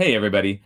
Hey, 0.00 0.14
everybody. 0.14 0.62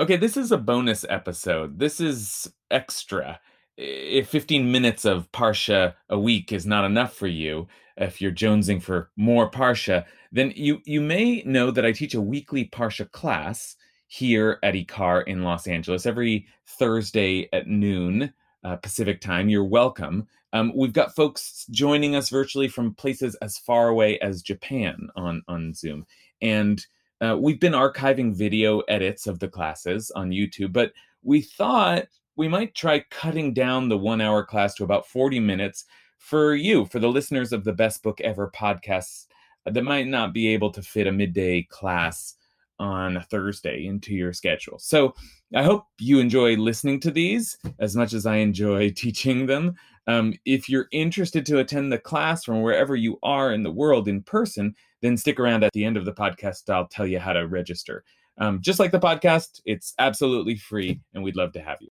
Okay, 0.00 0.16
this 0.16 0.36
is 0.36 0.50
a 0.50 0.58
bonus 0.58 1.04
episode. 1.08 1.78
This 1.78 2.00
is 2.00 2.52
extra. 2.68 3.38
If 3.76 4.28
15 4.28 4.72
minutes 4.72 5.04
of 5.04 5.30
Parsha 5.30 5.94
a 6.08 6.18
week 6.18 6.50
is 6.50 6.66
not 6.66 6.84
enough 6.84 7.14
for 7.14 7.28
you, 7.28 7.68
if 7.96 8.20
you're 8.20 8.32
jonesing 8.32 8.82
for 8.82 9.12
more 9.16 9.48
Parsha, 9.48 10.04
then 10.32 10.52
you, 10.56 10.80
you 10.84 11.00
may 11.00 11.44
know 11.46 11.70
that 11.70 11.86
I 11.86 11.92
teach 11.92 12.14
a 12.14 12.20
weekly 12.20 12.64
Parsha 12.64 13.08
class 13.12 13.76
here 14.08 14.58
at 14.64 14.74
IKAR 14.74 15.28
in 15.28 15.44
Los 15.44 15.68
Angeles 15.68 16.04
every 16.04 16.48
Thursday 16.66 17.48
at 17.52 17.68
noon 17.68 18.34
uh, 18.64 18.74
Pacific 18.74 19.20
time. 19.20 19.48
You're 19.48 19.62
welcome. 19.62 20.26
Um, 20.52 20.72
we've 20.74 20.92
got 20.92 21.14
folks 21.14 21.66
joining 21.70 22.16
us 22.16 22.30
virtually 22.30 22.66
from 22.66 22.96
places 22.96 23.36
as 23.42 23.58
far 23.58 23.90
away 23.90 24.18
as 24.18 24.42
Japan 24.42 25.08
on, 25.14 25.40
on 25.46 25.72
Zoom. 25.72 26.04
And 26.40 26.84
uh, 27.22 27.36
we've 27.38 27.60
been 27.60 27.72
archiving 27.72 28.34
video 28.34 28.80
edits 28.80 29.26
of 29.26 29.38
the 29.38 29.48
classes 29.48 30.10
on 30.12 30.30
YouTube, 30.30 30.72
but 30.72 30.92
we 31.22 31.40
thought 31.40 32.06
we 32.36 32.48
might 32.48 32.74
try 32.74 33.04
cutting 33.10 33.54
down 33.54 33.88
the 33.88 33.98
one 33.98 34.20
hour 34.20 34.44
class 34.44 34.74
to 34.74 34.84
about 34.84 35.06
40 35.06 35.38
minutes 35.38 35.84
for 36.18 36.54
you, 36.54 36.86
for 36.86 36.98
the 36.98 37.08
listeners 37.08 37.52
of 37.52 37.64
the 37.64 37.72
Best 37.72 38.02
Book 38.02 38.20
Ever 38.20 38.50
podcasts 38.54 39.26
that 39.66 39.84
might 39.84 40.08
not 40.08 40.32
be 40.32 40.48
able 40.48 40.70
to 40.70 40.82
fit 40.82 41.06
a 41.06 41.12
midday 41.12 41.62
class 41.62 42.34
on 42.78 43.16
a 43.16 43.22
Thursday 43.22 43.86
into 43.86 44.12
your 44.14 44.32
schedule. 44.32 44.78
So 44.78 45.14
I 45.54 45.62
hope 45.62 45.84
you 46.00 46.18
enjoy 46.18 46.56
listening 46.56 46.98
to 47.00 47.12
these 47.12 47.56
as 47.78 47.94
much 47.94 48.12
as 48.12 48.26
I 48.26 48.36
enjoy 48.36 48.90
teaching 48.96 49.46
them. 49.46 49.76
Um, 50.08 50.34
if 50.44 50.68
you're 50.68 50.88
interested 50.90 51.46
to 51.46 51.60
attend 51.60 51.92
the 51.92 51.98
class 51.98 52.44
from 52.44 52.62
wherever 52.62 52.96
you 52.96 53.18
are 53.22 53.52
in 53.52 53.62
the 53.62 53.70
world 53.70 54.08
in 54.08 54.22
person, 54.22 54.74
then 55.02 55.16
stick 55.16 55.38
around 55.38 55.64
at 55.64 55.72
the 55.72 55.84
end 55.84 55.96
of 55.96 56.04
the 56.04 56.12
podcast. 56.12 56.70
I'll 56.70 56.88
tell 56.88 57.06
you 57.06 57.18
how 57.18 57.32
to 57.32 57.46
register. 57.46 58.04
Um, 58.38 58.60
just 58.62 58.78
like 58.78 58.92
the 58.92 58.98
podcast, 58.98 59.60
it's 59.66 59.92
absolutely 59.98 60.56
free, 60.56 61.00
and 61.12 61.22
we'd 61.22 61.36
love 61.36 61.52
to 61.52 61.60
have 61.60 61.78
you. 61.80 61.91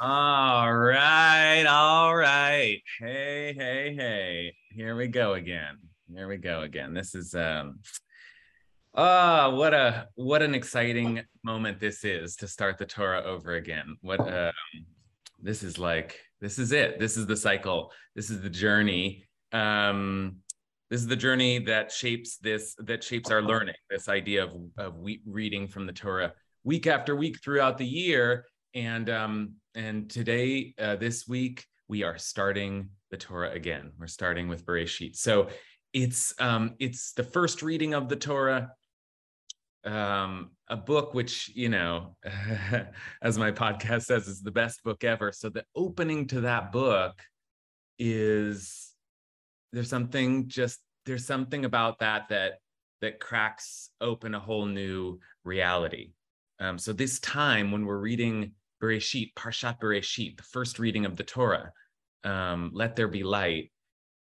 All 0.00 0.72
right, 0.72 1.64
all 1.64 2.14
right. 2.14 2.80
Hey, 3.00 3.52
hey, 3.52 3.94
hey. 3.96 4.54
Here 4.70 4.94
we 4.94 5.08
go 5.08 5.34
again. 5.34 5.76
Here 6.14 6.28
we 6.28 6.36
go 6.36 6.60
again. 6.60 6.94
This 6.94 7.16
is 7.16 7.34
um 7.34 7.80
ah, 8.94 9.46
oh, 9.46 9.56
what 9.56 9.74
a 9.74 10.06
what 10.14 10.40
an 10.40 10.54
exciting 10.54 11.22
moment 11.42 11.80
this 11.80 12.04
is 12.04 12.36
to 12.36 12.46
start 12.46 12.78
the 12.78 12.86
Torah 12.86 13.24
over 13.24 13.54
again. 13.54 13.96
What 14.00 14.20
um 14.20 14.52
this 15.42 15.64
is 15.64 15.80
like 15.80 16.16
this 16.40 16.60
is 16.60 16.70
it. 16.70 17.00
This 17.00 17.16
is 17.16 17.26
the 17.26 17.36
cycle. 17.36 17.90
This 18.14 18.30
is 18.30 18.40
the 18.40 18.50
journey. 18.50 19.24
Um 19.50 20.36
this 20.90 21.00
is 21.00 21.08
the 21.08 21.16
journey 21.16 21.58
that 21.64 21.90
shapes 21.90 22.36
this 22.36 22.76
that 22.84 23.02
shapes 23.02 23.32
our 23.32 23.42
learning. 23.42 23.74
This 23.90 24.08
idea 24.08 24.44
of 24.44 24.52
of 24.76 24.96
we, 25.00 25.22
reading 25.26 25.66
from 25.66 25.86
the 25.86 25.92
Torah 25.92 26.34
week 26.62 26.86
after 26.86 27.16
week 27.16 27.42
throughout 27.42 27.78
the 27.78 27.86
year 27.86 28.44
and 28.74 29.08
um, 29.10 29.54
and 29.74 30.10
today, 30.10 30.74
uh, 30.78 30.96
this 30.96 31.26
week, 31.26 31.64
we 31.88 32.02
are 32.02 32.18
starting 32.18 32.90
the 33.10 33.16
Torah 33.16 33.52
again. 33.52 33.92
We're 33.98 34.06
starting 34.06 34.48
with 34.48 34.66
Bereshit. 34.66 35.16
So 35.16 35.48
it's 35.92 36.34
um, 36.38 36.74
it's 36.78 37.12
the 37.12 37.22
first 37.22 37.62
reading 37.62 37.94
of 37.94 38.08
the 38.08 38.16
Torah, 38.16 38.72
um, 39.84 40.50
a 40.68 40.76
book 40.76 41.14
which 41.14 41.50
you 41.54 41.68
know, 41.68 42.16
as 43.22 43.38
my 43.38 43.52
podcast 43.52 44.02
says, 44.02 44.28
is 44.28 44.42
the 44.42 44.50
best 44.50 44.82
book 44.84 45.04
ever. 45.04 45.32
So 45.32 45.48
the 45.48 45.64
opening 45.74 46.26
to 46.28 46.42
that 46.42 46.72
book 46.72 47.20
is 47.98 48.92
there's 49.72 49.88
something 49.90 50.48
just 50.48 50.80
there's 51.06 51.26
something 51.26 51.64
about 51.64 52.00
that 52.00 52.28
that 52.28 52.54
that 53.00 53.20
cracks 53.20 53.90
open 54.00 54.34
a 54.34 54.40
whole 54.40 54.66
new 54.66 55.20
reality. 55.44 56.10
Um, 56.60 56.78
so 56.78 56.92
this 56.92 57.20
time 57.20 57.70
when 57.70 57.84
we're 57.86 57.98
reading 57.98 58.52
Bereshit, 58.82 59.32
Parshat 59.34 59.80
Bereshit, 59.80 60.36
the 60.36 60.42
first 60.42 60.78
reading 60.78 61.04
of 61.04 61.16
the 61.16 61.24
Torah, 61.24 61.72
um, 62.24 62.70
let 62.74 62.96
there 62.96 63.08
be 63.08 63.22
light, 63.22 63.70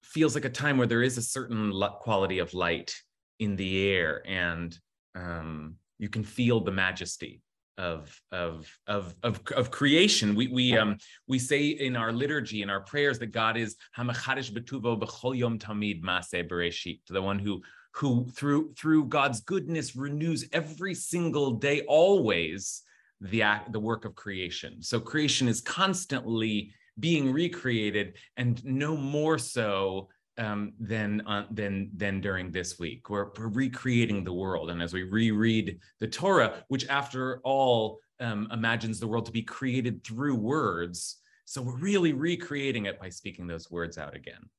feels 0.04 0.36
like 0.36 0.46
a 0.46 0.50
time 0.50 0.78
where 0.78 0.88
there 0.88 1.04
is 1.04 1.18
a 1.18 1.22
certain 1.22 1.72
quality 2.00 2.40
of 2.40 2.54
light 2.54 2.94
in 3.40 3.56
the 3.56 3.90
air, 3.90 4.22
and 4.28 4.78
um, 5.16 5.76
you 6.00 6.10
can 6.10 6.24
feel 6.24 6.60
the 6.60 6.72
majesty 6.72 7.42
of 7.78 8.22
of 8.32 8.72
of 8.88 9.16
of, 9.24 9.42
of 9.56 9.72
creation. 9.72 10.36
We 10.36 10.48
we 10.48 10.78
um 10.78 10.98
we 11.28 11.40
say 11.40 11.68
in 11.68 11.96
our 11.96 12.12
liturgy 12.12 12.62
in 12.62 12.70
our 12.70 12.82
prayers 12.82 13.18
that 13.20 13.32
God 13.32 13.58
is 13.58 13.76
Hamachadish 13.98 14.52
Betuvo 14.52 15.00
B'chol 15.00 15.38
Yom 15.38 15.58
Tamid 15.58 16.04
Maseh 16.04 16.48
Bereshit, 16.48 17.00
the 17.10 17.22
one 17.22 17.40
who 17.40 17.62
who 17.94 18.28
through 18.32 18.74
through 18.74 19.06
God's 19.06 19.42
goodness 19.42 19.96
renews 19.96 20.46
every 20.52 20.96
single 20.96 21.52
day, 21.52 21.82
always 21.88 22.82
the 23.22 23.42
act, 23.42 23.72
the 23.72 23.80
work 23.80 24.06
of 24.06 24.16
creation. 24.16 24.82
So 24.82 25.00
creation 25.00 25.48
is 25.48 25.62
constantly 25.62 26.74
being 27.00 27.32
recreated, 27.32 28.18
and 28.38 28.64
no 28.66 28.98
more 28.98 29.38
so 29.38 30.10
um, 30.38 30.74
than 30.80 31.22
uh, 31.28 31.46
than 31.52 31.92
than 31.96 32.20
during 32.20 32.52
this 32.52 32.80
week. 32.80 33.10
We're, 33.10 33.30
we're, 33.38 33.48
recreating 33.48 34.24
the 34.24 34.34
world, 34.34 34.72
and 34.72 34.82
as 34.82 34.94
we 34.94 35.04
reread 35.04 35.80
the 36.00 36.08
Torah, 36.08 36.64
which 36.70 36.88
after 36.88 37.40
all 37.44 38.00
um, 38.20 38.48
imagines 38.52 39.00
the 39.00 39.08
world 39.08 39.28
to 39.28 39.32
be 39.32 39.44
created 39.44 40.04
through 40.04 40.36
words, 40.36 41.18
so 41.46 41.62
we're 41.62 41.78
really 41.78 42.14
recreating 42.14 42.86
it 42.88 43.00
by 43.00 43.10
speaking 43.10 43.46
those 43.46 43.70
words 43.70 43.98
out 43.98 44.16
again. 44.16 44.50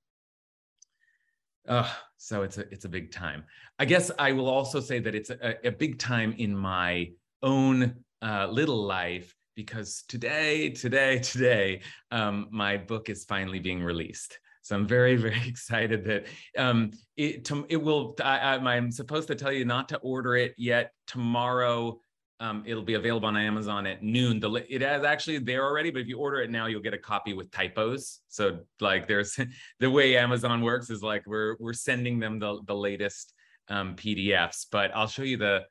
Uh, 1.69 1.91
so 2.17 2.43
it's 2.43 2.59
a 2.59 2.65
it's 2.71 2.85
a 2.85 2.89
big 2.89 3.11
time. 3.11 3.45
I 3.79 3.85
guess 3.85 4.11
I 4.19 4.33
will 4.33 4.49
also 4.49 4.81
say 4.81 4.99
that 5.01 5.15
it's 5.15 5.31
a, 5.31 5.67
a 5.67 5.71
big 5.71 5.99
time 5.99 6.35
in 6.39 6.57
my 6.57 7.11
own 7.43 7.97
uh, 8.23 8.47
little 8.51 8.85
life 8.85 9.35
because 9.55 10.05
today, 10.09 10.71
today, 10.71 11.19
today, 11.23 11.81
um, 12.11 12.49
my 12.51 12.77
book 12.77 13.09
is 13.09 13.25
finally 13.25 13.59
being 13.59 13.83
released. 13.83 14.39
So 14.63 14.75
I'm 14.75 14.87
very, 14.87 15.17
very 15.29 15.47
excited 15.47 16.05
that 16.05 16.27
um, 16.57 16.91
it 17.17 17.51
it 17.69 17.77
will. 17.77 18.15
I, 18.23 18.57
am 18.57 18.91
supposed 18.91 19.29
to 19.29 19.35
tell 19.35 19.53
you 19.53 19.65
not 19.65 19.89
to 19.91 19.99
order 19.99 20.37
it 20.37 20.55
yet. 20.57 20.93
Tomorrow, 21.07 22.01
um, 22.41 22.65
it'll 22.67 22.83
be 22.83 22.95
available 22.95 23.29
on 23.29 23.37
Amazon 23.37 23.87
at 23.87 24.03
noon. 24.03 24.41
The 24.41 24.53
it 24.69 24.83
is 24.83 25.05
actually 25.05 25.39
there 25.39 25.65
already, 25.65 25.91
but 25.91 26.01
if 26.01 26.09
you 26.09 26.19
order 26.19 26.41
it 26.41 26.51
now, 26.51 26.67
you'll 26.67 26.83
get 26.83 26.95
a 26.95 26.99
copy 26.99 27.33
with 27.33 27.51
typos. 27.51 28.21
So 28.29 28.61
like, 28.81 29.07
there's 29.07 29.39
the 29.81 29.91
way 29.91 30.17
Amazon 30.17 30.63
works 30.63 30.91
is 30.91 31.03
like 31.03 31.23
we're 31.27 31.57
we're 31.61 31.73
sending 31.73 32.19
them 32.19 32.39
the 32.39 32.61
the 32.67 32.75
latest 32.75 33.33
um, 33.69 33.95
PDFs. 33.97 34.67
But 34.71 34.91
I'll 34.95 35.07
show 35.07 35.23
you 35.23 35.37
the 35.37 35.63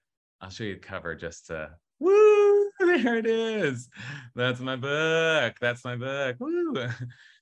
I'll 0.41 0.49
show 0.49 0.63
you 0.63 0.75
the 0.75 0.79
cover 0.79 1.15
just 1.15 1.47
to 1.47 1.71
Woo! 1.99 2.69
There 2.79 3.17
it 3.17 3.25
is. 3.25 3.87
That's 4.35 4.59
my 4.59 4.75
book. 4.75 5.55
That's 5.61 5.85
my 5.85 5.95
book. 5.95 6.37
Woo! 6.39 6.73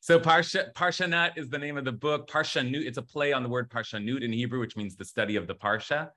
So 0.04 0.20
Parsha 0.20 0.74
Parshanut 0.74 1.38
is 1.38 1.48
the 1.50 1.60
name 1.60 1.78
of 1.78 1.86
the 1.86 1.92
book. 1.92 2.28
Parshanut. 2.28 2.88
It's 2.88 2.98
a 2.98 3.04
play 3.04 3.34
on 3.34 3.44
the 3.44 3.50
word 3.50 3.70
Parshanut 3.70 4.24
in 4.24 4.34
Hebrew, 4.34 4.60
which 4.60 4.76
means 4.76 4.96
the 4.96 5.06
study 5.06 5.36
of 5.36 5.46
the 5.46 5.54
Parsha. 5.54 6.10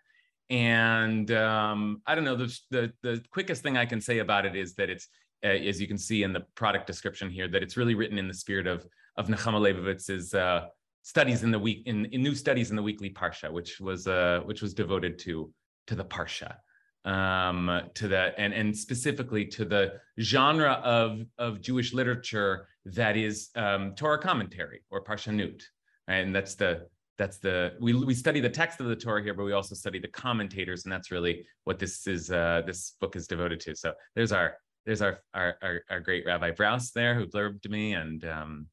And 0.50 1.30
um, 1.30 2.02
I 2.06 2.14
don't 2.14 2.24
know. 2.24 2.36
The, 2.36 2.58
the 2.70 2.92
the 3.02 3.22
quickest 3.30 3.62
thing 3.62 3.76
I 3.76 3.86
can 3.86 4.00
say 4.00 4.18
about 4.18 4.44
it 4.44 4.54
is 4.54 4.74
that 4.74 4.90
it's 4.90 5.08
uh, 5.44 5.48
as 5.48 5.80
you 5.80 5.86
can 5.86 5.98
see 5.98 6.22
in 6.22 6.32
the 6.32 6.44
product 6.54 6.86
description 6.86 7.30
here, 7.30 7.48
that 7.48 7.62
it's 7.62 7.76
really 7.76 7.94
written 7.94 8.18
in 8.18 8.28
the 8.28 8.34
spirit 8.34 8.66
of 8.66 8.86
of 9.16 9.28
Nechama 9.28 9.60
Leibovitz's 9.60 10.34
uh, 10.34 10.66
studies 11.02 11.42
in 11.42 11.50
the 11.50 11.58
week 11.58 11.82
in, 11.86 12.06
in 12.06 12.22
new 12.22 12.34
studies 12.34 12.70
in 12.70 12.76
the 12.76 12.82
weekly 12.82 13.10
Parsha, 13.10 13.50
which 13.50 13.80
was 13.80 14.06
uh, 14.06 14.40
which 14.44 14.60
was 14.60 14.74
devoted 14.74 15.18
to 15.20 15.52
to 15.86 15.94
the 15.94 16.04
Parsha 16.04 16.56
um, 17.04 17.82
to 17.94 18.08
the 18.08 18.38
and 18.38 18.52
and 18.52 18.76
specifically 18.76 19.44
to 19.46 19.64
the 19.64 20.00
genre 20.20 20.72
of 20.84 21.20
of 21.38 21.60
Jewish 21.60 21.92
literature 21.92 22.68
that 22.86 23.16
is 23.16 23.50
um, 23.56 23.94
Torah 23.94 24.18
commentary 24.18 24.82
or 24.90 25.04
parshanut, 25.04 25.62
right? 26.08 26.16
and 26.16 26.34
that's 26.34 26.54
the 26.54 26.86
that's 27.18 27.38
the 27.38 27.74
we 27.80 27.94
we 27.94 28.14
study 28.14 28.40
the 28.40 28.50
text 28.50 28.80
of 28.80 28.86
the 28.86 28.96
Torah 28.96 29.22
here, 29.22 29.34
but 29.34 29.44
we 29.44 29.52
also 29.52 29.74
study 29.74 29.98
the 29.98 30.08
commentators, 30.08 30.84
and 30.84 30.92
that's 30.92 31.10
really 31.10 31.46
what 31.64 31.78
this 31.78 32.06
is 32.06 32.30
uh, 32.30 32.62
this 32.66 32.96
book 33.00 33.16
is 33.16 33.26
devoted 33.26 33.60
to. 33.60 33.76
So 33.76 33.92
there's 34.16 34.32
our 34.32 34.56
there's 34.84 35.02
our 35.02 35.20
our 35.32 35.56
our, 35.62 35.82
our 35.90 36.00
great 36.00 36.26
Rabbi 36.26 36.50
Brous 36.50 36.92
there 36.92 37.14
who 37.14 37.26
blurbed 37.26 37.68
me, 37.68 37.94
and 37.94 38.24
um, 38.24 38.66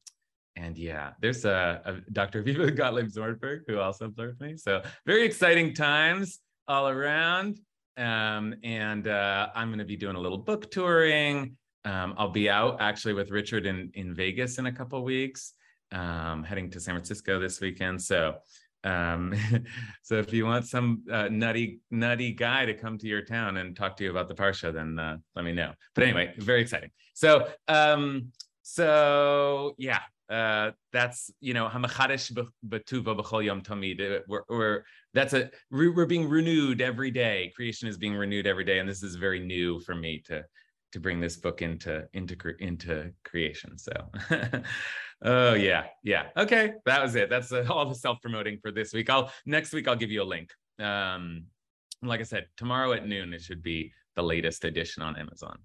and 0.56 0.76
yeah, 0.76 1.12
there's 1.20 1.44
a, 1.44 1.80
a 1.84 2.10
Dr. 2.12 2.42
Viva 2.46 2.70
Gottlieb 2.70 3.08
Zornberg 3.08 3.60
who 3.66 3.78
also 3.78 4.08
blurbed 4.08 4.40
me. 4.40 4.56
So 4.56 4.82
very 5.06 5.24
exciting 5.24 5.74
times 5.74 6.40
all 6.68 6.88
around. 6.88 7.60
Um, 7.96 8.54
and 8.62 9.06
uh, 9.06 9.48
I'm 9.54 9.68
going 9.68 9.78
to 9.78 9.84
be 9.84 9.96
doing 9.96 10.16
a 10.16 10.20
little 10.20 10.38
book 10.38 10.70
touring. 10.70 11.56
Um, 11.84 12.14
I'll 12.16 12.30
be 12.30 12.48
out 12.48 12.80
actually 12.80 13.14
with 13.14 13.30
Richard 13.30 13.66
in, 13.66 13.90
in 13.94 14.14
Vegas 14.14 14.58
in 14.58 14.66
a 14.66 14.72
couple 14.72 15.02
weeks. 15.04 15.54
Um, 15.92 16.42
heading 16.42 16.70
to 16.70 16.80
San 16.80 16.94
Francisco 16.94 17.38
this 17.38 17.60
weekend. 17.60 18.02
So, 18.02 18.34
um, 18.84 19.34
so 20.02 20.16
if 20.16 20.32
you 20.32 20.44
want 20.44 20.66
some 20.66 21.02
uh, 21.10 21.28
nutty, 21.30 21.80
nutty 21.90 22.32
guy 22.32 22.66
to 22.66 22.74
come 22.74 22.98
to 22.98 23.06
your 23.06 23.22
town 23.22 23.58
and 23.58 23.76
talk 23.76 23.96
to 23.98 24.04
you 24.04 24.10
about 24.10 24.28
the 24.28 24.34
parsha, 24.34 24.72
then 24.72 24.98
uh, 24.98 25.18
let 25.36 25.44
me 25.44 25.52
know. 25.52 25.72
But 25.94 26.04
anyway, 26.04 26.34
very 26.38 26.62
exciting. 26.62 26.90
So, 27.14 27.48
um, 27.68 28.32
so 28.62 29.74
yeah, 29.78 30.00
uh, 30.30 30.70
that's 30.92 31.30
you 31.40 31.52
know 31.52 31.68
hamachadesh 31.68 32.32
betuva 32.66 33.18
b'chol 33.18 33.44
yom 33.44 33.60
tamid. 33.60 34.22
We're, 34.26 34.42
we're 34.48 34.82
that's 35.12 35.34
a 35.34 35.50
we're 35.70 36.06
being 36.06 36.28
renewed 36.28 36.80
every 36.80 37.10
day. 37.10 37.52
Creation 37.54 37.88
is 37.88 37.98
being 37.98 38.14
renewed 38.14 38.46
every 38.46 38.64
day, 38.64 38.78
and 38.78 38.88
this 38.88 39.02
is 39.02 39.16
very 39.16 39.40
new 39.40 39.80
for 39.80 39.94
me 39.94 40.22
to 40.26 40.44
to 40.92 41.00
bring 41.00 41.20
this 41.20 41.36
book 41.36 41.62
into 41.62 42.06
into 42.12 42.36
into 42.60 43.12
creation. 43.24 43.78
So, 43.78 43.92
oh 45.22 45.54
yeah, 45.54 45.84
yeah. 46.02 46.26
Okay, 46.36 46.74
that 46.86 47.02
was 47.02 47.14
it. 47.14 47.28
That's 47.30 47.52
uh, 47.52 47.66
all 47.70 47.86
the 47.88 47.94
self 47.94 48.20
promoting 48.20 48.58
for 48.62 48.70
this 48.70 48.92
week. 48.92 49.10
I'll 49.10 49.32
next 49.46 49.72
week 49.72 49.88
I'll 49.88 49.96
give 49.96 50.10
you 50.10 50.22
a 50.22 50.24
link. 50.24 50.50
Um, 50.78 51.44
like 52.02 52.20
I 52.20 52.24
said, 52.24 52.46
tomorrow 52.56 52.92
at 52.92 53.06
noon 53.06 53.32
it 53.32 53.42
should 53.42 53.62
be 53.62 53.92
the 54.16 54.22
latest 54.22 54.64
edition 54.64 55.02
on 55.02 55.16
Amazon. 55.16 55.58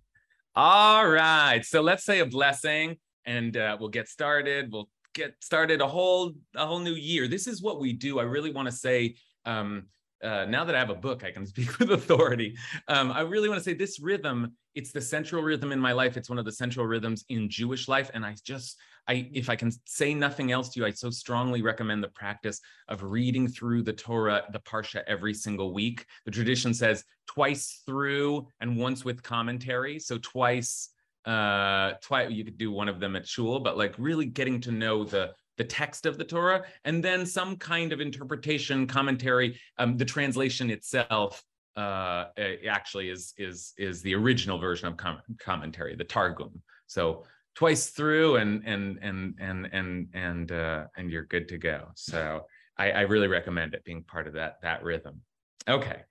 All 0.55 1.07
right, 1.07 1.63
so 1.63 1.81
let's 1.81 2.03
say 2.03 2.19
a 2.19 2.25
blessing, 2.25 2.97
and 3.25 3.55
uh, 3.55 3.77
we'll 3.79 3.89
get 3.89 4.07
started. 4.07 4.71
We'll 4.71 4.89
get 5.13 5.35
started 5.41 5.81
a 5.81 5.87
whole 5.87 6.33
a 6.55 6.65
whole 6.65 6.79
new 6.79 6.95
year. 6.95 7.27
This 7.27 7.47
is 7.47 7.61
what 7.61 7.79
we 7.79 7.93
do. 7.93 8.19
I 8.19 8.23
really 8.23 8.51
want 8.51 8.67
to 8.67 8.71
say 8.71 9.15
um, 9.45 9.87
uh, 10.23 10.45
now 10.45 10.63
that 10.63 10.75
I 10.75 10.79
have 10.79 10.89
a 10.89 10.95
book, 10.95 11.23
I 11.23 11.31
can 11.31 11.45
speak 11.45 11.77
with 11.79 11.91
authority. 11.91 12.55
Um, 12.87 13.11
I 13.11 13.21
really 13.21 13.49
want 13.49 13.59
to 13.59 13.63
say 13.63 13.73
this 13.73 13.99
rhythm, 13.99 14.53
it's 14.75 14.91
the 14.91 15.01
central 15.01 15.41
rhythm 15.41 15.71
in 15.71 15.79
my 15.79 15.91
life. 15.91 16.17
It's 16.17 16.29
one 16.29 16.39
of 16.39 16.45
the 16.45 16.51
central 16.51 16.85
rhythms 16.85 17.25
in 17.29 17.49
Jewish 17.49 17.87
life. 17.87 18.11
And 18.13 18.25
I 18.25 18.35
just, 18.43 18.77
I, 19.07 19.29
if 19.33 19.49
I 19.49 19.55
can 19.55 19.71
say 19.85 20.13
nothing 20.13 20.51
else 20.51 20.69
to 20.69 20.79
you, 20.79 20.85
I 20.85 20.91
so 20.91 21.09
strongly 21.09 21.61
recommend 21.61 22.03
the 22.03 22.09
practice 22.09 22.59
of 22.87 23.03
reading 23.03 23.47
through 23.47 23.83
the 23.83 23.93
Torah, 23.93 24.43
the 24.51 24.59
Parsha 24.59 25.03
every 25.07 25.33
single 25.33 25.73
week. 25.73 26.05
The 26.25 26.31
tradition 26.31 26.73
says 26.73 27.03
twice 27.27 27.81
through 27.85 28.47
and 28.59 28.77
once 28.77 29.05
with 29.05 29.23
commentary. 29.23 29.99
So 29.99 30.17
twice, 30.17 30.89
uh, 31.25 31.93
twice, 32.01 32.31
you 32.31 32.43
could 32.43 32.57
do 32.57 32.71
one 32.71 32.89
of 32.89 32.99
them 32.99 33.15
at 33.15 33.27
shul, 33.27 33.59
but 33.59 33.77
like 33.77 33.95
really 33.97 34.25
getting 34.25 34.61
to 34.61 34.71
know 34.71 35.03
the 35.03 35.33
the 35.57 35.63
text 35.63 36.05
of 36.05 36.17
the 36.17 36.23
Torah, 36.23 36.63
and 36.85 37.03
then 37.03 37.25
some 37.25 37.55
kind 37.57 37.91
of 37.91 37.99
interpretation, 37.99 38.87
commentary. 38.87 39.59
Um, 39.77 39.97
the 39.97 40.05
translation 40.05 40.69
itself 40.69 41.43
uh, 41.75 42.25
actually 42.69 43.09
is 43.09 43.33
is 43.37 43.73
is 43.77 44.01
the 44.01 44.15
original 44.15 44.57
version 44.57 44.87
of 44.87 44.97
com- 44.97 45.21
commentary, 45.39 45.95
the 45.95 46.03
Targum. 46.03 46.61
So 46.87 47.25
twice 47.55 47.89
through, 47.89 48.37
and 48.37 48.63
and 48.65 48.99
and 49.01 49.35
and 49.39 49.69
and 49.71 50.07
and 50.13 50.51
uh, 50.51 50.85
and 50.95 51.11
you're 51.11 51.25
good 51.25 51.47
to 51.49 51.57
go. 51.57 51.89
So 51.95 52.45
I, 52.77 52.91
I 52.91 53.01
really 53.01 53.27
recommend 53.27 53.73
it 53.73 53.83
being 53.83 54.03
part 54.03 54.27
of 54.27 54.33
that 54.33 54.61
that 54.61 54.83
rhythm. 54.83 55.21
Okay. 55.67 56.01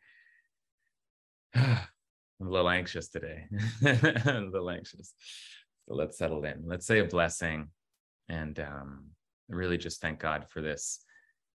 I'm 1.55 2.49
a 2.49 2.51
little 2.51 2.69
anxious 2.69 3.09
today. 3.09 3.47
a 3.85 4.41
little 4.41 4.71
anxious. 4.71 5.15
So 5.89 5.95
let's 5.95 6.19
settle 6.19 6.45
in. 6.45 6.65
Let's 6.67 6.87
say 6.87 6.99
a 6.99 7.05
blessing 7.05 7.69
and 8.29 8.59
um, 8.61 9.05
really 9.49 9.79
just 9.79 10.01
thank 10.01 10.19
God 10.19 10.47
for 10.49 10.61
this, 10.61 11.01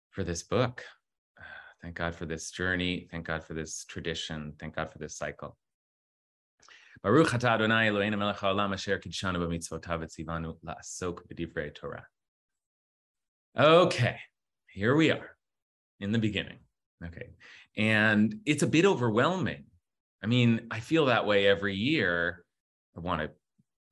for 0.09 0.23
this 0.23 0.43
book. 0.43 0.83
Thank 1.81 1.95
God 1.95 2.15
for 2.15 2.25
this 2.25 2.49
journey. 2.49 3.07
Thank 3.11 3.27
God 3.27 3.43
for 3.43 3.53
this 3.53 3.85
tradition. 3.85 4.53
Thank 4.59 4.75
God 4.75 4.89
for 4.89 4.97
this 4.97 5.15
cycle. 5.15 5.55
Baruch 7.03 7.33
Adonai 7.33 7.89
Eloheinu 7.89 8.17
melech 8.17 8.37
haolam 8.37 8.73
asher 8.73 8.99
kidshanu 8.99 9.37
b'mitzvotav 9.37 10.03
etzivanu 10.03 10.55
la'asok 10.65 11.19
b'divrei 11.27 11.73
Torah. 11.73 12.05
Okay, 13.57 14.17
here 14.71 14.95
we 14.95 15.11
are 15.11 15.37
in 15.99 16.11
the 16.11 16.19
beginning. 16.19 16.59
Okay, 17.05 17.29
and 17.77 18.39
it's 18.45 18.63
a 18.63 18.67
bit 18.67 18.85
overwhelming. 18.85 19.65
I 20.23 20.27
mean, 20.27 20.67
I 20.71 20.79
feel 20.79 21.05
that 21.05 21.27
way 21.27 21.47
every 21.47 21.75
year. 21.75 22.43
I 22.95 22.99
want 23.01 23.21
to 23.21 23.29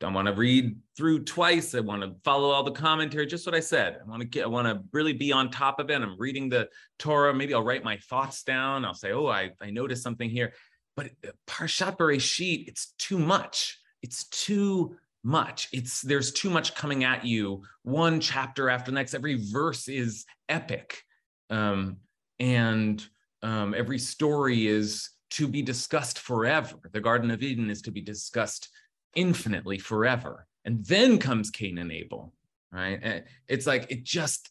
I 0.04 0.12
want 0.12 0.28
to 0.28 0.34
read 0.34 0.76
through 0.98 1.24
twice. 1.24 1.74
I 1.74 1.80
want 1.80 2.02
to 2.02 2.16
follow 2.24 2.50
all 2.50 2.64
the 2.64 2.72
commentary. 2.72 3.26
Just 3.26 3.46
what 3.46 3.56
I 3.56 3.62
said. 3.62 4.00
I 4.06 4.10
want 4.10 4.22
to 4.22 4.28
get. 4.28 4.44
I 4.44 4.48
want 4.48 4.68
to 4.68 4.84
really 4.92 5.14
be 5.14 5.32
on 5.32 5.50
top 5.50 5.80
of 5.80 5.90
it. 5.90 6.02
I'm 6.02 6.20
reading 6.20 6.50
the 6.50 6.68
Torah. 7.00 7.34
Maybe 7.34 7.54
I'll 7.54 7.64
write 7.64 7.84
my 7.84 7.98
thoughts 8.10 8.44
down. 8.44 8.84
I'll 8.84 8.94
say, 8.94 9.14
"Oh, 9.14 9.28
I 9.28 9.52
I 9.62 9.70
noticed 9.70 10.04
something 10.04 10.30
here." 10.30 10.54
But 10.98 11.08
uh, 11.26 11.32
Parshat 11.48 11.98
Bereshit, 11.98 12.68
it's 12.68 12.94
too 12.98 13.20
much. 13.20 13.80
It's 14.02 14.26
too 14.26 14.98
much. 15.24 15.70
It's 15.72 16.02
there's 16.02 16.32
too 16.34 16.50
much 16.50 16.76
coming 16.76 17.06
at 17.06 17.26
you. 17.26 17.64
One 17.84 18.20
chapter 18.20 18.70
after 18.70 18.92
the 18.92 18.96
next. 18.96 19.14
Every 19.14 19.40
verse 19.52 19.88
is 19.88 20.26
epic, 20.50 21.04
um, 21.50 21.98
and 22.40 23.06
um, 23.42 23.74
every 23.74 24.00
story 24.00 24.68
is 24.68 25.10
to 25.32 25.48
be 25.48 25.62
discussed 25.62 26.20
forever. 26.20 26.78
The 26.92 27.02
Garden 27.02 27.32
of 27.32 27.42
Eden 27.42 27.70
is 27.70 27.82
to 27.84 27.92
be 27.92 28.02
discussed 28.02 28.70
infinitely 29.16 29.80
forever. 29.80 30.48
And 30.66 30.86
then 30.86 31.18
comes 31.20 31.50
Cain 31.52 31.78
and 31.78 31.92
Abel, 31.92 32.34
right? 32.72 33.24
It's 33.48 33.68
like 33.68 33.86
it 33.90 34.04
just 34.04 34.50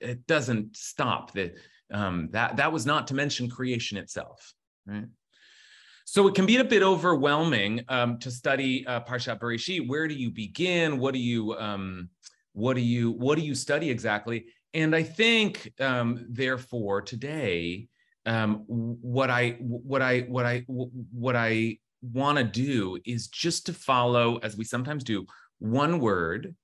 it 0.00 0.26
doesn't 0.26 0.76
stop. 0.76 1.32
That 1.32 1.56
um, 1.92 2.28
that 2.32 2.56
that 2.56 2.72
was 2.72 2.86
not 2.86 3.06
to 3.08 3.14
mention 3.14 3.48
creation 3.50 3.98
itself, 3.98 4.54
right? 4.86 5.06
So 6.04 6.26
it 6.26 6.34
can 6.34 6.46
be 6.46 6.56
a 6.56 6.64
bit 6.64 6.82
overwhelming 6.82 7.84
um, 7.88 8.18
to 8.20 8.30
study 8.30 8.86
uh, 8.86 9.00
Parshat 9.00 9.40
Bereshit. 9.40 9.86
Where 9.86 10.08
do 10.08 10.14
you 10.14 10.30
begin? 10.30 10.98
What 10.98 11.12
do 11.12 11.20
you 11.20 11.54
um, 11.54 12.08
what 12.52 12.74
do 12.74 12.80
you 12.80 13.10
what 13.12 13.36
do 13.36 13.44
you 13.44 13.54
study 13.54 13.90
exactly? 13.90 14.46
And 14.74 14.94
I 14.94 15.02
think, 15.02 15.72
um, 15.80 16.26
therefore, 16.28 17.02
today, 17.02 17.88
um, 18.26 18.64
what 18.66 19.30
I 19.30 19.56
what 19.60 20.02
I 20.02 20.20
what 20.20 20.46
I 20.46 20.64
what 20.66 21.36
I 21.36 21.78
want 22.02 22.38
to 22.38 22.44
do 22.44 22.98
is 23.04 23.28
just 23.28 23.66
to 23.66 23.72
follow, 23.72 24.38
as 24.38 24.56
we 24.56 24.64
sometimes 24.64 25.04
do, 25.04 25.26
one 25.58 26.00
word, 26.00 26.54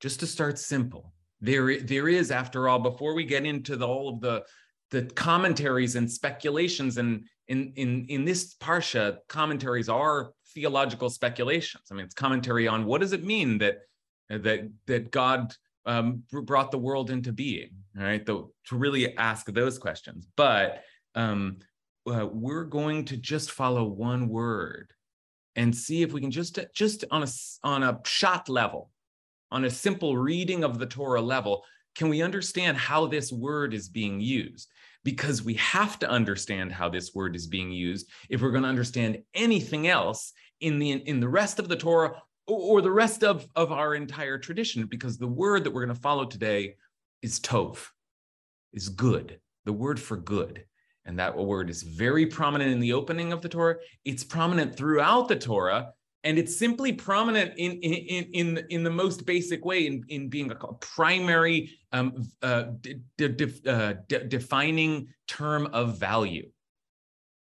just 0.00 0.20
to 0.20 0.26
start 0.26 0.58
simple. 0.58 1.12
There, 1.40 1.80
there 1.80 2.08
is, 2.08 2.30
after 2.30 2.68
all, 2.68 2.78
before 2.78 3.14
we 3.14 3.24
get 3.24 3.46
into 3.46 3.76
the, 3.76 3.86
all 3.86 4.08
of 4.08 4.20
the 4.20 4.44
the 4.90 5.04
commentaries 5.14 5.96
and 5.96 6.08
speculations, 6.08 6.98
and 6.98 7.24
in 7.48 7.72
in 7.76 8.04
in 8.08 8.24
this 8.24 8.54
parsha, 8.56 9.16
commentaries 9.26 9.88
are 9.88 10.32
theological 10.54 11.08
speculations. 11.08 11.84
I 11.90 11.94
mean, 11.94 12.04
it's 12.04 12.14
commentary 12.14 12.68
on 12.68 12.84
what 12.84 13.00
does 13.00 13.12
it 13.12 13.24
mean 13.24 13.58
that 13.58 13.78
that 14.28 14.70
that 14.86 15.10
God 15.10 15.54
um, 15.86 16.22
brought 16.30 16.70
the 16.70 16.78
world 16.78 17.10
into 17.10 17.32
being, 17.32 17.70
right? 17.96 18.24
The, 18.24 18.46
to 18.66 18.76
really 18.76 19.16
ask 19.16 19.46
those 19.46 19.78
questions, 19.78 20.28
but 20.36 20.84
um, 21.14 21.58
uh, 22.06 22.26
we're 22.32 22.64
going 22.64 23.04
to 23.06 23.16
just 23.16 23.50
follow 23.50 23.84
one 23.84 24.28
word 24.28 24.92
and 25.56 25.74
see 25.74 26.02
if 26.02 26.12
we 26.12 26.20
can 26.20 26.30
just 26.30 26.58
just 26.74 27.04
on 27.10 27.22
a 27.22 27.28
on 27.62 27.82
a 27.82 27.94
pshat 27.94 28.48
level 28.48 28.90
on 29.50 29.64
a 29.64 29.70
simple 29.70 30.16
reading 30.16 30.64
of 30.64 30.78
the 30.78 30.86
torah 30.86 31.20
level 31.20 31.64
can 31.94 32.08
we 32.08 32.22
understand 32.22 32.76
how 32.76 33.06
this 33.06 33.32
word 33.32 33.74
is 33.74 33.88
being 33.88 34.20
used? 34.20 34.70
Because 35.04 35.42
we 35.42 35.54
have 35.54 35.98
to 35.98 36.08
understand 36.08 36.72
how 36.72 36.88
this 36.88 37.14
word 37.14 37.36
is 37.36 37.46
being 37.46 37.70
used 37.70 38.08
if 38.28 38.40
we're 38.40 38.50
going 38.50 38.62
to 38.62 38.68
understand 38.68 39.22
anything 39.34 39.88
else 39.88 40.32
in 40.60 40.78
the 40.78 40.92
in 40.92 41.18
the 41.18 41.28
rest 41.28 41.58
of 41.58 41.68
the 41.68 41.76
torah 41.76 42.22
or, 42.46 42.78
or 42.78 42.82
the 42.82 42.90
rest 42.90 43.24
of 43.24 43.48
of 43.56 43.72
our 43.72 43.96
entire 43.96 44.38
tradition 44.38 44.86
because 44.86 45.18
the 45.18 45.26
word 45.26 45.64
that 45.64 45.72
we're 45.72 45.84
going 45.84 45.94
to 45.94 46.00
follow 46.00 46.24
today 46.24 46.76
is 47.20 47.40
tov 47.40 47.88
is 48.72 48.88
good 48.88 49.40
the 49.64 49.72
word 49.72 49.98
for 49.98 50.16
good 50.16 50.64
and 51.04 51.18
that 51.18 51.36
word 51.36 51.68
is 51.70 51.82
very 51.82 52.26
prominent 52.26 52.70
in 52.70 52.80
the 52.80 52.92
opening 52.92 53.32
of 53.32 53.40
the 53.40 53.48
Torah. 53.48 53.76
It's 54.04 54.24
prominent 54.24 54.76
throughout 54.76 55.28
the 55.28 55.36
Torah, 55.36 55.92
and 56.24 56.38
it's 56.38 56.56
simply 56.56 56.92
prominent 56.92 57.54
in 57.56 57.72
in 57.80 58.24
in, 58.32 58.66
in 58.70 58.84
the 58.84 58.90
most 58.90 59.26
basic 59.26 59.64
way 59.64 59.86
in, 59.86 60.04
in 60.08 60.28
being 60.28 60.50
a 60.50 60.56
primary 60.74 61.70
um, 61.92 62.22
uh, 62.42 62.64
de- 62.80 63.28
de- 63.28 63.70
uh, 63.70 63.94
de- 64.08 64.24
defining 64.24 65.08
term 65.26 65.66
of 65.72 65.98
value. 65.98 66.48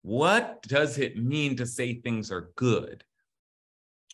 What 0.03 0.63
does 0.63 0.99
it 0.99 1.17
mean 1.17 1.57
to 1.57 1.67
say 1.67 1.95
things 1.95 2.31
are 2.31 2.51
good? 2.57 3.05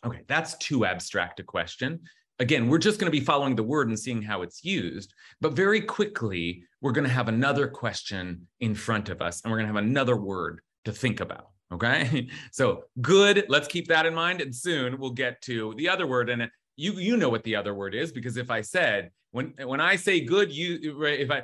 Okay, 0.05 0.21
that's 0.27 0.57
too 0.57 0.85
abstract 0.85 1.39
a 1.39 1.43
question 1.43 1.99
again, 2.39 2.69
we're 2.69 2.77
just 2.77 2.99
going 2.99 3.11
to 3.11 3.17
be 3.17 3.23
following 3.23 3.55
the 3.55 3.63
word 3.63 3.89
and 3.89 3.99
seeing 3.99 4.21
how 4.21 4.41
it's 4.41 4.63
used. 4.63 5.13
But 5.41 5.53
very 5.53 5.81
quickly, 5.81 6.63
we're 6.81 6.93
going 6.93 7.07
to 7.07 7.13
have 7.13 7.27
another 7.27 7.67
question 7.67 8.47
in 8.59 8.73
front 8.73 9.09
of 9.09 9.21
us 9.21 9.41
and 9.41 9.51
we're 9.51 9.57
going 9.57 9.67
to 9.69 9.73
have 9.73 9.83
another 9.83 10.15
word 10.15 10.61
to 10.85 10.91
think 10.91 11.19
about. 11.19 11.49
Okay. 11.71 12.27
So 12.51 12.85
good. 13.01 13.45
Let's 13.47 13.67
keep 13.67 13.87
that 13.87 14.05
in 14.05 14.13
mind. 14.13 14.41
And 14.41 14.55
soon 14.55 14.97
we'll 14.97 15.11
get 15.11 15.41
to 15.43 15.73
the 15.77 15.89
other 15.89 16.07
word. 16.07 16.29
And 16.29 16.49
you, 16.79 16.93
you 16.93 17.17
know 17.17 17.29
what 17.29 17.43
the 17.43 17.57
other 17.57 17.73
word 17.73 17.93
is 17.93 18.11
because 18.11 18.37
if 18.37 18.49
I 18.49 18.61
said, 18.61 19.11
when 19.31 19.53
when 19.63 19.79
I 19.79 19.95
say 19.95 20.21
good, 20.21 20.51
you 20.51 20.97
if 21.03 21.29
I 21.29 21.43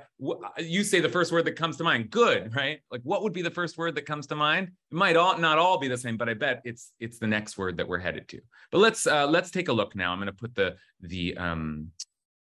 you 0.57 0.83
say 0.83 1.01
the 1.01 1.09
first 1.09 1.31
word 1.31 1.45
that 1.45 1.55
comes 1.55 1.77
to 1.77 1.83
mind, 1.83 2.09
good, 2.09 2.55
right? 2.55 2.79
Like 2.89 3.01
what 3.03 3.21
would 3.21 3.33
be 3.33 3.43
the 3.43 3.51
first 3.51 3.77
word 3.77 3.93
that 3.95 4.07
comes 4.07 4.25
to 4.27 4.35
mind? 4.35 4.69
It 4.91 4.95
might 4.95 5.15
all 5.15 5.37
not 5.37 5.59
all 5.59 5.77
be 5.77 5.87
the 5.87 5.97
same, 5.97 6.17
but 6.17 6.27
I 6.27 6.33
bet 6.33 6.61
it's 6.65 6.93
it's 6.99 7.19
the 7.19 7.27
next 7.27 7.57
word 7.59 7.77
that 7.77 7.87
we're 7.87 7.99
headed 7.99 8.27
to. 8.29 8.41
But 8.71 8.79
let's 8.79 9.05
uh, 9.05 9.27
let's 9.27 9.51
take 9.51 9.67
a 9.67 9.73
look 9.73 9.95
now. 9.95 10.11
I'm 10.11 10.17
going 10.17 10.27
to 10.27 10.33
put 10.33 10.55
the 10.55 10.77
the 11.01 11.37
um 11.37 11.91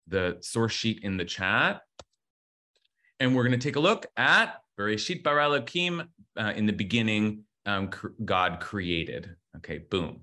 the 0.08 0.38
source 0.40 0.72
sheet 0.72 1.04
in 1.04 1.18
the 1.18 1.26
chat. 1.26 1.82
And 3.20 3.36
we're 3.36 3.44
going 3.44 3.60
to 3.60 3.68
take 3.68 3.76
a 3.76 3.82
look 3.82 4.06
at 4.16 4.62
Bereshit 4.80 5.24
bara 5.24 5.46
Elokim. 5.46 6.08
Uh, 6.38 6.54
in 6.56 6.66
the 6.66 6.74
beginning, 6.74 7.44
um, 7.66 7.90
God 8.24 8.60
created. 8.60 9.36
Okay, 9.58 9.80
boom, 9.80 10.22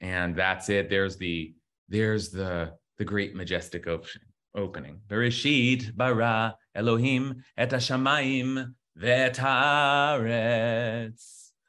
and 0.00 0.34
that's 0.34 0.68
it. 0.68 0.88
There's 0.88 1.16
the 1.16 1.54
there's 1.88 2.30
the 2.30 2.72
the 2.98 3.04
great 3.04 3.34
majestic 3.34 3.86
ocean 3.86 4.22
opening. 4.54 5.00
Bereshit 5.08 5.96
bara 5.96 6.56
Elohim 6.74 7.42
et 7.56 7.70
hashamayim 7.70 8.74
v'etaretz. 8.98 9.40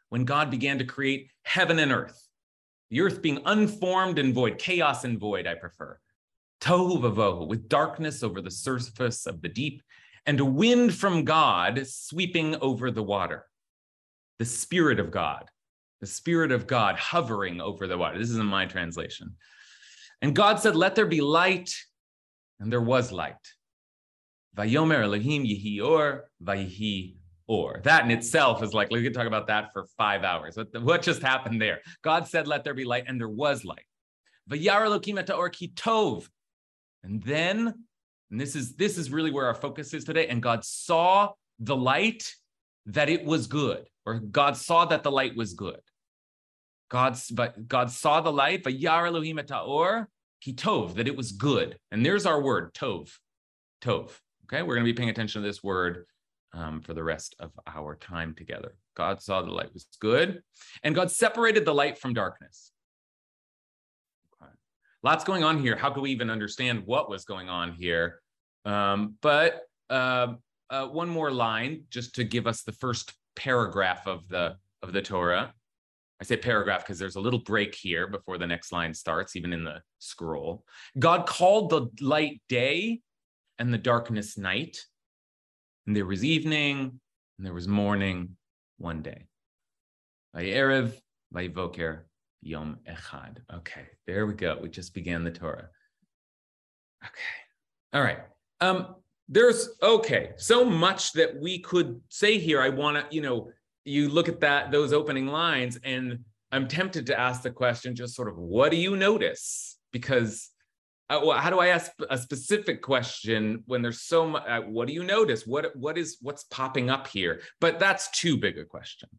When 0.10 0.26
God 0.26 0.52
began 0.52 0.78
to 0.78 0.86
create 0.86 1.32
heaven 1.44 1.80
and 1.80 1.92
earth, 1.92 2.28
the 2.90 3.02
earth 3.02 3.22
being 3.22 3.40
unformed 3.46 4.20
and 4.20 4.34
void, 4.34 4.58
chaos 4.60 5.04
and 5.04 5.20
void, 5.20 5.48
I 5.48 5.56
prefer. 5.56 6.00
Tohu 6.62 7.00
vavohu, 7.02 7.48
with 7.48 7.68
darkness 7.68 8.24
over 8.24 8.42
the 8.42 8.52
surface 8.52 9.26
of 9.26 9.42
the 9.42 9.50
deep, 9.50 9.82
and 10.26 10.40
a 10.40 10.46
wind 10.46 10.94
from 10.94 11.26
God 11.26 11.86
sweeping 11.88 12.56
over 12.62 12.92
the 12.92 13.04
water. 13.04 13.46
The 14.40 14.46
Spirit 14.46 15.00
of 15.00 15.12
God, 15.12 15.50
the 16.02 16.08
Spirit 16.08 16.52
of 16.52 16.68
God 16.68 16.98
hovering 16.98 17.62
over 17.62 17.88
the 17.88 17.98
water. 17.98 18.18
This 18.18 18.30
is 18.30 18.38
in 18.38 18.46
my 18.46 18.66
translation. 18.66 19.36
And 20.26 20.36
God 20.36 20.60
said, 20.60 20.76
Let 20.76 20.96
there 20.96 21.06
be 21.06 21.22
light, 21.22 21.72
and 22.60 22.72
there 22.72 22.82
was 22.82 23.12
light. 23.12 23.36
Vayomer 24.58 25.04
Elohim 25.04 25.44
Yehi 25.44 25.80
Or, 25.80 26.32
Vayihi 26.44 27.18
Or. 27.46 27.80
That 27.84 28.06
in 28.06 28.10
itself 28.10 28.64
is 28.64 28.74
like, 28.74 28.90
we 28.90 29.04
could 29.04 29.14
talk 29.14 29.28
about 29.28 29.46
that 29.48 29.72
for 29.72 29.86
five 30.00 30.24
hours. 30.24 30.58
What, 30.58 30.82
what 30.82 31.04
just 31.04 31.22
happened 31.22 31.62
there? 31.62 31.82
God 32.02 32.28
said, 32.28 32.48
Let 32.48 32.64
there 32.64 32.74
be 32.74 32.86
light, 32.86 33.04
and 33.06 33.20
there 33.20 33.30
was 33.30 33.64
light. 33.64 33.86
Vayar 34.50 34.86
Elohim 34.86 35.20
Or 35.20 35.52
Kitov. 35.52 36.28
And 37.04 37.22
then, 37.22 37.86
and 38.32 38.42
this 38.42 38.56
is 38.56 38.74
this 38.74 38.98
is 38.98 39.12
really 39.12 39.30
where 39.30 39.46
our 39.46 39.54
focus 39.54 39.94
is 39.94 40.06
today. 40.06 40.26
And 40.26 40.42
God 40.42 40.66
saw 40.66 41.34
the 41.60 41.76
light 41.76 42.34
that 42.88 43.10
it 43.10 43.26
was 43.26 43.46
good, 43.46 43.88
or 44.08 44.16
God 44.16 44.58
saw 44.58 44.86
that 44.86 45.04
the 45.04 45.12
light 45.12 45.36
was 45.36 45.54
good. 45.54 45.82
God's 46.90 47.30
but 47.30 47.68
God 47.68 47.92
saw 47.92 48.22
the 48.22 48.32
light, 48.32 48.64
Vayar 48.64 49.06
Elohim 49.06 49.38
et 49.38 49.52
Or 50.48 50.52
Kitov, 50.52 50.96
that 50.96 51.08
it 51.08 51.16
was 51.16 51.32
good. 51.32 51.78
And 51.92 52.06
there's 52.06 52.26
our 52.26 52.42
word, 52.42 52.74
Tov. 52.74 53.12
Tov. 53.82 54.12
Okay, 54.46 54.62
we're 54.62 54.76
going 54.76 54.86
to 54.86 54.92
be 54.92 54.96
paying 54.96 55.10
attention 55.10 55.42
to 55.42 55.48
this 55.48 55.64
word 55.64 56.06
um, 56.54 56.82
for 56.82 56.94
the 56.94 57.04
rest 57.04 57.36
of 57.40 57.52
our 57.68 57.96
time 57.96 58.34
together. 58.36 58.76
God 58.96 59.22
saw 59.22 59.42
the 59.42 59.52
light 59.52 59.74
was 59.74 59.88
good, 60.00 60.42
and 60.84 60.96
God 60.96 61.12
separated 61.12 61.66
the 61.66 61.74
light 61.74 61.98
from 61.98 62.14
darkness. 62.14 62.72
Lots 65.04 65.24
going 65.24 65.44
on 65.44 65.60
here. 65.60 65.76
How 65.76 65.92
could 65.92 66.02
we 66.02 66.10
even 66.10 66.32
understand 66.32 66.82
what 66.86 67.12
was 67.12 67.26
going 67.26 67.48
on 67.48 67.74
here? 67.74 68.22
Um, 68.66 69.16
but 69.22 69.62
uh, 69.92 70.34
uh, 70.72 70.88
one 70.88 71.10
more 71.10 71.30
line, 71.30 71.84
just 71.92 72.16
to 72.16 72.24
give 72.24 72.48
us 72.48 72.64
the 72.64 72.72
first 72.72 73.14
paragraph 73.36 74.08
of 74.08 74.28
the 74.30 74.56
of 74.82 74.94
the 74.94 75.04
Torah. 75.04 75.54
I 76.22 76.24
say 76.24 76.38
paragraph 76.38 76.84
because 76.84 76.98
there's 76.98 77.18
a 77.18 77.22
little 77.22 77.40
break 77.40 77.76
here 77.76 78.08
before 78.08 78.38
the 78.38 78.48
next 78.48 78.72
line 78.72 78.94
starts, 78.94 79.36
even 79.36 79.52
in 79.52 79.64
the 79.64 79.82
scroll. 80.00 80.64
God 80.98 81.28
called 81.28 81.70
the 81.70 81.90
light 82.04 82.42
day 82.48 83.02
and 83.60 83.74
the 83.74 83.78
darkness 83.78 84.38
night. 84.38 84.78
And 85.86 85.96
there 85.96 86.06
was 86.06 86.24
evening 86.24 87.00
and 87.38 87.46
there 87.46 87.54
was 87.54 87.68
morning 87.68 88.38
one 88.78 89.02
day. 89.02 89.26
Vayerev, 90.36 90.94
Vayivoker, 91.34 92.02
Yom 92.42 92.78
Echad. 92.90 93.38
Okay, 93.54 93.86
there 94.08 94.26
we 94.26 94.34
go. 94.34 94.58
We 94.62 94.70
just 94.70 94.94
began 94.94 95.24
the 95.24 95.32
Torah. 95.32 95.70
Okay. 97.04 97.94
All 97.94 98.02
right. 98.02 98.20
Um, 98.62 98.96
there's 99.28 99.70
okay, 99.82 100.32
so 100.38 100.64
much 100.64 101.14
that 101.14 101.40
we 101.40 101.60
could 101.60 102.00
say 102.10 102.38
here. 102.38 102.62
I 102.62 102.70
want 102.70 102.98
to, 102.98 103.16
you 103.16 103.22
know, 103.22 103.50
you 103.86 104.10
look 104.10 104.28
at 104.28 104.42
that 104.42 104.72
those 104.72 104.92
opening 104.92 105.28
lines 105.28 105.78
and 105.84 106.20
i'm 106.52 106.68
tempted 106.68 107.06
to 107.06 107.18
ask 107.18 107.44
the 107.44 107.52
question 107.52 107.96
just 107.96 108.16
sort 108.16 108.28
of 108.28 108.38
what 108.38 108.72
do 108.72 108.78
you 108.78 108.96
notice? 108.96 109.78
Because 109.94 110.50
uh, 111.08 111.22
well, 111.24 111.38
how 111.38 111.52
do 111.52 111.60
i 111.60 111.68
ask 111.68 111.92
a 112.10 112.18
specific 112.18 112.82
question 112.82 113.64
when 113.68 113.82
there's 113.82 114.02
so 114.02 114.28
much 114.28 114.44
uh, 114.48 114.62
what 114.62 114.88
do 114.88 114.94
you 114.94 115.04
notice? 115.04 115.46
What 115.46 115.76
what 115.76 115.98
is 115.98 116.18
what's 116.22 116.44
popping 116.46 116.90
up 116.90 117.08
here? 117.08 117.42
But 117.62 117.80
that's 117.80 118.10
too 118.12 118.38
big 118.38 118.58
a 118.58 118.66
question. 118.66 119.10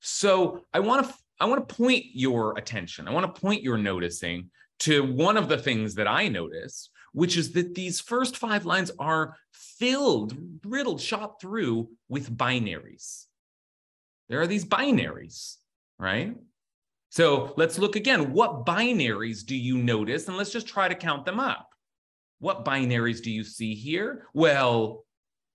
So 0.00 0.64
i 0.74 0.80
want 0.80 1.06
to 1.06 1.14
i 1.40 1.46
want 1.46 1.66
to 1.66 1.74
point 1.74 2.04
your 2.12 2.58
attention. 2.58 3.08
I 3.08 3.12
want 3.12 3.32
to 3.32 3.40
point 3.40 3.62
your 3.62 3.78
noticing 3.78 4.50
to 4.80 5.12
one 5.12 5.36
of 5.36 5.48
the 5.48 5.58
things 5.58 5.94
that 5.94 6.08
i 6.08 6.28
notice 6.28 6.90
which 7.12 7.36
is 7.36 7.52
that 7.52 7.74
these 7.74 8.00
first 8.00 8.36
five 8.36 8.64
lines 8.64 8.90
are 8.98 9.34
filled 9.52 10.36
riddled 10.64 11.00
shot 11.00 11.40
through 11.40 11.88
with 12.08 12.36
binaries 12.36 13.27
there 14.28 14.40
are 14.40 14.46
these 14.46 14.64
binaries, 14.64 15.56
right? 15.98 16.36
So 17.10 17.54
let's 17.56 17.78
look 17.78 17.96
again. 17.96 18.32
What 18.32 18.66
binaries 18.66 19.44
do 19.44 19.56
you 19.56 19.78
notice? 19.78 20.28
And 20.28 20.36
let's 20.36 20.52
just 20.52 20.68
try 20.68 20.88
to 20.88 20.94
count 20.94 21.24
them 21.24 21.40
up. 21.40 21.68
What 22.38 22.64
binaries 22.64 23.22
do 23.22 23.30
you 23.30 23.44
see 23.44 23.74
here? 23.74 24.26
Well, 24.34 25.04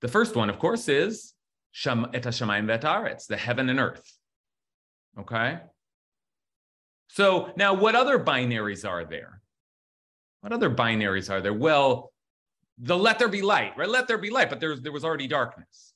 the 0.01 0.08
first 0.08 0.36
one, 0.36 0.50
of 0.50 0.60
course, 0.60 0.89
is 0.89 1.34
Sham 1.72 2.08
et 2.13 2.24
Hashemayim 2.24 2.65
v'etaretz, 2.65 3.27
the 3.27 3.38
heaven 3.38 3.70
and 3.70 3.80
earth. 3.80 4.18
Okay. 5.20 5.60
So 7.08 7.53
now, 7.56 7.75
what 7.75 7.96
other 7.96 8.20
binaries 8.20 8.88
are 8.88 9.06
there? 9.06 9.42
What 10.42 10.51
other 10.51 10.70
binaries 10.70 11.30
are 11.30 11.39
there? 11.39 11.53
Well, 11.53 12.12
the 12.80 12.98
let 12.98 13.20
there 13.20 13.30
be 13.30 13.42
light, 13.44 13.77
right? 13.77 13.88
Let 13.88 14.08
there 14.08 14.18
be 14.18 14.32
light, 14.32 14.50
but 14.50 14.60
there's 14.60 14.82
there 14.82 14.92
was 14.92 15.06
already 15.06 15.27
darkness. 15.27 15.93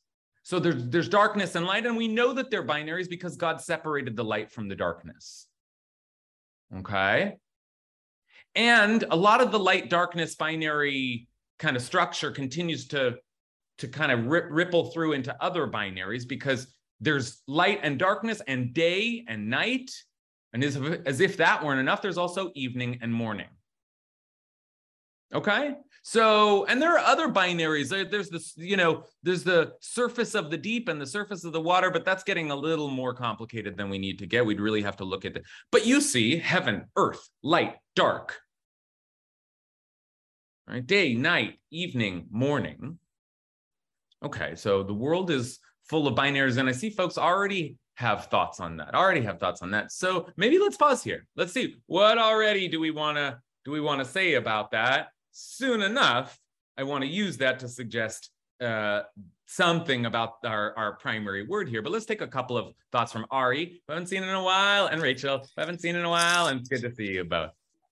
So 0.48 0.60
there's 0.60 0.88
there's 0.88 1.10
darkness 1.10 1.56
and 1.56 1.66
light, 1.66 1.86
and 1.86 1.98
we 1.98 2.08
know 2.08 2.32
that 2.32 2.50
they're 2.50 2.66
binaries 2.66 3.10
because 3.10 3.36
God 3.36 3.60
separated 3.60 4.16
the 4.16 4.24
light 4.24 4.50
from 4.50 4.70
the 4.70 4.78
darkness. 4.78 5.46
Okay. 6.74 7.36
And 8.56 9.04
a 9.12 9.16
lot 9.18 9.42
of 9.42 9.52
the 9.52 9.60
light 9.60 9.90
darkness 9.90 10.36
binary 10.36 11.28
kind 11.60 11.76
of 11.76 11.82
structure 11.82 12.32
continues 12.32 12.88
to, 12.88 13.18
to 13.80 13.90
kind 13.90 14.10
of 14.10 14.28
rip, 14.28 14.46
ripple 14.50 14.86
through 14.92 15.12
into 15.12 15.36
other 15.44 15.68
binaries 15.68 16.26
because 16.26 16.74
there's 17.02 17.42
light 17.48 17.82
and 17.84 18.00
darkness 18.00 18.42
and 18.48 18.74
day 18.74 19.26
and 19.28 19.50
night. 19.50 19.92
And 20.54 20.64
as 20.64 20.78
if, 20.78 21.06
as 21.06 21.20
if 21.20 21.36
that 21.38 21.62
weren't 21.62 21.82
enough, 21.82 22.02
there's 22.02 22.18
also 22.18 22.52
evening 22.56 23.00
and 23.02 23.14
morning. 23.14 23.50
Okay. 25.34 25.76
So, 26.10 26.64
and 26.68 26.82
there 26.82 26.94
are 26.94 27.06
other 27.06 27.28
binaries. 27.28 27.90
There, 27.90 28.06
there's 28.06 28.30
this, 28.30 28.54
you 28.56 28.78
know, 28.78 29.04
there's 29.24 29.44
the 29.44 29.74
surface 29.82 30.36
of 30.36 30.50
the 30.50 30.58
deep 30.58 30.88
and 30.88 31.02
the 31.02 31.06
surface 31.06 31.44
of 31.44 31.52
the 31.52 31.60
water, 31.60 31.92
but 31.92 32.06
that's 32.06 32.24
getting 32.24 32.50
a 32.50 32.56
little 32.56 32.88
more 32.88 33.14
complicated 33.14 33.76
than 33.76 33.90
we 33.90 33.98
need 33.98 34.18
to 34.20 34.26
get. 34.26 34.46
We'd 34.46 34.62
really 34.62 34.82
have 34.84 34.96
to 34.98 35.04
look 35.04 35.26
at 35.26 35.36
it. 35.36 35.44
But 35.70 35.86
you 35.86 36.00
see 36.00 36.38
heaven, 36.38 36.86
earth, 36.96 37.28
light, 37.44 37.76
dark, 37.94 38.40
right? 40.66 40.88
Day, 40.88 41.14
night, 41.14 41.56
evening, 41.72 42.28
morning. 42.32 43.00
Okay, 44.24 44.56
so 44.56 44.84
the 44.84 44.94
world 44.94 45.30
is 45.30 45.60
full 45.90 46.08
of 46.08 46.16
binaries, 46.16 46.56
and 46.56 46.70
I 46.70 46.72
see 46.72 46.90
folks 46.90 47.18
already 47.18 47.76
have 47.96 48.28
thoughts 48.28 48.62
on 48.62 48.78
that. 48.78 48.96
Already 48.96 49.24
have 49.24 49.42
thoughts 49.42 49.62
on 49.62 49.72
that. 49.72 49.92
So 49.92 50.30
maybe 50.38 50.58
let's 50.58 50.78
pause 50.78 51.04
here. 51.04 51.28
Let's 51.36 51.52
see 51.52 51.76
what 51.88 52.18
already 52.18 52.70
do 52.70 52.80
we 52.80 52.92
want 52.92 53.18
to 53.18 53.40
do 53.66 53.72
we 53.72 53.82
want 53.82 54.00
to 54.00 54.06
say 54.06 54.36
about 54.36 54.72
that 54.72 55.10
soon 55.38 55.82
enough, 55.82 56.40
I 56.78 56.84
want 56.84 57.04
to 57.04 57.08
use 57.08 57.38
that 57.38 57.60
to 57.60 57.68
suggest 57.68 58.32
uh, 58.60 59.02
something 59.46 60.06
about 60.06 60.38
our, 60.44 60.76
our 60.76 60.94
primary 60.94 61.46
word 61.46 61.70
here. 61.70 61.82
But 61.82 61.92
let's 61.92 62.06
take 62.06 62.22
a 62.22 62.28
couple 62.28 62.58
of 62.58 62.74
thoughts 62.92 63.12
from 63.12 63.26
Ari, 63.30 63.82
who 63.88 63.94
haven't 63.94 64.08
seen 64.08 64.24
in 64.24 64.30
a 64.30 64.44
while, 64.44 64.88
and 64.88 65.02
Rachel, 65.02 65.40
who 65.40 65.62
haven't 65.62 65.80
seen 65.80 65.96
in 65.96 66.04
a 66.04 66.10
while, 66.10 66.48
and 66.48 66.60
it's 66.60 66.70
good 66.70 66.82
to 66.82 66.94
see 66.94 67.12
you 67.12 67.24
both. 67.24 67.52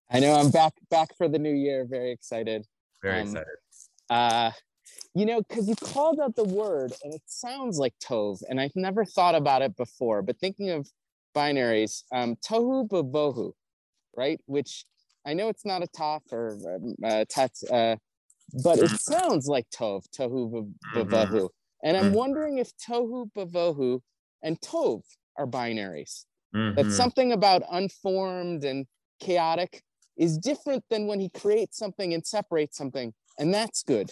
I 0.10 0.20
know 0.20 0.34
I'm 0.34 0.52
back 0.52 0.74
back 0.90 1.16
for 1.18 1.28
the 1.28 1.40
new 1.40 1.54
year. 1.54 1.86
Very 1.86 2.12
excited. 2.12 2.66
Very 3.02 3.22
um, 3.22 3.28
excited. 3.28 3.58
Uh, 4.10 4.52
you 5.14 5.26
know, 5.26 5.42
because 5.42 5.68
you 5.68 5.76
called 5.76 6.20
out 6.20 6.36
the 6.36 6.44
word, 6.44 6.94
and 7.04 7.14
it 7.14 7.22
sounds 7.26 7.80
like 7.80 7.94
tov, 8.00 8.44
and 8.50 8.60
I've 8.60 8.76
never 8.76 9.06
thought 9.06 9.36
about 9.36 9.62
it 9.62 9.76
before. 9.76 10.22
But 10.22 10.40
thinking 10.40 10.70
of 10.72 10.88
binaries, 11.36 12.04
um, 12.12 12.36
tohu 12.38 12.88
bohu, 12.88 13.54
right? 14.16 14.40
Which 14.46 14.86
I 15.26 15.34
know 15.34 15.50
it's 15.50 15.66
not 15.66 15.84
a 15.84 15.88
taf 15.88 16.22
or 16.32 16.58
um, 16.76 16.96
uh, 17.04 17.26
tat, 17.30 17.52
uh, 17.72 17.96
but 18.64 18.80
it 18.80 18.92
sounds 18.92 19.48
like 19.48 19.66
tov, 19.70 20.04
tohu 20.18 20.72
mm-hmm. 20.96 21.46
And 21.84 21.98
I'm 21.98 22.06
mm-hmm. 22.06 22.14
wondering 22.14 22.58
if 22.60 22.72
tohu 22.78 23.30
bavohu 23.36 24.02
and 24.44 24.60
tov 24.62 25.02
are 25.38 25.48
binaries. 25.48 26.26
Mm-hmm. 26.56 26.76
That 26.76 26.92
something 26.92 27.32
about 27.34 27.64
unformed 27.72 28.64
and 28.64 28.86
chaotic 29.20 29.82
is 30.18 30.38
different 30.38 30.84
than 30.90 31.08
when 31.08 31.20
he 31.20 31.30
creates 31.30 31.78
something 31.78 32.14
and 32.14 32.26
separates 32.26 32.78
something, 32.78 33.14
and 33.40 33.54
that's 33.54 33.84
good. 33.84 34.12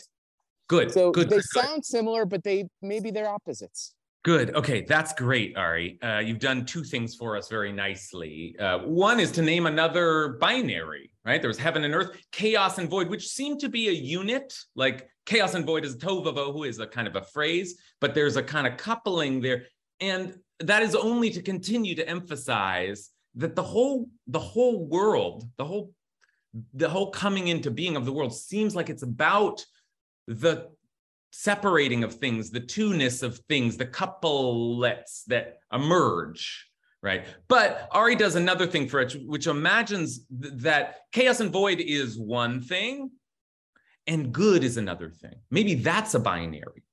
Good. 0.67 0.91
So 0.91 1.11
good, 1.11 1.29
they 1.29 1.37
good, 1.37 1.45
sound 1.45 1.75
good. 1.75 1.85
similar, 1.85 2.25
but 2.25 2.43
they 2.43 2.67
maybe 2.81 3.11
they're 3.11 3.29
opposites. 3.29 3.93
Good. 4.23 4.55
Okay, 4.55 4.85
that's 4.87 5.11
great, 5.13 5.57
Ari. 5.57 5.99
Uh, 6.01 6.19
you've 6.19 6.39
done 6.39 6.65
two 6.65 6.85
things 6.85 7.13
for 7.13 7.35
us 7.35 7.49
very 7.49 7.73
nicely. 7.73 8.55
Uh, 8.57 8.79
one 8.79 9.19
is 9.19 9.31
to 9.31 9.41
name 9.41 9.65
another 9.65 10.37
binary, 10.39 11.11
right? 11.25 11.41
There 11.41 11.49
was 11.49 11.57
heaven 11.57 11.83
and 11.83 11.93
earth, 11.93 12.15
chaos 12.31 12.77
and 12.77 12.89
void, 12.89 13.09
which 13.09 13.27
seem 13.27 13.57
to 13.59 13.67
be 13.67 13.89
a 13.89 13.91
unit. 13.91 14.53
Like 14.77 15.09
chaos 15.25 15.55
and 15.55 15.65
void 15.65 15.83
is 15.83 15.97
tovavo, 15.97 16.65
is 16.65 16.79
a 16.79 16.87
kind 16.87 17.05
of 17.05 17.17
a 17.17 17.21
phrase, 17.21 17.75
but 17.99 18.15
there's 18.15 18.37
a 18.37 18.43
kind 18.43 18.65
of 18.65 18.77
coupling 18.77 19.41
there, 19.41 19.65
and 19.99 20.39
that 20.61 20.83
is 20.83 20.95
only 20.95 21.29
to 21.31 21.41
continue 21.41 21.93
to 21.95 22.07
emphasize 22.07 23.09
that 23.35 23.55
the 23.55 23.63
whole 23.63 24.07
the 24.27 24.39
whole 24.39 24.85
world, 24.85 25.43
the 25.57 25.65
whole 25.65 25.91
the 26.73 26.87
whole 26.87 27.11
coming 27.11 27.49
into 27.49 27.71
being 27.71 27.97
of 27.97 28.05
the 28.05 28.13
world 28.13 28.33
seems 28.33 28.73
like 28.73 28.89
it's 28.89 29.03
about 29.03 29.65
the 30.27 30.69
separating 31.35 32.03
of 32.03 32.13
things, 32.13 32.51
the 32.51 32.59
two-ness 32.59 33.23
of 33.23 33.39
things, 33.49 33.75
the 33.75 33.87
couplets 33.87 35.23
that 35.25 35.57
emerge, 35.73 36.69
right? 37.01 37.25
But 37.47 37.89
Ari 37.91 38.17
does 38.17 38.35
another 38.35 38.67
thing 38.67 38.87
for 38.87 39.01
it, 39.01 39.13
which 39.25 39.47
imagines 39.47 40.27
th- 40.27 40.53
that 40.57 40.99
chaos 41.11 41.39
and 41.39 41.51
void 41.51 41.79
is 41.79 42.19
one 42.19 42.61
thing 42.61 43.09
and 44.05 44.31
good 44.31 44.63
is 44.63 44.77
another 44.77 45.09
thing. 45.09 45.33
Maybe 45.49 45.73
that's 45.73 46.13
a 46.13 46.19
binary. 46.19 46.83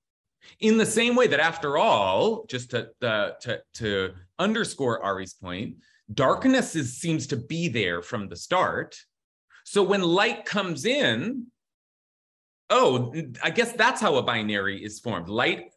In 0.61 0.78
the 0.78 0.87
same 0.87 1.16
way 1.16 1.26
that, 1.26 1.38
after 1.38 1.76
all, 1.76 2.47
just 2.49 2.70
to, 2.70 2.88
uh, 3.02 3.32
to, 3.42 3.61
to 3.75 4.14
underscore 4.38 5.04
Ari's 5.04 5.35
point, 5.35 5.76
darkness 6.14 6.75
is, 6.75 6.97
seems 6.97 7.26
to 7.26 7.37
be 7.37 7.68
there 7.68 8.00
from 8.00 8.28
the 8.28 8.37
start. 8.37 8.97
So 9.64 9.82
when 9.82 10.00
light 10.00 10.47
comes 10.47 10.87
in, 10.87 11.49
oh, 12.70 13.12
I 13.42 13.50
guess 13.50 13.72
that's 13.72 14.00
how 14.00 14.16
a 14.16 14.22
binary 14.22 14.82
is 14.82 15.00
formed. 15.00 15.28
Light 15.28 15.72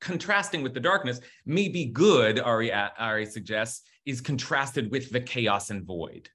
contrasting 0.00 0.62
with 0.62 0.74
the 0.74 0.80
darkness 0.80 1.20
may 1.44 1.68
be 1.68 1.86
good, 1.86 2.38
Ari, 2.38 2.72
Ari 2.72 3.26
suggests, 3.26 3.82
is 4.06 4.20
contrasted 4.20 4.90
with 4.90 5.10
the 5.10 5.20
chaos 5.20 5.70
and 5.70 5.84
void. 5.84 6.30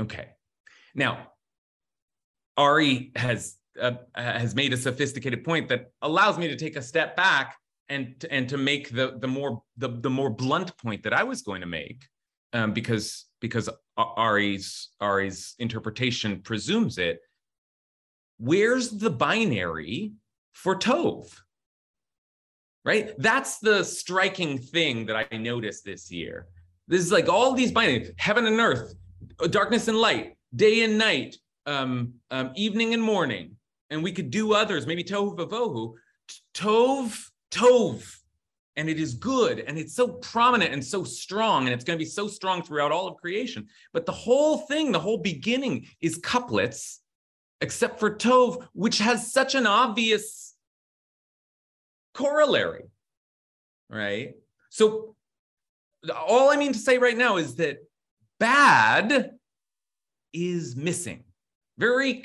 Okay. 0.00 0.28
Now, 0.94 1.32
Ari 2.56 3.12
has 3.16 3.56
uh, 3.80 3.92
has 4.14 4.54
made 4.54 4.72
a 4.72 4.76
sophisticated 4.76 5.42
point 5.42 5.68
that 5.68 5.90
allows 6.00 6.38
me 6.38 6.46
to 6.48 6.56
take 6.56 6.76
a 6.76 6.82
step 6.82 7.16
back 7.16 7.56
and 7.88 8.24
and 8.30 8.48
to 8.48 8.56
make 8.56 8.90
the 8.90 9.18
the 9.18 9.26
more 9.26 9.62
the, 9.76 9.88
the 9.88 10.10
more 10.10 10.30
blunt 10.30 10.76
point 10.78 11.02
that 11.02 11.12
I 11.12 11.24
was 11.24 11.42
going 11.42 11.60
to 11.60 11.66
make, 11.66 12.06
um, 12.52 12.72
because 12.72 13.26
because 13.40 13.68
Ari's 13.96 14.90
Ari's 15.00 15.54
interpretation 15.58 16.40
presumes 16.42 16.98
it, 16.98 17.20
where's 18.38 18.90
the 18.90 19.10
binary 19.10 20.12
for 20.52 20.76
Tove? 20.76 21.40
Right? 22.84 23.12
That's 23.18 23.58
the 23.58 23.82
striking 23.82 24.58
thing 24.58 25.06
that 25.06 25.26
I 25.32 25.36
noticed 25.36 25.84
this 25.84 26.10
year. 26.10 26.48
This 26.86 27.00
is 27.00 27.10
like 27.10 27.28
all 27.28 27.54
these 27.54 27.72
binaries 27.72 28.12
heaven 28.18 28.46
and 28.46 28.60
earth, 28.60 28.94
darkness 29.50 29.88
and 29.88 29.96
light, 29.96 30.36
day 30.54 30.84
and 30.84 30.98
night, 30.98 31.36
um, 31.66 32.14
um, 32.30 32.52
evening 32.56 32.92
and 32.92 33.02
morning. 33.02 33.56
And 33.90 34.02
we 34.02 34.12
could 34.12 34.30
do 34.30 34.54
others, 34.54 34.86
maybe 34.86 35.04
Tov 35.04 35.38
Vavohu. 35.38 35.94
Tov, 36.54 37.30
Tov. 37.50 38.18
And 38.76 38.88
it 38.88 38.98
is 38.98 39.14
good. 39.14 39.60
And 39.60 39.78
it's 39.78 39.94
so 39.94 40.08
prominent 40.08 40.72
and 40.72 40.84
so 40.84 41.04
strong. 41.04 41.64
And 41.64 41.72
it's 41.72 41.84
going 41.84 41.98
to 41.98 42.04
be 42.04 42.10
so 42.10 42.26
strong 42.26 42.62
throughout 42.62 42.90
all 42.90 43.06
of 43.06 43.16
creation. 43.16 43.68
But 43.92 44.04
the 44.04 44.12
whole 44.12 44.58
thing, 44.66 44.90
the 44.90 44.98
whole 44.98 45.18
beginning 45.18 45.86
is 46.00 46.18
couplets 46.18 47.00
except 47.60 47.98
for 47.98 48.14
Tov, 48.14 48.66
which 48.72 48.98
has 48.98 49.32
such 49.32 49.54
an 49.54 49.66
obvious 49.66 50.54
corollary, 52.14 52.84
right? 53.88 54.34
So 54.70 55.16
all 56.12 56.50
I 56.50 56.56
mean 56.56 56.72
to 56.72 56.78
say 56.78 56.98
right 56.98 57.16
now 57.16 57.36
is 57.36 57.56
that 57.56 57.78
bad 58.38 59.32
is 60.32 60.76
missing, 60.76 61.24
very 61.78 62.24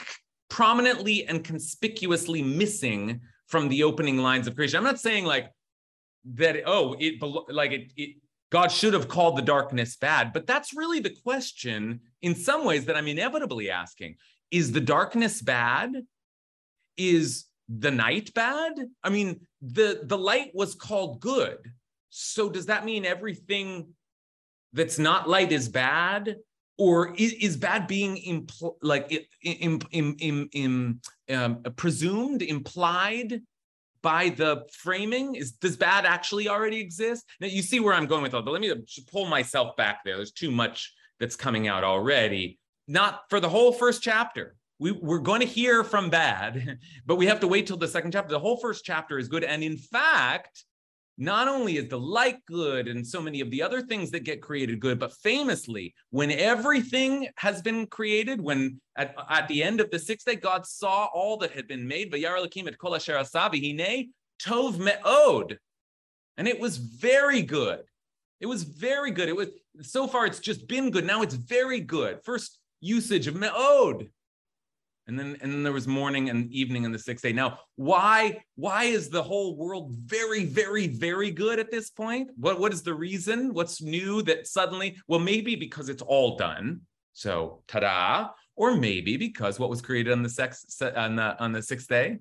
prominently 0.49 1.25
and 1.25 1.43
conspicuously 1.43 2.41
missing 2.41 3.21
from 3.47 3.69
the 3.69 3.83
opening 3.83 4.17
lines 4.17 4.47
of 4.47 4.55
creation. 4.55 4.77
I'm 4.77 4.83
not 4.83 4.99
saying 4.99 5.25
like 5.25 5.51
that, 6.33 6.63
oh, 6.65 6.95
it 6.99 7.21
like 7.49 7.71
it, 7.71 7.91
it 7.95 8.15
God 8.51 8.71
should 8.71 8.93
have 8.93 9.07
called 9.07 9.37
the 9.37 9.43
darkness 9.43 9.95
bad, 9.95 10.33
but 10.33 10.47
that's 10.47 10.73
really 10.75 10.99
the 10.99 11.15
question 11.23 11.99
in 12.21 12.35
some 12.35 12.65
ways 12.65 12.85
that 12.85 12.97
I'm 12.97 13.07
inevitably 13.07 13.69
asking 13.69 14.15
is 14.51 14.71
the 14.71 14.81
darkness 14.81 15.41
bad? 15.41 15.93
Is 16.97 17.45
the 17.67 17.91
night 17.91 18.33
bad? 18.33 18.73
I 19.03 19.09
mean, 19.09 19.41
the 19.61 20.01
the 20.03 20.17
light 20.17 20.51
was 20.53 20.75
called 20.75 21.19
good. 21.19 21.57
So 22.09 22.49
does 22.49 22.65
that 22.65 22.85
mean 22.85 23.05
everything 23.05 23.89
that's 24.73 24.99
not 24.99 25.29
light 25.29 25.51
is 25.51 25.69
bad? 25.69 26.37
Or 26.77 27.13
is, 27.15 27.33
is 27.33 27.57
bad 27.57 27.87
being 27.87 28.15
impl- 28.15 28.77
like 28.81 29.11
in, 29.41 29.81
in, 29.91 30.47
in, 30.53 31.01
um, 31.29 31.61
presumed, 31.75 32.41
implied 32.41 33.41
by 34.01 34.29
the 34.29 34.63
framing? 34.71 35.35
Is 35.35 35.51
does 35.51 35.75
bad 35.75 36.05
actually 36.05 36.47
already 36.47 36.79
exist? 36.79 37.25
Now 37.41 37.47
you 37.47 37.61
see 37.61 37.81
where 37.81 37.93
I'm 37.93 38.05
going 38.05 38.23
with 38.23 38.33
all, 38.33 38.41
but 38.41 38.51
let 38.51 38.61
me 38.61 38.73
pull 39.11 39.25
myself 39.25 39.75
back 39.75 40.05
there. 40.05 40.15
There's 40.15 40.31
too 40.31 40.51
much 40.51 40.93
that's 41.19 41.35
coming 41.35 41.67
out 41.67 41.83
already 41.83 42.58
not 42.89 43.21
for 43.29 43.39
the 43.39 43.47
whole 43.47 43.71
first 43.71 44.01
chapter. 44.01 44.55
We, 44.79 44.91
we're 44.91 45.19
going 45.19 45.41
to 45.41 45.47
hear 45.47 45.83
from 45.83 46.09
bad, 46.09 46.79
but 47.05 47.17
we 47.17 47.27
have 47.27 47.39
to 47.41 47.47
wait 47.47 47.67
till 47.67 47.77
the 47.77 47.87
second 47.87 48.11
chapter. 48.11 48.31
The 48.31 48.39
whole 48.39 48.57
first 48.57 48.83
chapter 48.83 49.19
is 49.19 49.27
good. 49.27 49.43
And 49.43 49.63
in 49.63 49.77
fact, 49.77 50.65
not 51.17 51.47
only 51.49 51.77
is 51.77 51.89
the 51.89 51.99
light 51.99 52.43
good 52.45 52.87
and 52.87 53.05
so 53.05 53.21
many 53.21 53.41
of 53.41 53.51
the 53.51 53.61
other 53.61 53.81
things 53.81 54.09
that 54.11 54.23
get 54.23 54.41
created 54.41 54.79
good, 54.79 54.97
but 54.97 55.13
famously, 55.13 55.93
when 56.09 56.31
everything 56.31 57.27
has 57.35 57.61
been 57.61 57.85
created, 57.87 58.41
when 58.41 58.79
at, 58.95 59.13
at 59.29 59.47
the 59.49 59.61
end 59.61 59.81
of 59.81 59.91
the 59.91 59.99
sixth 59.99 60.25
day, 60.25 60.37
God 60.37 60.65
saw 60.65 61.09
all 61.13 61.37
that 61.37 61.51
had 61.51 61.67
been 61.67 61.87
made, 61.87 62.11
tov 64.41 64.79
me'od. 64.79 65.57
And 66.37 66.47
it 66.47 66.59
was 66.59 66.77
very 66.77 67.41
good. 67.41 67.81
It 68.39 68.45
was 68.45 68.63
very 68.63 69.11
good. 69.11 69.27
It 69.27 69.35
was 69.35 69.49
so 69.81 70.07
far, 70.07 70.25
it's 70.25 70.39
just 70.39 70.67
been 70.67 70.89
good. 70.89 71.05
Now 71.05 71.21
it's 71.21 71.35
very 71.35 71.81
good. 71.81 72.23
First 72.23 72.58
usage 72.81 73.27
of 73.27 73.35
me'od. 73.35 74.09
And 75.07 75.17
then, 75.17 75.37
and 75.41 75.51
then 75.51 75.63
there 75.63 75.73
was 75.73 75.87
morning 75.87 76.29
and 76.29 76.51
evening 76.51 76.83
in 76.83 76.91
the 76.91 76.99
sixth 76.99 77.23
day. 77.23 77.33
Now, 77.33 77.57
why, 77.77 78.43
why 78.55 78.83
is 78.83 79.09
the 79.09 79.23
whole 79.23 79.57
world 79.57 79.91
very, 80.05 80.45
very, 80.45 80.85
very 80.85 81.31
good 81.31 81.57
at 81.57 81.71
this 81.71 81.89
point? 81.89 82.29
What, 82.37 82.59
what 82.59 82.71
is 82.73 82.83
the 82.83 82.93
reason? 82.93 83.51
What's 83.51 83.81
new 83.81 84.21
that 84.23 84.45
suddenly? 84.45 84.97
Well, 85.07 85.19
maybe 85.19 85.55
because 85.55 85.89
it's 85.89 86.03
all 86.03 86.37
done. 86.37 86.81
So, 87.13 87.63
ta-da! 87.67 88.29
Or 88.55 88.75
maybe 88.75 89.17
because 89.17 89.59
what 89.59 89.69
was 89.69 89.81
created 89.81 90.13
on 90.13 90.21
the 90.21 90.29
sex 90.29 90.65
on 90.95 91.15
the 91.15 91.41
on 91.41 91.51
the 91.51 91.61
sixth 91.61 91.87
day? 91.87 92.19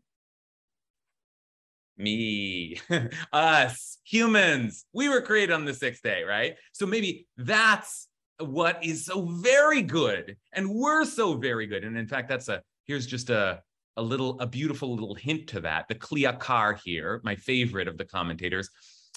Me, 1.96 2.80
us, 3.32 3.98
humans. 4.04 4.86
We 4.92 5.08
were 5.08 5.20
created 5.20 5.52
on 5.52 5.64
the 5.64 5.74
sixth 5.74 6.02
day, 6.02 6.22
right? 6.22 6.56
So 6.72 6.86
maybe 6.86 7.26
that's 7.36 8.07
what 8.40 8.82
is 8.84 9.04
so 9.04 9.22
very 9.22 9.82
good 9.82 10.36
and 10.52 10.68
we're 10.68 11.04
so 11.04 11.34
very 11.34 11.66
good. 11.66 11.84
And 11.84 11.96
in 11.96 12.06
fact 12.06 12.28
that's 12.28 12.48
a 12.48 12.62
here's 12.86 13.06
just 13.06 13.30
a 13.30 13.62
a 13.96 14.02
little 14.02 14.38
a 14.40 14.46
beautiful 14.46 14.94
little 14.94 15.14
hint 15.14 15.48
to 15.48 15.60
that. 15.60 15.88
The 15.88 15.94
Kli 15.94 16.22
Yakar 16.22 16.78
here 16.84 17.20
my 17.24 17.34
favorite 17.34 17.88
of 17.88 17.98
the 17.98 18.04
commentators 18.04 18.70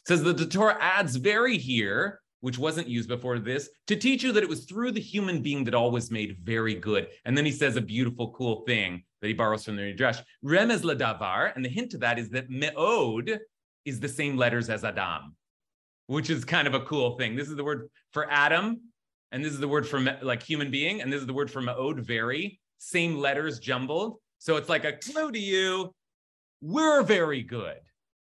says 0.07 0.23
the 0.23 0.34
torah 0.45 0.77
adds 0.79 1.15
very 1.15 1.57
here 1.57 2.19
which 2.39 2.57
wasn't 2.57 2.88
used 2.88 3.07
before 3.07 3.38
this 3.38 3.69
to 3.86 3.95
teach 3.95 4.23
you 4.23 4.31
that 4.31 4.41
it 4.41 4.49
was 4.49 4.65
through 4.65 4.91
the 4.91 4.99
human 4.99 5.43
being 5.43 5.63
that 5.63 5.75
all 5.75 5.91
was 5.91 6.10
made 6.10 6.38
very 6.41 6.73
good. 6.73 7.07
And 7.25 7.38
then 7.38 7.45
he 7.45 7.51
says 7.51 7.75
a 7.75 7.81
beautiful 7.81 8.31
cool 8.31 8.63
thing 8.65 9.03
that 9.21 9.27
he 9.27 9.34
borrows 9.34 9.63
from 9.63 9.75
the 9.75 9.84
midrash 9.84 10.19
remez 10.43 10.81
ladavar 10.81 11.55
and 11.55 11.63
the 11.63 11.69
hint 11.69 11.91
to 11.91 11.99
that 11.99 12.17
is 12.17 12.29
that 12.31 12.49
meod 12.49 13.38
is 13.86 13.99
the 13.99 14.10
same 14.10 14.38
letters 14.38 14.69
as 14.69 14.84
adam 14.84 15.36
which 16.07 16.29
is 16.29 16.43
kind 16.43 16.67
of 16.67 16.73
a 16.73 16.81
cool 16.81 17.17
thing. 17.17 17.38
This 17.38 17.47
is 17.47 17.55
the 17.55 17.63
word 17.63 17.89
for 18.12 18.29
adam 18.29 18.81
and 19.32 19.44
this 19.44 19.54
is 19.54 19.60
the 19.60 19.67
word 19.67 19.88
for 19.88 20.00
like 20.22 20.44
human 20.44 20.72
being, 20.72 21.02
and 21.02 21.12
this 21.12 21.22
is 21.22 21.28
the 21.28 21.34
word 21.34 21.50
for 21.50 21.62
ma'od, 21.62 22.00
very, 22.00 22.60
same 22.78 23.17
letters 23.17 23.60
jumbled. 23.60 24.17
So 24.39 24.58
it's 24.58 24.70
like 24.70 24.86
a 24.86 24.94
clue 24.94 25.32
to 25.32 25.39
you. 25.39 25.94
We're 26.62 27.04
very 27.04 27.44
good. 27.44 27.80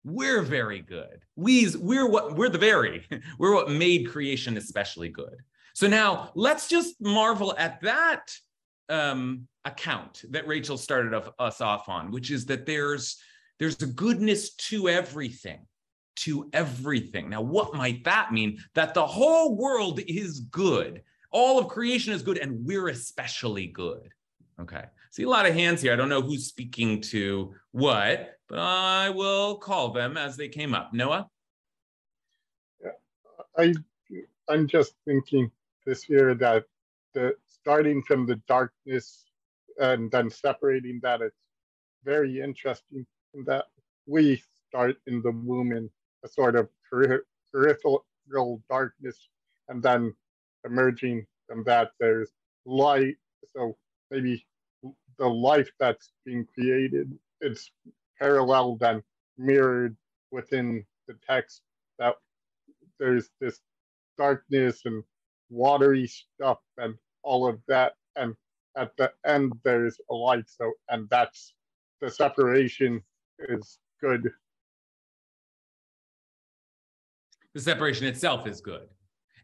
We're 0.04 0.42
very 0.42 0.82
good. 0.82 1.24
We's 1.36 1.78
we're 1.78 2.08
what 2.08 2.36
we're 2.36 2.50
the 2.50 2.58
very, 2.58 3.06
we're 3.40 3.54
what 3.54 3.70
made 3.70 4.10
creation 4.10 4.58
especially 4.58 5.10
good. 5.10 5.36
So 5.74 5.88
now 5.88 6.32
let's 6.36 6.68
just 6.68 6.96
marvel 7.00 7.56
at 7.58 7.80
that 7.82 8.32
um, 8.90 9.48
account 9.66 10.24
that 10.32 10.48
Rachel 10.48 10.78
started 10.78 11.22
us 11.38 11.62
off 11.62 11.90
on, 11.90 12.12
which 12.12 12.32
is 12.32 12.46
that 12.48 12.66
there's 12.66 13.18
there's 13.60 13.82
a 13.82 13.88
goodness 13.88 14.54
to 14.56 14.90
everything 14.90 15.66
to 16.24 16.50
everything. 16.54 17.30
Now, 17.30 17.42
what 17.42 17.74
might 17.74 18.04
that 18.04 18.32
mean? 18.32 18.60
That 18.74 18.94
the 18.94 19.06
whole 19.06 19.56
world 19.56 20.00
is 20.08 20.40
good. 20.40 21.04
All 21.32 21.60
of 21.60 21.68
creation 21.68 22.14
is 22.14 22.22
good, 22.22 22.38
and 22.38 22.66
we're 22.66 22.88
especially 22.90 23.68
good. 23.68 24.10
Okay. 24.60 24.86
See 25.12 25.24
a 25.24 25.30
lot 25.30 25.46
of 25.46 25.54
hands 25.54 25.82
here. 25.82 25.94
I 25.94 25.96
don't 25.96 26.10
know 26.10 26.22
who's 26.22 26.48
speaking 26.48 27.02
to 27.02 27.54
what, 27.72 28.38
but 28.48 28.60
I 28.60 29.10
will 29.10 29.58
call 29.58 29.92
them 29.92 30.18
as 30.18 30.38
they 30.38 30.50
came 30.50 30.74
up. 30.74 30.94
Noah? 30.94 31.28
I 33.58 33.74
I'm 34.48 34.68
just 34.68 34.94
thinking 35.06 35.52
this 35.86 36.10
year 36.10 36.34
that 36.36 36.66
the 37.14 37.36
starting 37.48 38.02
from 38.04 38.26
the 38.26 38.36
darkness 38.48 39.26
and 39.80 40.12
then 40.12 40.30
separating 40.30 41.00
that 41.04 41.22
it's 41.22 41.36
very 42.04 42.42
interesting 42.42 43.06
that 43.46 43.66
we 44.06 44.42
start 44.68 44.98
in 45.08 45.22
the 45.22 45.32
womb 45.32 45.72
in 45.72 45.90
a 46.24 46.28
sort 46.28 46.56
of 46.56 46.70
peripheral 46.90 48.62
darkness 48.70 49.30
and 49.68 49.82
then 49.82 50.14
emerging 50.66 51.26
from 51.48 51.64
that 51.64 51.92
there's 52.00 52.30
light. 52.66 53.16
So 53.56 53.78
maybe 54.12 54.46
the 55.18 55.28
life 55.28 55.72
that's 55.80 56.12
being 56.26 56.46
created 56.46 57.12
it's 57.42 57.72
paralleled 58.20 58.84
and 58.84 59.02
mirrored 59.38 59.96
within 60.32 60.86
the 61.08 61.16
text 61.28 61.62
that 61.98 62.16
there's 63.00 63.30
this 63.40 63.60
darkness 64.18 64.82
and 64.86 65.04
watery 65.50 66.08
stuff 66.08 66.60
and 66.78 66.96
all 67.24 67.48
of 67.48 67.60
that. 67.68 67.94
And 68.16 68.36
at 68.78 68.92
the 68.98 69.12
end 69.26 69.54
there's 69.64 69.98
a 70.10 70.14
light. 70.14 70.50
So 70.50 70.74
and 70.90 71.10
that's 71.10 71.54
the 72.02 72.10
separation 72.10 73.02
is 73.40 73.80
good 74.02 74.32
the 77.54 77.62
separation 77.62 78.06
itself 78.06 78.48
is 78.48 78.62
good 78.62 78.88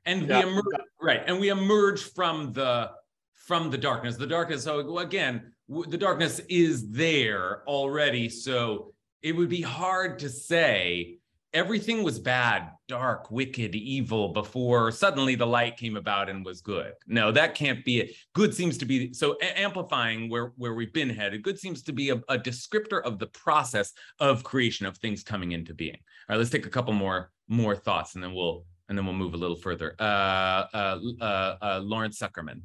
and 0.06 0.28
yeah. 0.28 0.44
we 0.44 0.52
emerge 0.52 0.64
right 1.02 1.24
and 1.28 1.40
we 1.40 1.50
emerge 1.50 2.04
from 2.14 2.52
the 2.54 2.92
from 3.34 3.70
the 3.70 3.78
darkness 3.78 4.16
the 4.16 4.28
darkness 4.28 4.64
so 4.64 4.98
again 4.98 5.52
the 5.88 5.98
darkness 5.98 6.40
is 6.50 6.90
there 6.92 7.64
already 7.68 8.30
so 8.30 8.94
it 9.22 9.36
would 9.36 9.50
be 9.50 9.62
hard 9.62 10.20
to 10.20 10.30
say 10.30 11.18
everything 11.56 12.04
was 12.04 12.20
bad, 12.20 12.70
dark, 12.90 13.32
wicked, 13.32 13.74
evil 13.76 14.34
before 14.34 14.92
suddenly 14.92 15.36
the 15.36 15.48
light 15.48 15.78
came 15.78 15.96
about 15.96 16.30
and 16.30 16.46
was 16.46 16.60
good. 16.60 16.92
No, 17.08 17.32
that 17.32 17.56
can't 17.56 17.84
be 17.86 18.02
it. 18.02 18.16
Good 18.34 18.54
seems 18.54 18.78
to 18.78 18.86
be 18.86 19.14
so 19.14 19.38
amplifying 19.42 20.30
where, 20.30 20.52
where 20.58 20.74
we've 20.74 20.92
been 20.92 21.10
headed. 21.10 21.44
Good 21.44 21.58
seems 21.58 21.82
to 21.84 21.94
be 21.94 22.10
a, 22.10 22.16
a 22.28 22.38
descriptor 22.38 23.02
of 23.04 23.20
the 23.20 23.28
process 23.28 23.94
of 24.20 24.44
creation 24.44 24.86
of 24.86 24.98
things 24.98 25.24
coming 25.24 25.54
into 25.54 25.74
being. 25.74 25.96
All 25.96 26.34
right, 26.34 26.38
let's 26.38 26.50
take 26.50 26.66
a 26.66 26.70
couple 26.70 26.94
more 26.94 27.32
more 27.48 27.76
thoughts 27.76 28.16
and 28.16 28.24
then 28.24 28.34
we'll 28.34 28.66
and 28.88 28.98
then 28.98 29.06
we'll 29.06 29.16
move 29.16 29.34
a 29.34 29.38
little 29.38 29.56
further. 29.56 29.96
Uh, 30.00 30.66
uh, 30.74 31.00
uh, 31.20 31.56
uh 31.62 31.82
Lawrence 31.84 32.20
Zuckerman, 32.20 32.62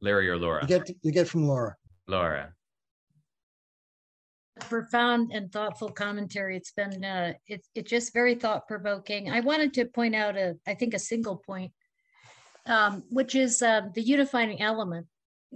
Larry 0.00 0.28
or 0.28 0.36
Laura? 0.36 0.62
You 0.62 0.68
get 0.68 0.90
you 1.02 1.12
get 1.12 1.28
from 1.28 1.46
Laura. 1.46 1.76
Laura 2.06 2.52
profound 4.60 5.32
and 5.32 5.50
thoughtful 5.50 5.90
commentary. 5.90 6.56
It's 6.56 6.72
been 6.72 7.04
uh, 7.04 7.32
it's 7.46 7.68
it's 7.74 7.90
just 7.90 8.12
very 8.12 8.34
thought 8.34 8.66
provoking. 8.66 9.30
I 9.30 9.40
wanted 9.40 9.74
to 9.74 9.86
point 9.86 10.14
out 10.14 10.36
a 10.36 10.56
I 10.66 10.74
think 10.74 10.94
a 10.94 10.98
single 10.98 11.36
point, 11.36 11.72
um, 12.66 13.02
which 13.10 13.34
is 13.34 13.62
uh, 13.62 13.82
the 13.94 14.02
unifying 14.02 14.60
element. 14.60 15.06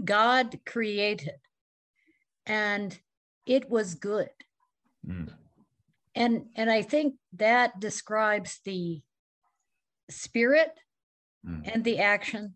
God 0.05 0.59
created, 0.67 1.37
and 2.47 2.99
it 3.47 3.69
was 3.71 3.95
good. 3.95 4.31
Mm. 5.07 5.33
And 6.17 6.47
and 6.57 6.71
I 6.71 6.83
think 6.83 7.15
that 7.35 7.79
describes 7.79 8.61
the 8.65 9.03
spirit 10.11 10.71
mm. 11.47 11.71
and 11.73 11.85
the 11.85 11.99
action 11.99 12.55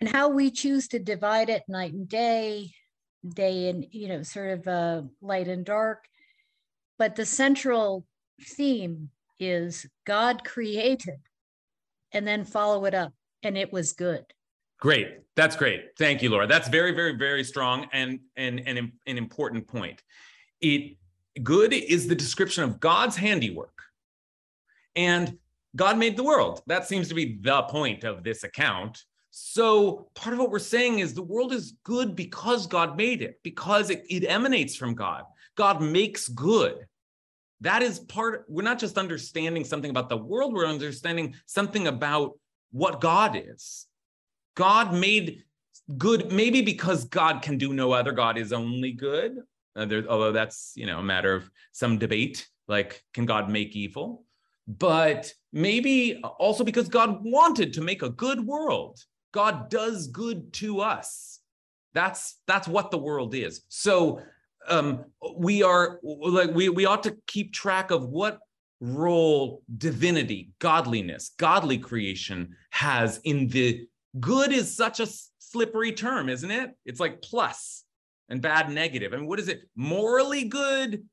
and 0.00 0.08
how 0.08 0.28
we 0.28 0.50
choose 0.50 0.86
to 0.88 0.98
divide 0.98 1.48
it 1.48 1.64
night 1.68 1.92
and 1.92 2.08
day 2.08 2.70
day 3.28 3.68
and 3.68 3.84
you 3.90 4.06
know 4.08 4.22
sort 4.22 4.58
of 4.58 4.68
uh, 4.68 5.02
light 5.20 5.48
and 5.48 5.64
dark. 5.64 6.04
But 6.96 7.16
the 7.16 7.26
central 7.26 8.06
theme 8.40 9.10
is 9.38 9.86
god 10.06 10.44
created 10.44 11.18
and 12.12 12.26
then 12.26 12.44
follow 12.44 12.84
it 12.84 12.94
up 12.94 13.12
and 13.42 13.58
it 13.58 13.72
was 13.72 13.92
good. 13.92 14.24
Great. 14.78 15.08
That's 15.34 15.56
great. 15.56 15.80
Thank 15.98 16.22
you 16.22 16.30
laura. 16.30 16.46
That's 16.46 16.68
very 16.68 16.92
very 16.92 17.16
very 17.16 17.42
strong 17.42 17.88
and 17.92 18.20
and, 18.36 18.62
and 18.64 18.78
an 18.78 19.18
important 19.18 19.66
point. 19.66 20.02
It 20.60 20.96
good 21.42 21.72
is 21.72 22.06
the 22.06 22.14
description 22.14 22.64
of 22.64 22.80
god's 22.80 23.16
handiwork 23.16 23.82
and 24.94 25.38
god 25.74 25.98
made 25.98 26.16
the 26.16 26.24
world 26.24 26.62
that 26.66 26.86
seems 26.86 27.08
to 27.08 27.14
be 27.14 27.38
the 27.40 27.62
point 27.64 28.04
of 28.04 28.24
this 28.24 28.44
account 28.44 29.04
so 29.38 30.08
part 30.14 30.32
of 30.32 30.38
what 30.38 30.50
we're 30.50 30.58
saying 30.58 31.00
is 31.00 31.12
the 31.12 31.22
world 31.22 31.52
is 31.52 31.74
good 31.84 32.16
because 32.16 32.66
God 32.66 32.96
made 32.96 33.20
it, 33.20 33.38
because 33.42 33.90
it, 33.90 34.06
it 34.08 34.24
emanates 34.24 34.74
from 34.74 34.94
God. 34.94 35.24
God 35.58 35.82
makes 35.82 36.26
good. 36.26 36.86
That 37.60 37.82
is 37.82 37.98
part, 37.98 38.46
we're 38.48 38.62
not 38.62 38.78
just 38.78 38.96
understanding 38.96 39.62
something 39.62 39.90
about 39.90 40.08
the 40.08 40.16
world, 40.16 40.54
we're 40.54 40.64
understanding 40.64 41.34
something 41.44 41.86
about 41.86 42.38
what 42.70 43.02
God 43.02 43.36
is. 43.36 43.86
God 44.54 44.94
made 44.94 45.42
good, 45.98 46.32
maybe 46.32 46.62
because 46.62 47.04
God 47.04 47.42
can 47.42 47.58
do 47.58 47.74
no 47.74 47.92
other, 47.92 48.12
God 48.12 48.38
is 48.38 48.54
only 48.54 48.92
good. 48.92 49.36
Uh, 49.76 49.84
there, 49.84 50.04
although 50.08 50.32
that's 50.32 50.72
you 50.74 50.86
know 50.86 50.98
a 50.98 51.02
matter 51.02 51.34
of 51.34 51.50
some 51.72 51.98
debate, 51.98 52.48
like 52.66 53.04
can 53.14 53.26
God 53.26 53.50
make 53.50 53.76
evil? 53.76 54.24
But 54.66 55.32
maybe 55.52 56.20
also 56.38 56.64
because 56.64 56.88
God 56.88 57.20
wanted 57.22 57.74
to 57.74 57.82
make 57.82 58.02
a 58.02 58.10
good 58.10 58.40
world 58.40 58.98
God 59.36 59.68
does 59.68 60.06
good 60.06 60.50
to 60.54 60.80
us. 60.80 61.40
That's 61.92 62.40
that's 62.46 62.66
what 62.66 62.90
the 62.90 62.96
world 62.96 63.34
is. 63.34 63.60
So 63.68 64.22
um, 64.66 65.04
we 65.36 65.62
are 65.62 66.00
like 66.02 66.54
we 66.54 66.70
we 66.70 66.86
ought 66.86 67.02
to 67.02 67.14
keep 67.26 67.52
track 67.52 67.90
of 67.90 68.08
what 68.08 68.38
role 68.80 69.62
divinity, 69.76 70.52
godliness, 70.58 71.32
godly 71.36 71.76
creation 71.76 72.56
has 72.70 73.20
in 73.24 73.48
the 73.48 73.86
good 74.18 74.52
is 74.52 74.74
such 74.74 75.00
a 75.00 75.06
slippery 75.38 75.92
term, 75.92 76.30
isn't 76.30 76.50
it? 76.50 76.70
It's 76.86 76.98
like 76.98 77.20
plus 77.20 77.84
and 78.28 78.40
bad 78.42 78.70
negative. 78.70 79.12
I 79.12 79.16
mean, 79.16 79.26
what 79.26 79.38
is 79.38 79.48
it? 79.48 79.62
Morally 79.76 80.44
good, 80.44 81.04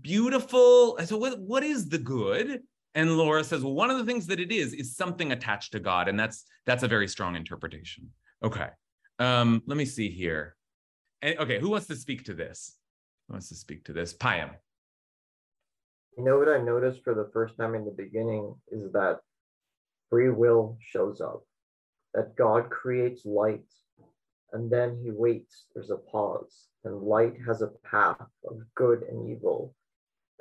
beautiful. 0.00 0.98
So 1.04 1.16
what, 1.16 1.38
what 1.40 1.62
is 1.62 1.88
the 1.88 1.98
good? 1.98 2.62
And 2.94 3.16
Laura 3.16 3.42
says, 3.42 3.62
well, 3.62 3.72
one 3.72 3.90
of 3.90 3.98
the 3.98 4.04
things 4.04 4.26
that 4.26 4.38
it 4.38 4.52
is 4.52 4.74
is 4.74 4.96
something 4.96 5.32
attached 5.32 5.72
to 5.72 5.80
God, 5.80 6.08
and 6.08 6.18
that's 6.18 6.44
that's 6.66 6.82
a 6.82 6.88
very 6.88 7.08
strong 7.08 7.36
interpretation. 7.36 8.10
Okay, 8.44 8.68
um, 9.18 9.62
let 9.66 9.78
me 9.78 9.86
see 9.86 10.10
here. 10.10 10.56
Okay, 11.24 11.58
who 11.58 11.70
wants 11.70 11.86
to 11.86 11.96
speak 11.96 12.24
to 12.24 12.34
this? 12.34 12.76
Who 13.26 13.34
wants 13.34 13.48
to 13.48 13.54
speak 13.54 13.84
to 13.84 13.92
this? 13.92 14.12
Payam. 14.12 14.50
You 16.18 16.24
know 16.24 16.38
what 16.38 16.50
I 16.50 16.58
noticed 16.58 17.02
for 17.02 17.14
the 17.14 17.30
first 17.32 17.56
time 17.56 17.74
in 17.74 17.86
the 17.86 17.94
beginning 17.96 18.54
is 18.70 18.92
that 18.92 19.20
free 20.10 20.28
will 20.28 20.76
shows 20.80 21.22
up, 21.22 21.42
that 22.12 22.36
God 22.36 22.68
creates 22.68 23.24
light, 23.24 23.64
and 24.52 24.70
then 24.70 24.98
he 25.02 25.10
waits. 25.10 25.64
There's 25.74 25.90
a 25.90 25.96
pause, 25.96 26.68
and 26.84 27.02
light 27.02 27.34
has 27.46 27.62
a 27.62 27.72
path 27.84 28.26
of 28.44 28.60
good 28.74 29.02
and 29.02 29.30
evil 29.30 29.74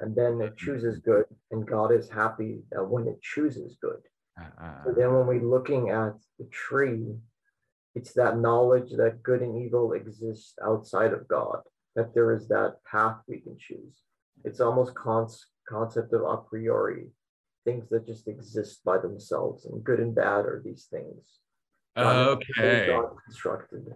and 0.02 0.16
then 0.16 0.42
it 0.42 0.56
mm-hmm. 0.56 0.66
chooses 0.66 1.00
good, 1.00 1.26
and 1.52 1.68
God 1.68 1.94
is 1.94 2.10
happy 2.10 2.64
that 2.72 2.84
when 2.84 3.08
it 3.08 3.22
chooses 3.22 3.78
good. 3.82 4.02
Uh-uh. 4.40 4.84
So 4.86 4.92
then 4.92 5.14
when 5.14 5.28
we're 5.28 5.50
looking 5.50 5.90
at 5.90 6.14
the 6.40 6.46
tree, 6.46 7.16
it's 7.94 8.14
that 8.14 8.40
knowledge 8.40 8.92
that 8.98 9.22
good 9.22 9.42
and 9.42 9.62
evil 9.62 9.94
exist 9.94 10.58
outside 10.66 11.14
of 11.14 11.28
God, 11.28 11.60
that 11.96 12.14
there 12.14 12.32
is 12.32 12.48
that 12.48 12.78
path 12.90 13.18
we 13.28 13.40
can 13.40 13.58
choose. 13.60 14.02
It's 14.44 14.60
almost 14.60 14.96
cons- 14.96 15.46
concept 15.70 16.14
of 16.14 16.22
a 16.22 16.38
priori, 16.38 17.10
things 17.64 17.88
that 17.90 18.08
just 18.08 18.28
exist 18.28 18.84
by 18.84 18.98
themselves, 18.98 19.66
and 19.66 19.84
good 19.84 20.00
and 20.00 20.16
bad 20.16 20.46
are 20.46 20.62
these 20.66 20.88
things. 20.90 21.41
Okay. 21.98 22.98
constructed. 23.26 23.94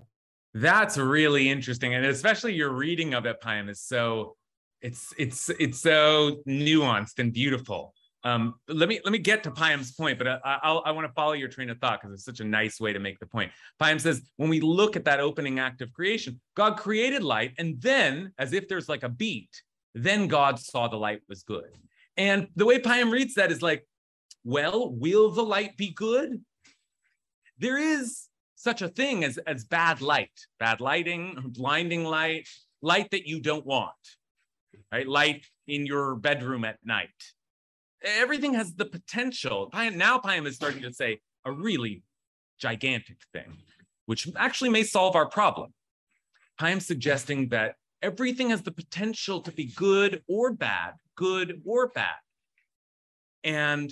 That's 0.54 0.98
really 0.98 1.50
interesting. 1.50 1.96
And 1.96 2.06
especially 2.06 2.54
your 2.54 2.72
reading 2.72 3.14
of 3.14 3.26
it, 3.26 3.42
Payam, 3.42 3.70
is 3.70 3.82
so 3.82 4.36
it's 4.82 5.14
it's 5.18 5.50
it's 5.60 5.82
so 5.82 6.38
nuanced 6.48 7.20
and 7.20 7.34
beautiful. 7.34 7.94
Um, 8.24 8.56
let 8.68 8.90
me 8.90 9.00
let 9.04 9.12
me 9.12 9.20
get 9.20 9.44
to 9.44 9.52
Payam's 9.52 9.92
point, 9.92 10.18
but 10.18 10.28
I, 10.28 10.40
I'll, 10.64 10.82
I 10.86 10.92
want 10.92 11.08
to 11.08 11.14
follow 11.14 11.34
your 11.34 11.48
train 11.48 11.70
of 11.70 11.78
thought 11.80 12.02
because 12.02 12.14
it's 12.14 12.26
such 12.26 12.40
a 12.40 12.44
nice 12.44 12.80
way 12.80 12.92
to 12.92 13.00
make 13.00 13.20
the 13.20 13.28
point. 13.28 13.52
Payam 13.82 14.02
says 14.02 14.22
when 14.38 14.50
we 14.50 14.62
look 14.62 14.96
at 14.96 15.06
that 15.06 15.20
opening 15.20 15.60
act 15.60 15.82
of 15.82 15.94
creation, 15.94 16.40
God 16.56 16.78
created 16.78 17.22
light, 17.22 17.54
and 17.58 17.80
then, 17.82 18.32
as 18.40 18.54
if 18.54 18.68
there's 18.68 18.90
like 18.90 19.04
a 19.04 19.10
beat, 19.10 19.50
then 19.94 20.28
God 20.28 20.60
saw 20.60 20.88
the 20.88 20.98
light 20.98 21.22
was 21.30 21.44
good. 21.44 21.78
And 22.18 22.48
the 22.56 22.66
way 22.66 22.80
Payam 22.80 23.12
reads 23.12 23.36
that 23.36 23.52
is 23.52 23.62
like, 23.62 23.86
well, 24.44 24.92
will 24.92 25.32
the 25.32 25.44
light 25.44 25.76
be 25.78 25.92
good? 25.92 26.42
There 27.58 27.78
is 27.78 28.28
such 28.56 28.82
a 28.82 28.90
thing 28.90 29.24
as 29.24 29.38
as 29.40 29.64
bad 29.66 30.02
light, 30.02 30.32
bad 30.60 30.82
lighting, 30.82 31.38
blinding 31.48 32.04
light, 32.04 32.48
light 32.82 33.12
that 33.12 33.28
you 33.28 33.40
don't 33.40 33.66
want 33.66 33.94
right? 34.92 35.08
Light 35.08 35.46
in 35.68 35.86
your 35.86 36.16
bedroom 36.16 36.66
at 36.66 36.78
night. 36.84 37.10
Everything 38.04 38.54
has 38.54 38.74
the 38.76 38.86
potential. 38.86 39.70
Now 39.74 40.20
Payam 40.20 40.46
is 40.46 40.56
starting 40.56 40.82
to 40.84 40.94
say 40.94 41.20
a 41.44 41.52
really 41.52 42.04
gigantic 42.60 43.18
thing, 43.34 43.58
which 44.06 44.28
actually 44.36 44.70
may 44.70 44.84
solve 44.84 45.16
our 45.16 45.28
problem. 45.28 45.74
Payam 46.60 46.82
suggesting 46.82 47.50
that 47.50 47.76
everything 48.02 48.52
has 48.52 48.62
the 48.62 48.72
potential 48.72 49.42
to 49.42 49.52
be 49.52 49.72
good 49.76 50.22
or 50.28 50.54
bad, 50.54 50.94
good 51.16 51.62
or 51.66 51.88
bad. 51.90 52.16
And 53.44 53.92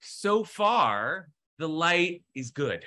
so 0.00 0.44
far 0.44 1.28
the 1.62 1.68
light 1.68 2.24
is 2.34 2.50
good 2.50 2.84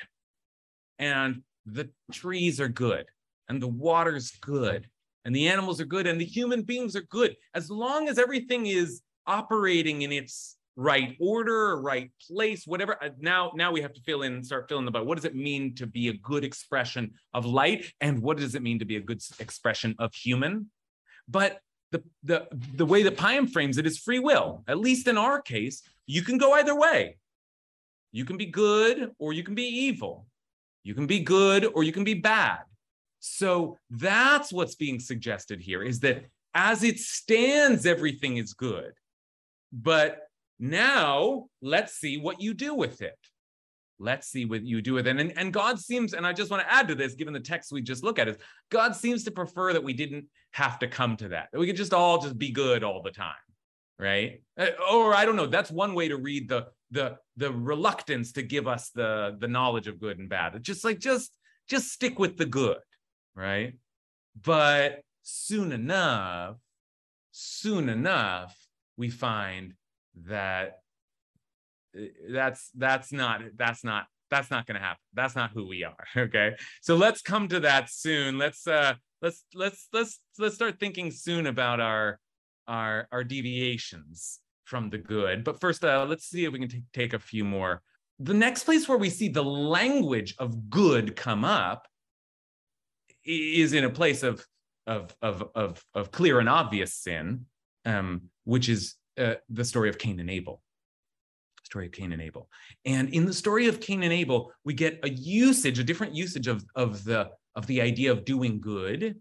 and 0.99 1.41
the 1.65 1.89
trees 2.11 2.59
are 2.59 2.67
good 2.67 3.05
and 3.47 3.61
the 3.61 3.67
water's 3.69 4.31
good 4.41 4.89
and 5.23 5.33
the 5.33 5.47
animals 5.47 5.79
are 5.79 5.85
good 5.85 6.05
and 6.05 6.19
the 6.19 6.25
human 6.25 6.61
beings 6.61 6.93
are 6.93 7.03
good. 7.03 7.37
As 7.53 7.69
long 7.69 8.09
as 8.09 8.19
everything 8.19 8.65
is 8.65 9.01
operating 9.25 10.01
in 10.01 10.11
its 10.11 10.57
right 10.77 11.15
order 11.21 11.79
right 11.79 12.11
place 12.27 12.67
whatever 12.67 13.01
uh, 13.01 13.07
now 13.17 13.49
now 13.55 13.71
we 13.71 13.79
have 13.79 13.93
to 13.93 14.01
fill 14.01 14.23
in 14.23 14.43
start 14.43 14.67
filling 14.67 14.83
the 14.83 14.91
boat 14.91 15.05
what 15.05 15.15
does 15.15 15.23
it 15.23 15.33
mean 15.33 15.73
to 15.73 15.87
be 15.87 16.09
a 16.09 16.13
good 16.17 16.43
expression 16.43 17.13
of 17.33 17.45
light? 17.45 17.93
And 18.01 18.21
what 18.21 18.35
does 18.35 18.55
it 18.55 18.61
mean 18.61 18.79
to 18.79 18.85
be 18.85 18.97
a 18.97 18.99
good 18.99 19.21
expression 19.39 19.95
of 19.99 20.13
human? 20.13 20.69
But 21.29 21.59
the 21.93 22.03
the 22.23 22.47
the 22.75 22.85
way 22.85 23.03
that 23.03 23.15
Payam 23.15 23.49
frames 23.49 23.77
it 23.77 23.87
is 23.87 23.97
free 23.97 24.19
will. 24.19 24.65
At 24.67 24.79
least 24.79 25.07
in 25.07 25.17
our 25.17 25.41
case 25.41 25.81
you 26.07 26.23
can 26.23 26.37
go 26.37 26.51
either 26.51 26.77
way 26.77 27.15
you 28.15 28.25
can 28.25 28.37
be 28.37 28.45
good 28.45 29.11
or 29.19 29.33
you 29.33 29.43
can 29.43 29.55
be 29.55 29.67
evil 29.87 30.25
you 30.83 30.93
can 30.93 31.07
be 31.07 31.19
good 31.19 31.65
or 31.73 31.83
you 31.83 31.91
can 31.91 32.03
be 32.03 32.13
bad 32.13 32.63
so 33.19 33.77
that's 33.89 34.53
what's 34.53 34.75
being 34.75 34.99
suggested 34.99 35.59
here 35.59 35.81
is 35.81 35.99
that 36.01 36.25
as 36.53 36.83
it 36.83 36.99
stands, 36.99 37.85
everything 37.85 38.37
is 38.37 38.53
good. 38.53 38.93
But 39.73 40.19
now 40.59 41.47
let's 41.61 41.93
see 41.93 42.17
what 42.17 42.39
you 42.39 42.53
do 42.53 42.73
with 42.75 43.01
it. 43.01 43.17
Let's 43.97 44.27
see 44.27 44.45
what 44.45 44.63
you 44.63 44.81
do 44.81 44.93
with 44.93 45.07
it. 45.07 45.17
And, 45.17 45.37
and 45.37 45.51
God 45.51 45.79
seems, 45.79 46.13
and 46.13 46.25
I 46.25 46.33
just 46.33 46.51
want 46.51 46.63
to 46.63 46.71
add 46.71 46.87
to 46.89 46.95
this, 46.95 47.15
given 47.15 47.33
the 47.33 47.39
text 47.39 47.71
we 47.71 47.81
just 47.81 48.03
look 48.03 48.19
at, 48.19 48.27
is 48.27 48.37
God 48.69 48.95
seems 48.95 49.23
to 49.23 49.31
prefer 49.31 49.73
that 49.73 49.83
we 49.83 49.93
didn't 49.93 50.25
have 50.51 50.77
to 50.79 50.87
come 50.87 51.17
to 51.17 51.29
that, 51.29 51.49
that 51.51 51.59
we 51.59 51.65
could 51.65 51.75
just 51.75 51.93
all 51.93 52.21
just 52.21 52.37
be 52.37 52.51
good 52.51 52.83
all 52.83 53.01
the 53.01 53.11
time, 53.11 53.33
right? 53.99 54.41
Uh, 54.57 54.67
or 54.91 55.13
I 55.13 55.25
don't 55.25 55.35
know, 55.35 55.47
that's 55.47 55.71
one 55.71 55.93
way 55.93 56.07
to 56.07 56.17
read 56.17 56.49
the 56.49 56.67
the 56.91 57.17
the 57.37 57.51
reluctance 57.51 58.31
to 58.33 58.43
give 58.43 58.67
us 58.67 58.89
the 58.89 59.37
the 59.39 59.47
knowledge 59.47 59.87
of 59.87 59.99
good 59.99 60.19
and 60.19 60.29
bad. 60.29 60.55
It's 60.55 60.65
just 60.65 60.83
like 60.83 60.99
just 60.99 61.35
just 61.67 61.91
stick 61.91 62.19
with 62.19 62.37
the 62.37 62.45
good 62.45 62.77
right? 63.35 63.73
But 64.41 65.01
soon 65.23 65.71
enough, 65.71 66.57
soon 67.31 67.89
enough, 67.89 68.55
we 68.97 69.09
find 69.09 69.73
that 70.27 70.79
eh, 71.97 72.07
that's 72.29 72.71
that's 72.75 73.11
not 73.11 73.41
that's 73.55 73.83
not 73.83 74.05
that's 74.31 74.49
not 74.49 74.65
going 74.65 74.75
to 74.75 74.81
happen 74.81 75.01
that's 75.13 75.35
not 75.35 75.51
who 75.51 75.67
we 75.67 75.83
are 75.83 76.05
okay 76.17 76.53
so 76.81 76.95
let's 76.95 77.21
come 77.21 77.49
to 77.49 77.59
that 77.59 77.89
soon 77.89 78.37
let's 78.37 78.65
uh 78.65 78.93
let's 79.21 79.43
let's 79.53 79.89
let's 79.91 80.19
let's 80.39 80.55
start 80.55 80.79
thinking 80.79 81.11
soon 81.11 81.45
about 81.45 81.81
our 81.81 82.17
our 82.67 83.07
our 83.11 83.23
deviations 83.23 84.39
from 84.65 84.89
the 84.89 84.97
good. 84.97 85.43
But 85.43 85.59
first 85.59 85.83
uh 85.83 86.05
let's 86.07 86.25
see 86.25 86.45
if 86.45 86.51
we 86.51 86.59
can 86.59 86.69
t- 86.69 86.83
take 86.93 87.13
a 87.13 87.19
few 87.19 87.43
more. 87.43 87.81
The 88.19 88.33
next 88.33 88.63
place 88.63 88.87
where 88.87 88.97
we 88.97 89.09
see 89.09 89.27
the 89.27 89.43
language 89.43 90.35
of 90.39 90.69
good 90.69 91.15
come 91.15 91.43
up 91.43 91.87
is 93.25 93.73
in 93.73 93.83
a 93.83 93.89
place 93.89 94.23
of 94.23 94.45
of 94.87 95.15
of 95.21 95.43
of, 95.55 95.83
of 95.93 96.11
clear 96.11 96.39
and 96.39 96.49
obvious 96.49 96.93
sin, 96.93 97.45
um, 97.85 98.21
which 98.43 98.69
is 98.69 98.95
uh, 99.17 99.35
the 99.49 99.65
story 99.65 99.89
of 99.89 99.97
Cain 99.97 100.19
and 100.19 100.29
Abel. 100.29 100.61
Story 101.63 101.87
of 101.87 101.93
Cain 101.93 102.13
and 102.13 102.21
Abel, 102.21 102.47
and 102.85 103.09
in 103.09 103.25
the 103.25 103.33
story 103.33 103.67
of 103.67 103.79
Cain 103.79 104.03
and 104.03 104.13
Abel, 104.13 104.53
we 104.63 104.73
get 104.73 104.99
a 105.03 105.09
usage, 105.09 105.79
a 105.79 105.83
different 105.83 106.13
usage 106.13 106.47
of 106.47 106.63
of 106.75 107.03
the 107.03 107.29
of 107.55 107.65
the 107.65 107.81
idea 107.81 108.11
of 108.11 108.23
doing 108.23 108.61
good, 108.61 109.19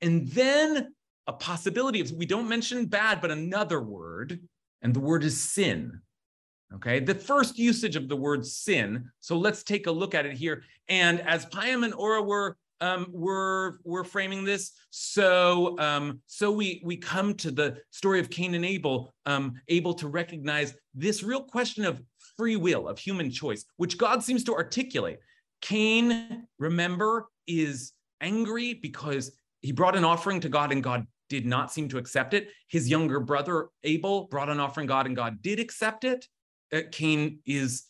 and 0.00 0.26
then 0.28 0.93
a 1.26 1.32
possibility 1.32 2.00
of 2.00 2.10
we 2.12 2.26
don't 2.26 2.48
mention 2.48 2.86
bad, 2.86 3.20
but 3.20 3.30
another 3.30 3.80
word, 3.80 4.40
and 4.82 4.94
the 4.94 5.00
word 5.00 5.24
is 5.24 5.40
sin. 5.40 6.00
Okay, 6.74 6.98
the 6.98 7.14
first 7.14 7.58
usage 7.58 7.96
of 7.96 8.08
the 8.08 8.16
word 8.16 8.44
sin. 8.44 9.10
So 9.20 9.38
let's 9.38 9.62
take 9.62 9.86
a 9.86 9.92
look 9.92 10.14
at 10.14 10.26
it 10.26 10.36
here. 10.36 10.64
And 10.88 11.20
as 11.20 11.46
Payam 11.46 11.84
and 11.84 11.94
Ora 11.94 12.22
were 12.22 12.56
um, 12.80 13.06
we're 13.10 13.74
we're 13.84 14.04
framing 14.04 14.44
this. 14.44 14.72
So 14.90 15.78
um, 15.78 16.20
so 16.26 16.50
we 16.50 16.82
we 16.84 16.96
come 16.96 17.34
to 17.34 17.50
the 17.50 17.78
story 17.90 18.20
of 18.20 18.28
Cain 18.30 18.54
and 18.54 18.64
Abel, 18.64 19.14
um, 19.26 19.54
able 19.68 19.94
to 19.94 20.08
recognize 20.08 20.74
this 20.94 21.22
real 21.22 21.42
question 21.42 21.84
of 21.84 22.02
free 22.36 22.56
will, 22.56 22.88
of 22.88 22.98
human 22.98 23.30
choice, 23.30 23.64
which 23.76 23.96
God 23.96 24.22
seems 24.22 24.44
to 24.44 24.54
articulate. 24.54 25.18
Cain, 25.60 26.46
remember, 26.58 27.26
is 27.46 27.92
angry 28.20 28.74
because 28.74 29.32
he 29.62 29.72
brought 29.72 29.96
an 29.96 30.04
offering 30.04 30.40
to 30.40 30.48
God 30.48 30.72
and 30.72 30.82
God 30.82 31.06
did 31.40 31.46
not 31.46 31.72
seem 31.72 31.88
to 31.88 31.98
accept 31.98 32.34
it. 32.34 32.48
His 32.68 32.88
younger 32.88 33.20
brother 33.20 33.68
Abel 33.82 34.28
brought 34.30 34.48
an 34.48 34.60
offering 34.60 34.86
God 34.86 35.06
and 35.06 35.16
God 35.16 35.42
did 35.42 35.60
accept 35.60 36.04
it. 36.04 36.28
Uh, 36.72 36.82
Cain 36.90 37.40
is 37.46 37.84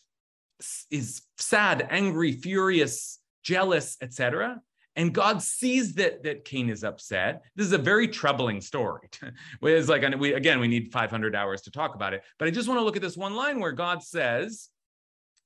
is 0.91 1.23
sad, 1.39 1.87
angry, 1.91 2.33
furious, 2.33 3.19
jealous, 3.43 3.97
etc 4.01 4.61
and 4.97 5.13
God 5.13 5.43
sees 5.43 5.95
that 5.95 6.23
that 6.23 6.45
Cain 6.45 6.71
is 6.71 6.85
upset. 6.85 7.43
This 7.57 7.67
is 7.67 7.73
a 7.73 7.79
very 7.79 8.09
troubling 8.09 8.61
story. 8.61 9.09
it's 9.63 9.89
like 9.89 10.03
we 10.19 10.35
again 10.35 10.61
we 10.61 10.69
need 10.69 10.93
500 10.93 11.35
hours 11.35 11.63
to 11.63 11.71
talk 11.71 11.95
about 11.95 12.15
it, 12.15 12.23
but 12.39 12.49
I 12.49 12.51
just 12.51 12.69
want 12.69 12.79
to 12.79 12.85
look 12.85 12.97
at 12.97 13.03
this 13.03 13.17
one 13.17 13.35
line 13.35 13.61
where 13.61 13.73
God 13.73 14.03
says, 14.03 14.69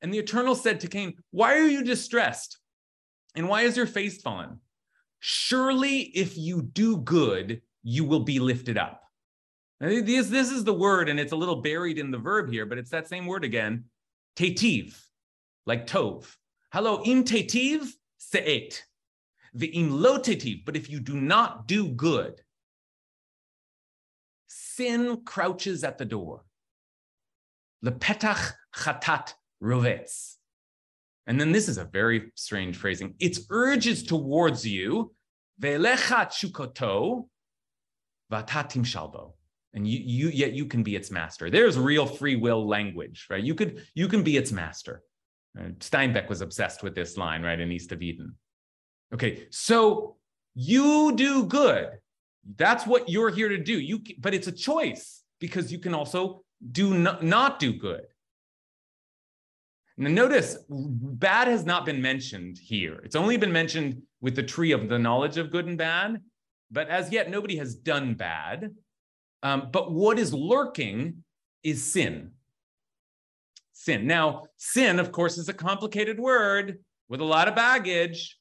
"And 0.02 0.12
the 0.12 0.18
Eternal 0.18 0.54
said 0.54 0.80
to 0.80 0.88
Cain, 0.88 1.14
Why 1.30 1.56
are 1.56 1.66
you 1.66 1.82
distressed? 1.82 2.58
And 3.34 3.48
why 3.48 3.62
is 3.62 3.76
your 3.76 3.86
face 3.86 4.20
fallen? 4.20 4.60
Surely, 5.20 6.00
if 6.00 6.36
you 6.36 6.62
do 6.62 6.98
good, 6.98 7.62
you 7.82 8.04
will 8.04 8.20
be 8.20 8.38
lifted 8.38 8.78
up." 8.78 9.02
this, 9.80 10.28
this 10.28 10.50
is 10.50 10.64
the 10.64 10.74
word, 10.74 11.08
and 11.08 11.20
it's 11.20 11.32
a 11.32 11.36
little 11.36 11.62
buried 11.62 11.98
in 11.98 12.10
the 12.10 12.18
verb 12.18 12.50
here, 12.50 12.66
but 12.66 12.78
it's 12.78 12.90
that 12.90 13.08
same 13.08 13.26
word 13.26 13.44
again, 13.44 13.84
tetiv, 14.36 15.00
like 15.66 15.86
tov. 15.86 16.26
Hello, 16.72 17.02
im 17.04 17.24
tetiv 17.24 17.88
se'et 18.20 18.82
the 19.54 19.72
imlotative, 19.72 20.64
but 20.64 20.76
if 20.76 20.90
you 20.90 21.00
do 21.00 21.20
not 21.20 21.66
do 21.66 21.88
good, 21.88 22.40
sin 24.48 25.22
crouches 25.24 25.84
at 25.84 25.98
the 25.98 26.04
door. 26.04 26.44
The 27.82 27.92
petach 27.92 28.52
chatat 28.74 29.34
rovetz. 29.62 30.36
And 31.26 31.40
then 31.40 31.52
this 31.52 31.68
is 31.68 31.78
a 31.78 31.84
very 31.84 32.32
strange 32.34 32.76
phrasing. 32.76 33.14
Its 33.18 33.40
urges 33.50 34.02
towards 34.02 34.66
you, 34.66 35.14
velecha 35.60 36.28
chukoto, 36.28 37.28
vatatim 38.30 38.84
shalbo. 38.84 39.32
And 39.74 39.86
you, 39.86 39.98
you, 39.98 40.28
yet 40.28 40.52
you 40.54 40.64
can 40.64 40.82
be 40.82 40.96
its 40.96 41.10
master. 41.10 41.50
There's 41.50 41.78
real 41.78 42.06
free 42.06 42.36
will 42.36 42.66
language, 42.66 43.26
right? 43.30 43.42
You 43.42 43.54
could, 43.54 43.84
you 43.94 44.08
can 44.08 44.22
be 44.22 44.36
its 44.36 44.50
master. 44.50 45.02
Uh, 45.58 45.68
Steinbeck 45.78 46.28
was 46.28 46.40
obsessed 46.40 46.82
with 46.82 46.94
this 46.94 47.16
line, 47.16 47.42
right, 47.42 47.60
in 47.60 47.70
East 47.70 47.92
of 47.92 48.02
Eden. 48.02 48.34
Okay, 49.12 49.46
so 49.50 50.16
you 50.54 51.12
do 51.14 51.44
good. 51.44 51.90
That's 52.56 52.86
what 52.86 53.08
you're 53.08 53.30
here 53.30 53.48
to 53.50 53.58
do. 53.58 53.78
You, 53.78 54.00
but 54.18 54.34
it's 54.34 54.46
a 54.46 54.52
choice 54.52 55.22
because 55.38 55.70
you 55.70 55.78
can 55.78 55.94
also 55.94 56.44
do 56.72 56.94
not, 56.94 57.22
not 57.22 57.58
do 57.58 57.72
good. 57.72 58.06
Now, 59.96 60.10
notice 60.10 60.56
bad 60.68 61.48
has 61.48 61.64
not 61.64 61.84
been 61.84 62.00
mentioned 62.00 62.56
here. 62.56 63.00
It's 63.04 63.16
only 63.16 63.36
been 63.36 63.52
mentioned 63.52 64.02
with 64.20 64.36
the 64.36 64.42
tree 64.44 64.72
of 64.72 64.88
the 64.88 64.98
knowledge 64.98 65.38
of 65.38 65.50
good 65.50 65.66
and 65.66 65.76
bad, 65.76 66.22
but 66.70 66.88
as 66.88 67.10
yet, 67.12 67.30
nobody 67.30 67.56
has 67.56 67.74
done 67.74 68.14
bad. 68.14 68.74
Um, 69.42 69.68
but 69.72 69.92
what 69.92 70.18
is 70.18 70.34
lurking 70.34 71.24
is 71.62 71.92
sin. 71.92 72.32
Sin. 73.72 74.06
Now, 74.06 74.44
sin, 74.56 74.98
of 74.98 75.12
course, 75.12 75.38
is 75.38 75.48
a 75.48 75.54
complicated 75.54 76.18
word 76.18 76.78
with 77.08 77.20
a 77.20 77.24
lot 77.24 77.48
of 77.48 77.54
baggage. 77.54 78.36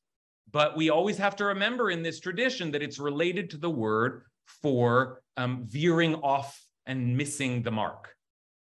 But 0.51 0.77
we 0.77 0.89
always 0.89 1.17
have 1.17 1.35
to 1.37 1.45
remember 1.45 1.91
in 1.91 2.01
this 2.03 2.19
tradition 2.19 2.71
that 2.71 2.81
it's 2.81 2.99
related 2.99 3.49
to 3.51 3.57
the 3.57 3.69
word 3.69 4.23
for 4.61 5.21
um, 5.35 5.65
veering 5.65 6.15
off 6.15 6.65
and 6.85 7.17
missing 7.17 7.63
the 7.63 7.71
mark. 7.71 8.15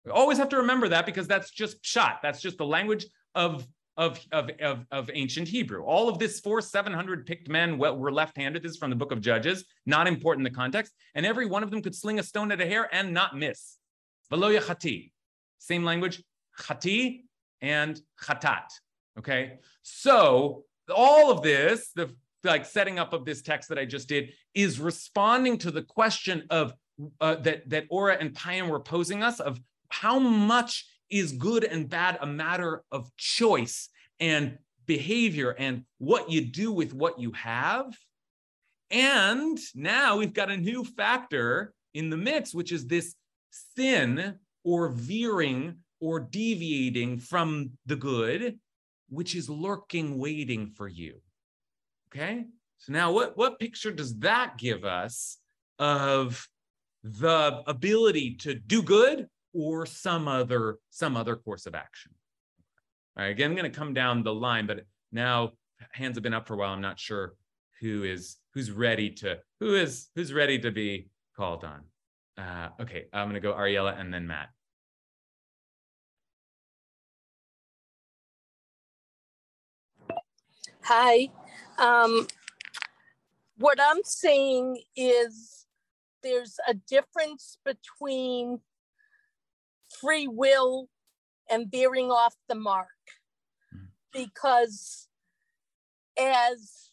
We 0.04 0.10
always 0.10 0.38
have 0.38 0.48
to 0.50 0.56
remember 0.58 0.88
that 0.88 1.06
because 1.06 1.28
that's 1.28 1.50
just 1.50 1.84
shot. 1.84 2.20
That's 2.22 2.40
just 2.40 2.58
the 2.58 2.66
language 2.66 3.06
of, 3.34 3.66
of, 3.96 4.20
of, 4.32 4.50
of, 4.60 4.84
of 4.90 5.10
ancient 5.12 5.48
Hebrew. 5.48 5.84
All 5.84 6.08
of 6.08 6.18
this 6.18 6.40
four, 6.40 6.60
700 6.60 7.26
picked 7.26 7.48
men 7.48 7.78
were 7.78 8.12
left-handed. 8.12 8.62
This 8.62 8.72
is 8.72 8.78
from 8.78 8.90
the 8.90 8.96
book 8.96 9.12
of 9.12 9.20
Judges, 9.20 9.64
not 9.86 10.06
important 10.06 10.46
in 10.46 10.52
the 10.52 10.56
context. 10.56 10.92
And 11.14 11.24
every 11.24 11.46
one 11.46 11.62
of 11.62 11.70
them 11.70 11.82
could 11.82 11.94
sling 11.94 12.18
a 12.18 12.22
stone 12.22 12.50
at 12.52 12.60
a 12.60 12.66
hare 12.66 12.88
and 12.92 13.12
not 13.12 13.36
miss. 13.36 13.76
Veloya 14.32 14.60
chati. 14.60 15.12
Same 15.58 15.84
language, 15.84 16.22
chati 16.58 17.22
and 17.60 18.00
chatat. 18.20 18.66
Okay. 19.18 19.58
So 19.82 20.64
all 20.94 21.30
of 21.30 21.42
this, 21.42 21.90
the 21.94 22.10
like 22.42 22.66
setting 22.66 22.98
up 22.98 23.12
of 23.12 23.24
this 23.24 23.40
text 23.40 23.70
that 23.70 23.78
I 23.78 23.86
just 23.86 24.08
did, 24.08 24.32
is 24.54 24.78
responding 24.78 25.58
to 25.58 25.70
the 25.70 25.82
question 25.82 26.44
of 26.50 26.74
uh, 27.20 27.36
that 27.36 27.68
that 27.70 27.86
Ora 27.90 28.16
and 28.20 28.34
Payam 28.34 28.68
were 28.68 28.80
posing 28.80 29.22
us 29.22 29.40
of 29.40 29.58
how 29.88 30.18
much 30.18 30.86
is 31.10 31.32
good 31.32 31.64
and 31.64 31.88
bad 31.88 32.18
a 32.20 32.26
matter 32.26 32.82
of 32.90 33.10
choice 33.16 33.88
and 34.20 34.58
behavior 34.86 35.50
and 35.50 35.84
what 35.98 36.30
you 36.30 36.42
do 36.42 36.72
with 36.72 36.92
what 36.94 37.18
you 37.18 37.32
have. 37.32 37.86
And 38.90 39.58
now 39.74 40.16
we've 40.16 40.32
got 40.32 40.50
a 40.50 40.56
new 40.56 40.84
factor 40.84 41.72
in 41.94 42.10
the 42.10 42.16
mix, 42.16 42.54
which 42.54 42.72
is 42.72 42.86
this 42.86 43.14
sin 43.76 44.36
or 44.64 44.88
veering 44.88 45.76
or 46.00 46.20
deviating 46.20 47.18
from 47.18 47.70
the 47.86 47.96
good, 47.96 48.58
which 49.08 49.34
is 49.34 49.48
lurking, 49.48 50.18
waiting 50.18 50.68
for 50.68 50.88
you. 50.88 51.20
Okay. 52.08 52.44
So 52.78 52.92
now 52.92 53.12
what, 53.12 53.36
what 53.36 53.58
picture 53.58 53.92
does 53.92 54.18
that 54.18 54.58
give 54.58 54.84
us 54.84 55.38
of 55.78 56.46
the 57.02 57.62
ability 57.66 58.36
to 58.36 58.54
do 58.54 58.82
good 58.82 59.28
or 59.54 59.86
some 59.86 60.28
other 60.28 60.78
some 60.90 61.16
other 61.16 61.36
course 61.36 61.66
of 61.66 61.74
action? 61.74 62.12
All 63.16 63.22
right, 63.22 63.30
again, 63.30 63.50
I'm 63.50 63.56
going 63.56 63.70
to 63.70 63.78
come 63.78 63.94
down 63.94 64.22
the 64.22 64.34
line, 64.34 64.66
but 64.66 64.84
now 65.12 65.52
hands 65.92 66.16
have 66.16 66.22
been 66.22 66.34
up 66.34 66.46
for 66.46 66.54
a 66.54 66.56
while. 66.56 66.72
I'm 66.72 66.80
not 66.80 66.98
sure 66.98 67.34
who 67.80 68.02
is 68.02 68.36
who's 68.52 68.70
ready 68.70 69.10
to 69.10 69.38
who 69.60 69.74
is 69.74 70.08
who's 70.14 70.32
ready 70.32 70.58
to 70.58 70.70
be 70.70 71.08
called 71.36 71.64
on. 71.64 71.82
Uh, 72.36 72.68
okay, 72.80 73.06
I'm 73.12 73.28
going 73.28 73.34
to 73.34 73.40
go 73.40 73.54
Ariella 73.54 73.98
and 73.98 74.12
then 74.12 74.26
Matt. 74.26 74.48
Hi. 80.82 81.30
Um, 81.78 82.26
what 83.56 83.78
I'm 83.80 84.02
saying 84.04 84.82
is 84.96 85.66
there's 86.22 86.58
a 86.68 86.74
difference 86.74 87.58
between 87.64 88.60
free 90.00 90.28
will 90.28 90.88
and 91.50 91.70
veering 91.70 92.10
off 92.10 92.34
the 92.48 92.54
mark. 92.54 92.88
Mm. 93.74 93.88
because 94.12 95.08
as 96.18 96.90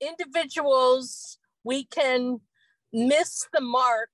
individuals 0.00 1.38
we 1.64 1.84
can 1.84 2.40
miss 2.92 3.48
the 3.52 3.60
mark 3.60 4.10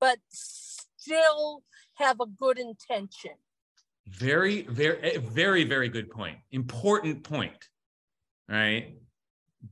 but 0.00 0.18
still 0.30 1.62
have 1.94 2.20
a 2.20 2.26
good 2.26 2.58
intention. 2.58 3.32
Very 4.08 4.62
very 4.62 4.98
eh, 5.02 5.18
very 5.18 5.64
very 5.64 5.88
good 5.88 6.10
point. 6.10 6.38
Important 6.52 7.22
point 7.22 7.68
right? 8.48 8.94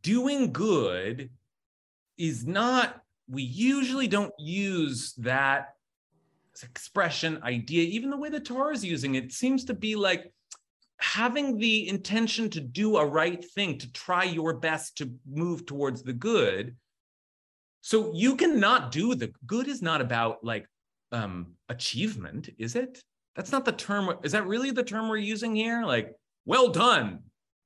Doing 0.02 0.52
good 0.52 1.30
is 2.18 2.46
not 2.46 3.02
we 3.28 3.42
usually 3.42 4.08
don't 4.08 4.34
use 4.38 5.14
that 5.18 5.73
expression 6.62 7.40
idea 7.42 7.82
even 7.82 8.10
the 8.10 8.16
way 8.16 8.28
the 8.28 8.38
torah 8.38 8.72
is 8.72 8.84
using 8.84 9.16
it 9.16 9.32
seems 9.32 9.64
to 9.64 9.74
be 9.74 9.96
like 9.96 10.32
having 11.04 11.58
the 11.58 11.88
intention 11.88 12.48
to 12.50 12.60
do 12.60 12.96
a 12.96 13.06
right 13.06 13.44
thing 13.44 13.78
to 13.78 13.92
try 13.92 14.24
your 14.24 14.54
best 14.54 14.96
to 14.96 15.12
move 15.30 15.66
towards 15.66 16.02
the 16.02 16.12
good. 16.12 16.76
So 17.82 18.12
you 18.14 18.36
cannot 18.36 18.90
do 18.90 19.14
the 19.14 19.32
good 19.46 19.68
is 19.68 19.82
not 19.82 20.00
about 20.00 20.42
like 20.42 20.66
um 21.12 21.54
achievement 21.68 22.48
is 22.58 22.74
it? 22.74 23.02
That's 23.36 23.52
not 23.52 23.64
the 23.64 23.72
term 23.72 24.18
is 24.22 24.32
that 24.32 24.46
really 24.46 24.70
the 24.70 24.82
term 24.82 25.08
we're 25.08 25.18
using 25.18 25.54
here? 25.54 25.84
Like 25.84 26.14
well 26.46 26.68
done 26.68 27.20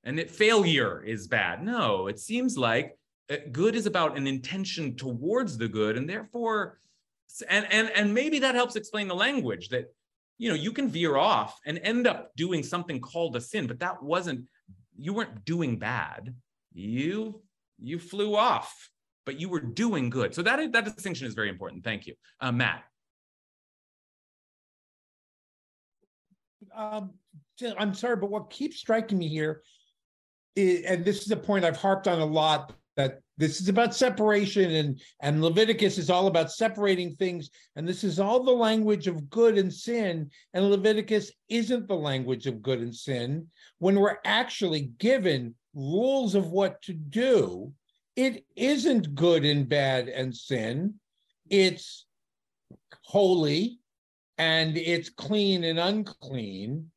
and 0.05 0.19
it, 0.19 0.31
failure 0.31 1.03
is 1.05 1.29
bad. 1.29 1.63
No 1.63 2.09
it 2.09 2.19
seems 2.19 2.59
like 2.59 2.99
uh, 3.31 3.37
good 3.53 3.77
is 3.77 3.87
about 3.87 4.17
an 4.17 4.27
intention 4.27 4.97
towards 4.97 5.59
the 5.59 5.69
good 5.69 5.97
and 5.97 6.09
therefore 6.09 6.81
and 7.49 7.67
and 7.71 7.91
and 7.95 8.13
maybe 8.13 8.39
that 8.41 8.55
helps 8.55 8.77
explain 8.77 9.09
the 9.09 9.15
language 9.15 9.69
that 9.69 9.93
you 10.39 10.49
know 10.49 10.55
you 10.55 10.73
can 10.73 10.89
veer 10.89 11.17
off 11.17 11.59
and 11.67 11.79
end 11.83 12.07
up 12.07 12.35
doing 12.37 12.63
something 12.63 13.01
called 13.01 13.37
a 13.37 13.41
sin 13.41 13.67
but 13.67 13.81
that 13.81 14.03
wasn't 14.03 14.47
you 14.97 15.13
weren't 15.13 15.45
doing 15.45 15.79
bad. 15.79 16.35
You 16.73 17.43
you 17.81 17.99
flew 17.99 18.35
off 18.35 18.91
but 19.25 19.39
you 19.39 19.49
were 19.51 19.61
doing 19.61 20.09
good. 20.09 20.35
So 20.35 20.43
that 20.43 20.73
that 20.73 20.85
distinction 20.85 21.27
is 21.27 21.35
very 21.35 21.49
important. 21.49 21.85
Thank 21.85 22.07
you. 22.07 22.15
Uh, 22.41 22.53
matt. 22.53 22.83
Um, 26.75 27.13
i'm 27.79 27.95
sorry 27.95 28.17
but 28.17 28.31
what 28.31 28.51
keeps 28.51 28.77
striking 28.77 29.19
me 29.19 29.29
here 29.29 29.63
is, 30.55 30.85
and 30.85 31.05
this 31.05 31.23
is 31.23 31.31
a 31.31 31.37
point 31.37 31.65
i've 31.65 31.77
harped 31.77 32.07
on 32.07 32.21
a 32.21 32.25
lot 32.25 32.73
that 32.99 33.21
this 33.37 33.61
is 33.61 33.69
about 33.69 33.95
separation 33.95 34.73
and 34.73 35.01
and 35.23 35.41
leviticus 35.41 35.97
is 35.99 36.11
all 36.11 36.27
about 36.27 36.51
separating 36.51 37.15
things 37.15 37.49
and 37.77 37.89
this 37.89 38.03
is 38.03 38.19
all 38.19 38.43
the 38.43 38.51
language 38.51 39.07
of 39.07 39.31
good 39.31 39.57
and 39.57 39.73
sin 39.73 40.29
and 40.53 40.69
leviticus 40.69 41.31
isn't 41.49 41.87
the 41.87 41.95
language 41.95 42.47
of 42.49 42.61
good 42.61 42.81
and 42.81 42.95
sin. 42.95 43.47
When 43.79 43.99
we're 44.01 44.19
actually 44.25 44.91
given 44.99 45.55
rules 45.75 46.35
of 46.35 46.51
what 46.51 46.83
to 46.83 46.93
do 46.93 47.73
it 48.17 48.45
isn't 48.57 49.15
good 49.15 49.45
and 49.45 49.69
bad 49.69 50.09
and 50.09 50.37
sin. 50.37 50.95
It's 51.49 52.05
holy 53.03 53.79
and 54.39 54.77
it's 54.77 55.09
clean 55.09 55.63
and 55.63 55.79
unclean 55.79 56.91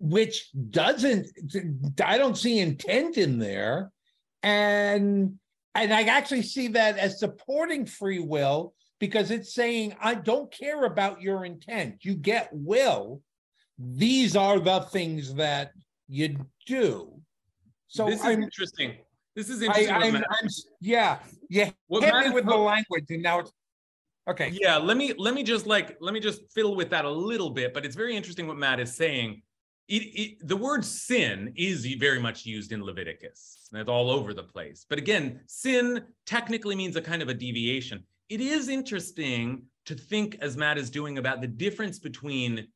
which 0.00 0.50
doesn't 0.70 1.26
i 2.04 2.16
don't 2.16 2.38
see 2.38 2.60
intent 2.60 3.18
in 3.18 3.36
there 3.38 3.90
and 4.42 5.38
and 5.74 5.94
I 5.94 6.02
actually 6.02 6.42
see 6.42 6.68
that 6.68 6.98
as 6.98 7.20
supporting 7.20 7.86
free 7.86 8.18
will 8.18 8.74
because 8.98 9.30
it's 9.30 9.54
saying 9.54 9.94
I 10.00 10.14
don't 10.14 10.50
care 10.50 10.84
about 10.84 11.22
your 11.22 11.44
intent. 11.44 12.04
You 12.04 12.14
get 12.14 12.48
will. 12.52 13.22
These 13.78 14.34
are 14.34 14.58
the 14.58 14.80
things 14.80 15.34
that 15.34 15.72
you 16.08 16.36
do. 16.66 17.20
So 17.86 18.06
this 18.06 18.20
is 18.20 18.26
I'm, 18.26 18.42
interesting. 18.42 18.96
This 19.36 19.48
is 19.48 19.62
interesting. 19.62 19.94
I, 19.94 20.06
I'm, 20.06 20.16
I'm, 20.16 20.48
yeah, 20.80 21.18
yeah. 21.48 21.70
What 21.86 22.02
hit 22.02 22.14
me 22.14 22.30
with 22.30 22.46
the 22.46 22.56
language, 22.56 23.04
and 23.10 23.22
now 23.22 23.40
it's 23.40 23.52
okay. 24.28 24.52
Yeah, 24.52 24.78
let 24.78 24.96
me 24.96 25.14
let 25.16 25.32
me 25.32 25.42
just 25.44 25.66
like 25.66 25.96
let 26.00 26.12
me 26.12 26.20
just 26.20 26.42
fiddle 26.52 26.74
with 26.74 26.90
that 26.90 27.04
a 27.04 27.10
little 27.10 27.50
bit. 27.50 27.72
But 27.72 27.86
it's 27.86 27.94
very 27.94 28.16
interesting 28.16 28.46
what 28.48 28.56
Matt 28.56 28.80
is 28.80 28.96
saying 28.96 29.42
it, 29.88 30.02
it, 30.02 30.48
the 30.48 30.56
word 30.56 30.84
sin 30.84 31.52
is 31.56 31.86
very 31.98 32.20
much 32.20 32.44
used 32.44 32.72
in 32.72 32.84
Leviticus. 32.84 33.68
It's 33.72 33.88
all 33.88 34.10
over 34.10 34.34
the 34.34 34.42
place. 34.42 34.84
But 34.88 34.98
again, 34.98 35.40
sin 35.46 36.04
technically 36.26 36.76
means 36.76 36.96
a 36.96 37.02
kind 37.02 37.22
of 37.22 37.28
a 37.28 37.34
deviation. 37.34 38.04
It 38.28 38.40
is 38.40 38.68
interesting 38.68 39.62
to 39.86 39.94
think, 39.94 40.36
as 40.40 40.56
Matt 40.56 40.76
is 40.76 40.90
doing, 40.90 41.16
about 41.16 41.40
the 41.40 41.46
difference 41.46 41.98
between 41.98 42.68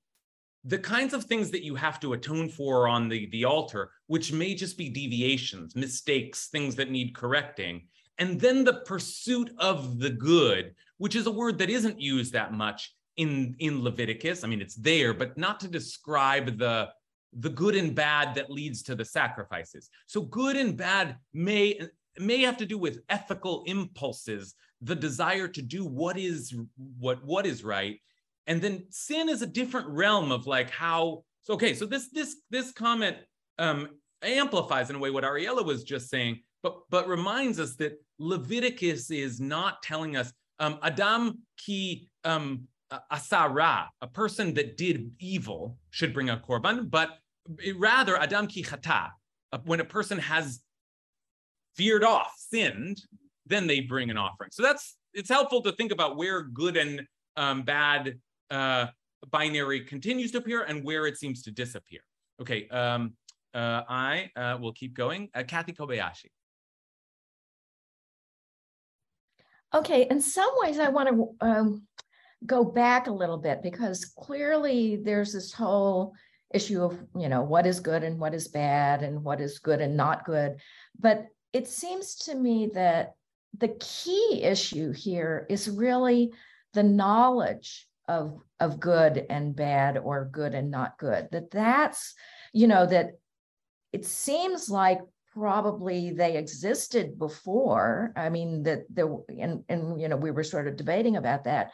the 0.64 0.78
kinds 0.78 1.12
of 1.12 1.24
things 1.24 1.50
that 1.50 1.64
you 1.64 1.74
have 1.74 2.00
to 2.00 2.12
atone 2.14 2.48
for 2.48 2.88
on 2.88 3.08
the, 3.08 3.28
the 3.30 3.44
altar, 3.44 3.90
which 4.06 4.32
may 4.32 4.54
just 4.54 4.78
be 4.78 4.88
deviations, 4.88 5.76
mistakes, 5.76 6.48
things 6.48 6.76
that 6.76 6.90
need 6.90 7.14
correcting, 7.14 7.82
and 8.18 8.40
then 8.40 8.64
the 8.64 8.80
pursuit 8.86 9.50
of 9.58 9.98
the 9.98 10.10
good, 10.10 10.74
which 10.98 11.16
is 11.16 11.26
a 11.26 11.30
word 11.30 11.58
that 11.58 11.68
isn't 11.68 12.00
used 12.00 12.32
that 12.32 12.52
much 12.52 12.94
in, 13.16 13.54
in 13.58 13.82
Leviticus. 13.82 14.44
I 14.44 14.46
mean, 14.46 14.60
it's 14.60 14.76
there, 14.76 15.12
but 15.12 15.36
not 15.36 15.60
to 15.60 15.68
describe 15.68 16.58
the 16.58 16.90
the 17.38 17.50
good 17.50 17.74
and 17.74 17.94
bad 17.94 18.34
that 18.34 18.50
leads 18.50 18.82
to 18.84 18.94
the 18.94 19.04
sacrifices. 19.04 19.88
So 20.06 20.22
good 20.22 20.56
and 20.56 20.76
bad 20.76 21.16
may 21.32 21.80
may 22.18 22.42
have 22.42 22.58
to 22.58 22.66
do 22.66 22.76
with 22.76 23.00
ethical 23.08 23.62
impulses, 23.66 24.54
the 24.82 24.94
desire 24.94 25.48
to 25.48 25.62
do 25.62 25.84
what 25.86 26.18
is 26.18 26.54
what 26.98 27.24
what 27.24 27.46
is 27.46 27.64
right. 27.64 28.00
And 28.46 28.60
then 28.60 28.84
sin 28.90 29.28
is 29.28 29.42
a 29.42 29.46
different 29.46 29.88
realm 29.88 30.32
of 30.32 30.46
like 30.46 30.70
how 30.70 31.24
so 31.42 31.54
okay, 31.54 31.74
so 31.74 31.86
this 31.86 32.10
this 32.10 32.36
this 32.50 32.72
comment 32.72 33.16
um 33.58 33.88
amplifies 34.22 34.90
in 34.90 34.96
a 34.96 34.98
way 34.98 35.10
what 35.10 35.24
Ariella 35.24 35.64
was 35.64 35.84
just 35.84 36.10
saying, 36.10 36.40
but 36.62 36.76
but 36.90 37.08
reminds 37.08 37.58
us 37.58 37.76
that 37.76 37.94
Leviticus 38.18 39.10
is 39.10 39.40
not 39.40 39.82
telling 39.82 40.16
us 40.16 40.32
um 40.58 40.78
Adam 40.82 41.38
ki 41.56 42.08
um 42.24 42.68
asara, 43.10 43.86
a 44.00 44.06
person 44.06 44.54
that 44.54 44.76
did 44.76 45.10
evil 45.18 45.78
should 45.90 46.12
bring 46.12 46.30
a 46.30 46.36
korban, 46.36 46.90
but 46.90 47.18
rather 47.76 48.16
Adam 48.16 48.46
ki 48.46 48.62
chata, 48.62 49.10
when 49.64 49.80
a 49.80 49.84
person 49.84 50.18
has 50.18 50.60
veered 51.76 52.04
off, 52.04 52.32
sinned, 52.36 53.00
then 53.46 53.66
they 53.66 53.80
bring 53.80 54.10
an 54.10 54.16
offering. 54.16 54.50
So 54.52 54.62
that's 54.62 54.96
it's 55.14 55.28
helpful 55.28 55.62
to 55.62 55.72
think 55.72 55.92
about 55.92 56.16
where 56.16 56.42
good 56.42 56.76
and 56.76 57.02
um, 57.36 57.62
bad 57.62 58.18
uh, 58.50 58.86
binary 59.30 59.80
continues 59.80 60.30
to 60.32 60.38
appear 60.38 60.62
and 60.62 60.84
where 60.84 61.06
it 61.06 61.18
seems 61.18 61.42
to 61.42 61.50
disappear. 61.50 62.00
Okay, 62.40 62.68
um, 62.68 63.14
uh, 63.54 63.82
I 63.88 64.30
uh, 64.36 64.58
will 64.60 64.72
keep 64.72 64.94
going. 64.94 65.28
Uh, 65.34 65.42
Kathy 65.42 65.72
Kobayashi. 65.72 66.30
Okay, 69.74 70.06
in 70.10 70.20
some 70.20 70.50
ways, 70.56 70.78
I 70.78 70.90
want 70.90 71.08
to 71.08 71.46
um, 71.46 71.86
go 72.44 72.64
back 72.64 73.06
a 73.06 73.12
little 73.12 73.38
bit 73.38 73.62
because 73.62 74.04
clearly 74.04 74.96
there's 74.96 75.32
this 75.32 75.52
whole 75.52 76.12
issue 76.54 76.82
of 76.82 76.98
you 77.16 77.28
know 77.28 77.42
what 77.42 77.66
is 77.66 77.80
good 77.80 78.02
and 78.02 78.18
what 78.18 78.34
is 78.34 78.48
bad 78.48 79.02
and 79.02 79.22
what 79.22 79.40
is 79.40 79.58
good 79.58 79.80
and 79.80 79.96
not 79.96 80.24
good. 80.24 80.56
But 80.98 81.26
it 81.52 81.68
seems 81.68 82.14
to 82.26 82.34
me 82.34 82.70
that 82.74 83.14
the 83.58 83.76
key 83.80 84.40
issue 84.42 84.92
here 84.92 85.46
is 85.50 85.68
really 85.68 86.32
the 86.72 86.82
knowledge 86.82 87.86
of 88.08 88.40
of 88.60 88.80
good 88.80 89.26
and 89.30 89.54
bad 89.54 89.98
or 89.98 90.28
good 90.32 90.54
and 90.54 90.70
not 90.70 90.98
good 90.98 91.28
that 91.30 91.50
that's 91.50 92.14
you 92.52 92.66
know 92.66 92.84
that 92.86 93.12
it 93.92 94.04
seems 94.04 94.70
like 94.70 95.00
probably 95.34 96.10
they 96.10 96.36
existed 96.36 97.18
before. 97.18 98.12
I 98.16 98.28
mean 98.28 98.64
that 98.64 98.84
there 98.90 99.08
and 99.38 99.64
and 99.68 100.00
you 100.00 100.08
know 100.08 100.16
we 100.16 100.30
were 100.30 100.44
sort 100.44 100.68
of 100.68 100.76
debating 100.76 101.16
about 101.16 101.44
that 101.44 101.72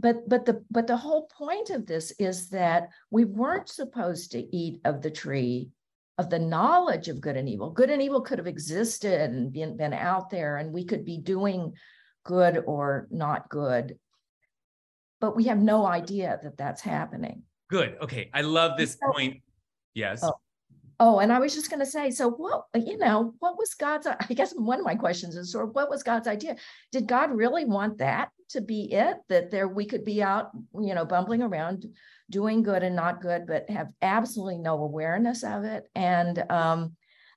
but 0.00 0.28
but 0.28 0.44
the 0.44 0.64
but 0.70 0.86
the 0.86 0.96
whole 0.96 1.28
point 1.36 1.70
of 1.70 1.86
this 1.86 2.12
is 2.18 2.48
that 2.50 2.88
we 3.10 3.24
weren't 3.24 3.68
supposed 3.68 4.32
to 4.32 4.56
eat 4.56 4.80
of 4.84 5.02
the 5.02 5.10
tree 5.10 5.70
of 6.20 6.28
the 6.28 6.38
knowledge 6.38 7.08
of 7.08 7.20
good 7.20 7.38
and 7.38 7.48
evil. 7.48 7.70
Good 7.70 7.88
and 7.88 8.02
evil 8.02 8.20
could 8.20 8.36
have 8.36 8.46
existed 8.46 9.22
and 9.22 9.50
been, 9.50 9.78
been 9.78 9.94
out 9.94 10.28
there, 10.28 10.58
and 10.58 10.70
we 10.70 10.84
could 10.84 11.02
be 11.02 11.16
doing 11.16 11.72
good 12.24 12.62
or 12.66 13.08
not 13.10 13.48
good. 13.48 13.98
But 15.18 15.34
we 15.34 15.44
have 15.44 15.58
no 15.58 15.86
idea 15.86 16.38
that 16.42 16.58
that's 16.58 16.82
happening. 16.82 17.42
Good. 17.70 17.96
Okay. 18.02 18.28
I 18.34 18.42
love 18.42 18.76
this 18.76 18.98
point. 19.02 19.42
Yes. 19.94 20.22
Oh, 20.22 20.34
oh, 21.00 21.18
and 21.18 21.32
I 21.32 21.38
was 21.38 21.54
just 21.54 21.70
going 21.70 21.80
to 21.80 21.86
say, 21.86 22.10
so 22.10 22.30
what, 22.30 22.64
you 22.74 22.98
know, 22.98 23.34
what 23.38 23.56
was 23.56 23.72
God's, 23.72 24.06
I 24.06 24.34
guess 24.34 24.52
one 24.52 24.78
of 24.78 24.84
my 24.84 24.94
questions 24.94 25.34
is 25.34 25.50
sort 25.50 25.66
of 25.66 25.74
what 25.74 25.88
was 25.88 26.02
God's 26.02 26.28
idea? 26.28 26.56
Did 26.92 27.08
God 27.08 27.32
really 27.32 27.64
want 27.64 27.98
that 27.98 28.28
to 28.50 28.60
be 28.60 28.92
it? 28.92 29.16
That 29.30 29.50
there 29.50 29.66
we 29.66 29.86
could 29.86 30.04
be 30.04 30.22
out, 30.22 30.50
you 30.78 30.94
know, 30.94 31.06
bumbling 31.06 31.40
around 31.42 31.86
doing 32.28 32.62
good 32.62 32.82
and 32.82 32.94
not 32.94 33.22
good, 33.22 33.46
but 33.46 33.68
have 33.70 33.88
absolutely 34.02 34.58
no 34.58 34.74
awareness 34.74 35.42
of 35.42 35.64
it. 35.64 35.84
And 35.94 36.38
um, 36.50 36.92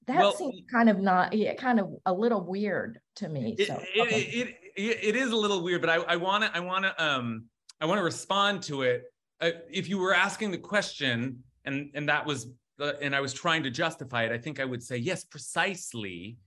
that 0.08 0.20
well, 0.20 0.36
seems 0.36 0.62
kind 0.70 0.90
of 0.90 1.00
not, 1.00 1.34
yeah, 1.34 1.54
kind 1.54 1.80
of 1.80 1.88
a 2.06 2.14
little 2.14 2.46
weird 2.46 3.00
to 3.16 3.30
me. 3.30 3.56
It, 3.58 3.68
so, 3.68 3.82
okay. 4.02 4.22
it, 4.24 4.58
it, 4.76 5.00
it, 5.04 5.16
is 5.16 5.32
a 5.32 5.38
little 5.38 5.64
weird, 5.64 5.80
but 5.80 5.90
I, 5.90 5.96
I 5.96 6.16
want 6.18 6.44
to, 6.44 6.54
I 6.54 6.60
want 6.60 6.84
to, 6.84 7.04
um, 7.04 7.46
I 7.80 7.86
want 7.86 8.00
to 8.00 8.04
respond 8.04 8.62
to 8.64 8.82
it. 8.82 9.04
Uh, 9.40 9.52
if 9.72 9.88
you 9.88 10.00
were 10.00 10.14
asking 10.14 10.52
the 10.52 10.58
question, 10.58 11.44
and 11.66 11.92
and 11.94 12.10
that 12.10 12.26
was, 12.26 12.48
and 12.80 13.16
I 13.16 13.22
was 13.22 13.34
trying 13.34 13.64
to 13.64 13.70
justify 13.70 14.24
it, 14.24 14.32
I 14.32 14.38
think 14.38 14.60
I 14.60 14.66
would 14.66 14.84
say 14.84 14.98
yes, 14.98 15.24
precisely. 15.24 16.38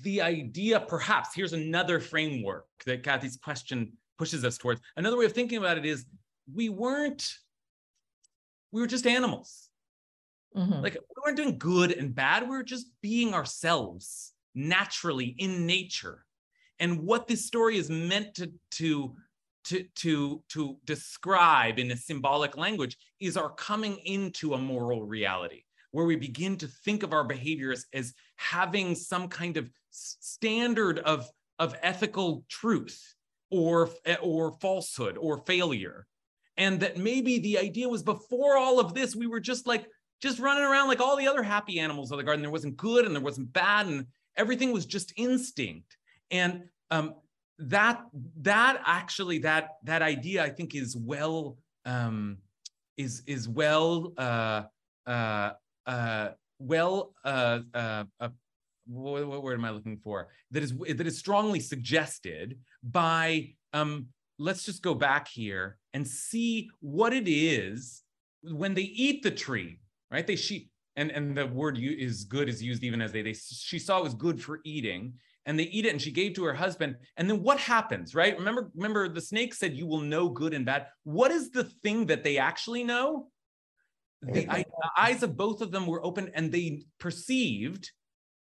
The 0.00 0.22
idea, 0.22 0.80
perhaps, 0.80 1.34
here's 1.34 1.52
another 1.52 2.00
framework 2.00 2.66
that 2.86 3.02
Kathy's 3.02 3.36
question 3.36 3.92
pushes 4.18 4.44
us 4.44 4.56
towards. 4.56 4.80
Another 4.96 5.16
way 5.16 5.26
of 5.26 5.32
thinking 5.32 5.58
about 5.58 5.76
it 5.76 5.84
is 5.84 6.06
we 6.52 6.68
weren't 6.68 7.38
we 8.74 8.80
were 8.80 8.88
just 8.88 9.06
animals. 9.06 9.68
Mm-hmm. 10.56 10.82
Like 10.82 10.94
we 10.94 11.22
weren't 11.24 11.36
doing 11.36 11.58
good 11.58 11.92
and 11.92 12.12
bad. 12.12 12.42
We 12.42 12.48
were 12.48 12.64
just 12.64 12.88
being 13.00 13.32
ourselves 13.32 14.32
naturally 14.54 15.36
in 15.38 15.64
nature. 15.64 16.24
And 16.80 17.02
what 17.02 17.28
this 17.28 17.46
story 17.46 17.76
is 17.76 17.88
meant 17.88 18.34
to, 18.34 18.52
to, 18.72 19.14
to, 19.64 19.84
to, 19.96 20.42
to 20.50 20.76
describe 20.84 21.78
in 21.78 21.90
a 21.90 21.96
symbolic 21.96 22.56
language 22.56 22.96
is 23.20 23.36
our 23.36 23.50
coming 23.50 23.96
into 24.04 24.54
a 24.54 24.58
moral 24.58 25.02
reality 25.04 25.62
where 25.90 26.06
we 26.06 26.16
begin 26.16 26.56
to 26.56 26.66
think 26.66 27.02
of 27.02 27.12
our 27.12 27.24
behaviors 27.24 27.86
as 27.94 28.14
having 28.36 28.94
some 28.94 29.28
kind 29.28 29.56
of 29.56 29.70
standard 29.90 30.98
of, 31.00 31.28
of 31.58 31.76
ethical 31.82 32.44
truth 32.48 33.14
or, 33.50 33.88
or 34.20 34.52
falsehood 34.60 35.16
or 35.16 35.38
failure. 35.38 36.06
And 36.56 36.80
that 36.80 36.96
maybe 36.96 37.38
the 37.38 37.58
idea 37.58 37.88
was 37.88 38.02
before 38.02 38.56
all 38.56 38.80
of 38.80 38.94
this 38.94 39.14
we 39.14 39.26
were 39.26 39.40
just 39.40 39.66
like 39.66 39.86
just 40.20 40.38
running 40.38 40.64
around 40.64 40.88
like 40.88 41.00
all 41.00 41.16
the 41.16 41.28
other 41.28 41.42
happy 41.42 41.78
animals 41.78 42.10
of 42.10 42.18
the 42.18 42.24
garden. 42.24 42.42
There 42.42 42.50
wasn't 42.50 42.76
good 42.76 43.06
and 43.06 43.14
there 43.14 43.22
wasn't 43.22 43.52
bad 43.52 43.86
and 43.86 44.06
everything 44.36 44.72
was 44.72 44.86
just 44.86 45.12
instinct. 45.16 45.96
And 46.30 46.64
um, 46.90 47.14
that 47.58 48.02
that 48.40 48.82
actually 48.84 49.38
that 49.38 49.70
that 49.84 50.02
idea 50.02 50.42
i 50.42 50.48
think 50.48 50.74
is 50.74 50.96
well 50.96 51.56
um, 51.86 52.38
is 52.96 53.22
is 53.26 53.48
well 53.48 54.12
uh, 54.18 54.62
uh, 55.06 55.50
uh, 55.86 56.30
well 56.58 57.14
uh, 57.24 57.60
uh, 57.74 58.04
uh, 58.20 58.28
what, 58.86 59.26
what, 59.26 59.42
word 59.42 59.58
am 59.58 59.64
I 59.64 59.70
looking 59.70 59.96
for? 59.96 60.28
That 60.50 60.62
is 60.62 60.72
that 60.76 61.06
is 61.06 61.18
strongly 61.18 61.60
suggested 61.60 62.58
by 62.82 63.54
um, 63.72 64.06
let's 64.38 64.64
just 64.64 64.82
go 64.82 64.94
back 64.94 65.28
here 65.28 65.78
and 65.94 66.06
see 66.06 66.70
what 66.80 67.12
it 67.12 67.28
is 67.28 68.02
when 68.42 68.74
they 68.74 68.82
eat 68.82 69.22
the 69.22 69.30
tree, 69.30 69.80
right? 70.10 70.26
They 70.26 70.36
she 70.36 70.68
and 70.96 71.10
and 71.10 71.36
the 71.36 71.46
word 71.46 71.78
is 71.78 72.24
good 72.24 72.48
is 72.48 72.62
used 72.62 72.84
even 72.84 73.00
as 73.00 73.12
they 73.12 73.22
they 73.22 73.32
she 73.32 73.78
saw 73.78 73.98
it 73.98 74.04
was 74.04 74.14
good 74.14 74.42
for 74.42 74.60
eating 74.64 75.14
and 75.46 75.58
they 75.58 75.64
eat 75.64 75.86
it 75.86 75.90
and 75.90 76.00
she 76.00 76.10
gave 76.10 76.34
to 76.34 76.44
her 76.44 76.54
husband 76.54 76.96
and 77.16 77.28
then 77.28 77.42
what 77.42 77.58
happens 77.58 78.14
right 78.14 78.36
remember 78.38 78.70
remember 78.74 79.08
the 79.08 79.20
snake 79.20 79.54
said 79.54 79.76
you 79.76 79.86
will 79.86 80.00
know 80.00 80.28
good 80.28 80.54
and 80.54 80.66
bad 80.66 80.86
what 81.04 81.30
is 81.30 81.50
the 81.50 81.64
thing 81.64 82.06
that 82.06 82.24
they 82.24 82.38
actually 82.38 82.84
know 82.84 83.28
the, 84.22 84.46
the 84.46 84.64
eyes 84.96 85.22
of 85.22 85.36
both 85.36 85.60
of 85.60 85.70
them 85.70 85.86
were 85.86 86.04
open 86.04 86.30
and 86.34 86.50
they 86.50 86.82
perceived 86.98 87.90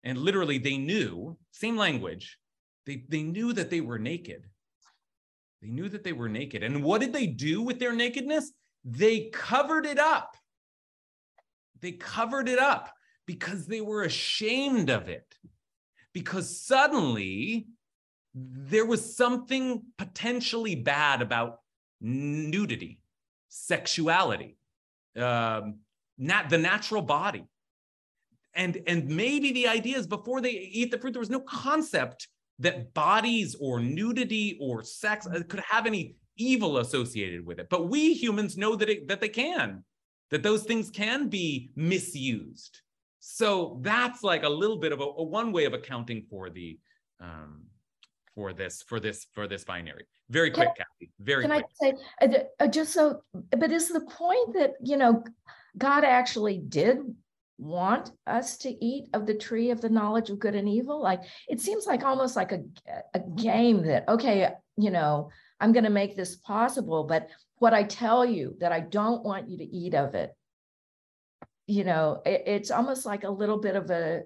and 0.03 0.19
literally 0.19 0.59
they 0.59 0.77
knew 0.77 1.37
same 1.53 1.77
language 1.77 2.39
they 2.87 3.05
they 3.09 3.23
knew 3.23 3.53
that 3.53 3.71
they 3.71 3.81
were 3.81 3.99
naked 3.99 4.47
they 5.63 5.69
knew 5.69 5.89
that 5.89 6.05
they 6.05 6.13
were 6.13 6.29
naked. 6.29 6.63
And 6.63 6.83
what 6.83 7.01
did 7.01 7.13
they 7.13 7.27
do 7.27 7.63
with 7.63 7.79
their 7.79 7.93
nakedness? 7.93 8.53
They 8.85 9.31
covered 9.33 9.87
it 9.87 9.99
up. 9.99 10.37
They 11.81 11.93
covered 11.93 12.49
it 12.49 12.59
up 12.59 12.91
because 13.27 13.67
they 13.67 13.81
were 13.81 14.03
ashamed 14.03 14.91
of 14.91 15.09
it. 15.09 15.27
Because 16.13 16.61
suddenly 16.61 17.69
there 18.35 18.87
was 18.87 19.17
something 19.17 19.83
potentially 19.99 20.75
bad 20.75 21.23
about 21.23 21.61
nudity, 22.01 23.01
sexuality, 23.49 24.57
um, 25.17 25.81
the 26.19 26.59
natural 26.59 27.03
body. 27.03 27.45
And, 28.55 28.83
and 28.87 29.09
maybe 29.09 29.53
the 29.53 29.69
idea 29.69 29.97
is 29.97 30.07
before 30.07 30.41
they 30.41 30.51
eat 30.51 30.91
the 30.91 30.99
fruit, 30.99 31.13
there 31.13 31.21
was 31.21 31.31
no 31.31 31.41
concept 31.41 32.29
that 32.59 32.93
bodies 32.95 33.57
or 33.61 33.81
nudity 33.81 34.59
or 34.61 34.83
sex 34.83 35.27
uh, 35.27 35.41
could 35.49 35.61
have 35.61 35.87
any 35.87 36.17
evil 36.37 36.79
associated 36.79 37.45
with 37.45 37.59
it. 37.59 37.69
But 37.69 37.89
we 37.89 38.15
humans 38.15 38.57
know 38.57 38.77
that 38.77 38.89
it, 38.89 39.09
that 39.09 39.21
they 39.21 39.29
can, 39.29 39.85
that 40.31 40.43
those 40.43 40.65
things 40.65 40.91
can 40.91 41.29
be 41.29 41.71
misused. 41.75 42.81
So 43.21 43.79
that's 43.83 44.23
like 44.23 44.43
a 44.43 44.49
little 44.49 44.79
bit 44.79 44.93
of 44.93 45.01
a, 45.01 45.05
a 45.05 45.23
one 45.23 45.53
way 45.53 45.67
of 45.67 45.75
accounting 45.75 46.27
for 46.29 46.51
the 46.51 46.79
um, 47.21 47.65
for 48.35 48.53
this 48.53 48.83
for 48.83 48.99
this 48.99 49.27
for 49.35 49.47
this 49.47 49.65
binary. 49.65 50.07
Very 50.31 50.51
quick, 50.51 50.69
can, 50.69 50.87
Kathy. 50.87 51.13
Very. 51.21 51.45
Quick. 51.45 51.65
Can 51.65 51.65
quick. 51.79 51.95
I 52.23 52.31
say 52.31 52.45
uh, 52.61 52.65
uh, 52.65 52.69
just 52.69 52.93
so? 52.93 53.23
But 53.57 53.71
is 53.71 53.89
the 53.89 54.01
point 54.01 54.55
that 54.55 54.73
you 54.83 54.97
know 54.97 55.23
God 55.77 56.05
actually 56.05 56.59
did 56.59 56.99
want 57.59 58.13
us 58.27 58.57
to 58.57 58.85
eat 58.85 59.09
of 59.13 59.27
the 59.27 59.35
tree 59.35 59.71
of 59.71 59.83
the 59.83 59.89
knowledge 59.89 60.31
of 60.31 60.39
good 60.39 60.55
and 60.55 60.67
evil 60.67 61.03
like 61.03 61.21
it 61.47 61.61
seems 61.61 61.87
like 61.87 62.03
almost 62.03 62.35
like 62.35 62.53
a, 62.53 62.63
a 63.13 63.21
game 63.37 63.83
that 63.83 64.09
okay 64.09 64.49
you 64.79 64.91
know 64.91 65.29
i'm 65.61 65.71
going 65.71 65.85
to 65.85 65.91
make 65.91 66.17
this 66.17 66.37
possible 66.37 67.05
but 67.05 67.29
what 67.57 67.75
i 67.75 67.83
tell 67.83 68.25
you 68.25 68.57
that 68.61 68.73
i 68.73 68.81
don't 68.81 69.23
want 69.23 69.47
you 69.47 69.59
to 69.59 69.77
eat 69.77 69.95
of 69.95 70.15
it 70.15 70.35
you 71.71 71.85
know 71.85 72.21
it, 72.27 72.43
it's 72.47 72.71
almost 72.71 73.07
like 73.07 73.25
a 73.25 73.31
little 73.31 73.59
bit 73.59 73.77
of 73.77 73.91
a 73.91 74.23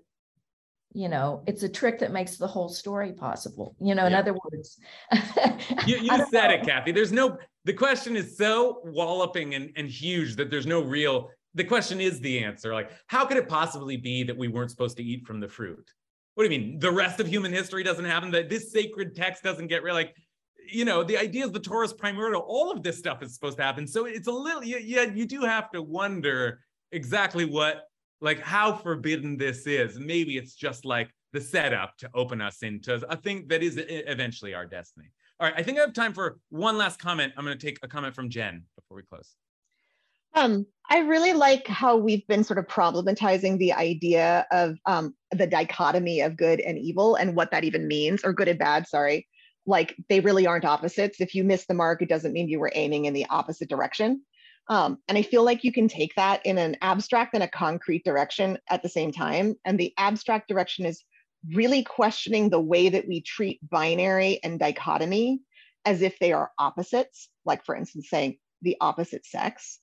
you 0.92 1.08
know 1.08 1.42
it's 1.46 1.62
a 1.62 1.68
trick 1.68 1.98
that 1.98 2.12
makes 2.12 2.36
the 2.36 2.46
whole 2.46 2.68
story 2.68 3.12
possible 3.12 3.74
you 3.80 3.94
know 3.94 4.02
yeah. 4.02 4.08
in 4.08 4.14
other 4.14 4.34
words 4.44 4.78
you, 5.86 5.96
you 5.96 6.16
said 6.30 6.48
know. 6.48 6.54
it 6.54 6.62
kathy 6.64 6.92
there's 6.92 7.12
no 7.12 7.36
the 7.64 7.72
question 7.72 8.16
is 8.16 8.36
so 8.36 8.80
walloping 8.84 9.54
and, 9.54 9.70
and 9.76 9.88
huge 9.88 10.36
that 10.36 10.50
there's 10.50 10.66
no 10.66 10.80
real 10.82 11.30
the 11.54 11.64
question 11.64 12.00
is 12.00 12.20
the 12.20 12.42
answer. 12.42 12.74
Like, 12.74 12.90
how 13.06 13.24
could 13.24 13.36
it 13.36 13.48
possibly 13.48 13.96
be 13.96 14.24
that 14.24 14.36
we 14.36 14.48
weren't 14.48 14.70
supposed 14.70 14.96
to 14.96 15.04
eat 15.04 15.26
from 15.26 15.40
the 15.40 15.48
fruit? 15.48 15.88
What 16.34 16.46
do 16.46 16.52
you 16.52 16.60
mean? 16.60 16.78
The 16.80 16.90
rest 16.90 17.20
of 17.20 17.28
human 17.28 17.52
history 17.52 17.84
doesn't 17.84 18.04
happen. 18.04 18.30
That 18.32 18.50
this 18.50 18.72
sacred 18.72 19.14
text 19.14 19.44
doesn't 19.44 19.68
get 19.68 19.84
real. 19.84 19.94
Like, 19.94 20.14
you 20.70 20.84
know, 20.84 21.04
the 21.04 21.16
idea 21.16 21.44
is 21.44 21.52
the 21.52 21.60
Torah 21.60 21.86
is 21.86 21.92
primordial. 21.92 22.44
All 22.46 22.72
of 22.72 22.82
this 22.82 22.98
stuff 22.98 23.22
is 23.22 23.34
supposed 23.34 23.56
to 23.58 23.62
happen. 23.62 23.86
So 23.86 24.06
it's 24.06 24.26
a 24.26 24.32
little, 24.32 24.64
yeah, 24.64 25.02
you 25.02 25.26
do 25.26 25.42
have 25.42 25.70
to 25.70 25.82
wonder 25.82 26.60
exactly 26.94 27.44
what, 27.44 27.84
like, 28.20 28.40
how 28.40 28.74
forbidden 28.74 29.36
this 29.36 29.66
is. 29.66 29.98
Maybe 29.98 30.36
it's 30.36 30.54
just 30.54 30.84
like 30.84 31.10
the 31.32 31.40
setup 31.40 31.96
to 31.98 32.08
open 32.14 32.40
us 32.40 32.62
into 32.62 32.94
a 33.08 33.16
thing 33.16 33.46
that 33.48 33.62
is 33.62 33.78
eventually 33.78 34.54
our 34.54 34.64
destiny. 34.64 35.08
All 35.40 35.48
right, 35.48 35.58
I 35.58 35.62
think 35.64 35.78
I 35.78 35.80
have 35.80 35.92
time 35.92 36.12
for 36.12 36.38
one 36.50 36.78
last 36.78 37.00
comment. 37.00 37.32
I'm 37.36 37.44
going 37.44 37.58
to 37.58 37.66
take 37.66 37.78
a 37.82 37.88
comment 37.88 38.14
from 38.14 38.30
Jen 38.30 38.62
before 38.76 38.96
we 38.96 39.02
close. 39.02 39.34
Um, 40.34 40.66
I 40.90 40.98
really 40.98 41.32
like 41.32 41.66
how 41.66 41.96
we've 41.96 42.26
been 42.26 42.44
sort 42.44 42.58
of 42.58 42.66
problematizing 42.66 43.58
the 43.58 43.72
idea 43.72 44.46
of 44.50 44.78
um, 44.86 45.14
the 45.32 45.46
dichotomy 45.46 46.20
of 46.20 46.36
good 46.36 46.60
and 46.60 46.78
evil 46.78 47.16
and 47.16 47.36
what 47.36 47.50
that 47.50 47.64
even 47.64 47.88
means, 47.88 48.24
or 48.24 48.32
good 48.32 48.48
and 48.48 48.58
bad, 48.58 48.86
sorry. 48.86 49.28
Like 49.66 49.96
they 50.08 50.20
really 50.20 50.46
aren't 50.46 50.64
opposites. 50.64 51.20
If 51.20 51.34
you 51.34 51.42
miss 51.42 51.66
the 51.66 51.74
mark, 51.74 52.02
it 52.02 52.08
doesn't 52.08 52.32
mean 52.32 52.48
you 52.48 52.60
were 52.60 52.72
aiming 52.74 53.06
in 53.06 53.14
the 53.14 53.26
opposite 53.30 53.68
direction. 53.68 54.22
Um, 54.68 54.98
and 55.08 55.18
I 55.18 55.22
feel 55.22 55.44
like 55.44 55.62
you 55.62 55.72
can 55.72 55.88
take 55.88 56.14
that 56.16 56.44
in 56.46 56.56
an 56.56 56.76
abstract 56.80 57.34
and 57.34 57.42
a 57.42 57.48
concrete 57.48 58.04
direction 58.04 58.58
at 58.70 58.82
the 58.82 58.88
same 58.88 59.12
time. 59.12 59.54
And 59.64 59.78
the 59.78 59.92
abstract 59.98 60.48
direction 60.48 60.86
is 60.86 61.04
really 61.52 61.82
questioning 61.82 62.48
the 62.48 62.60
way 62.60 62.88
that 62.88 63.06
we 63.06 63.20
treat 63.20 63.60
binary 63.68 64.40
and 64.42 64.58
dichotomy 64.58 65.40
as 65.84 66.00
if 66.00 66.18
they 66.18 66.32
are 66.32 66.50
opposites, 66.58 67.28
like, 67.44 67.64
for 67.66 67.76
instance, 67.76 68.08
saying 68.08 68.38
the 68.62 68.76
opposite 68.80 69.26
sex 69.26 69.80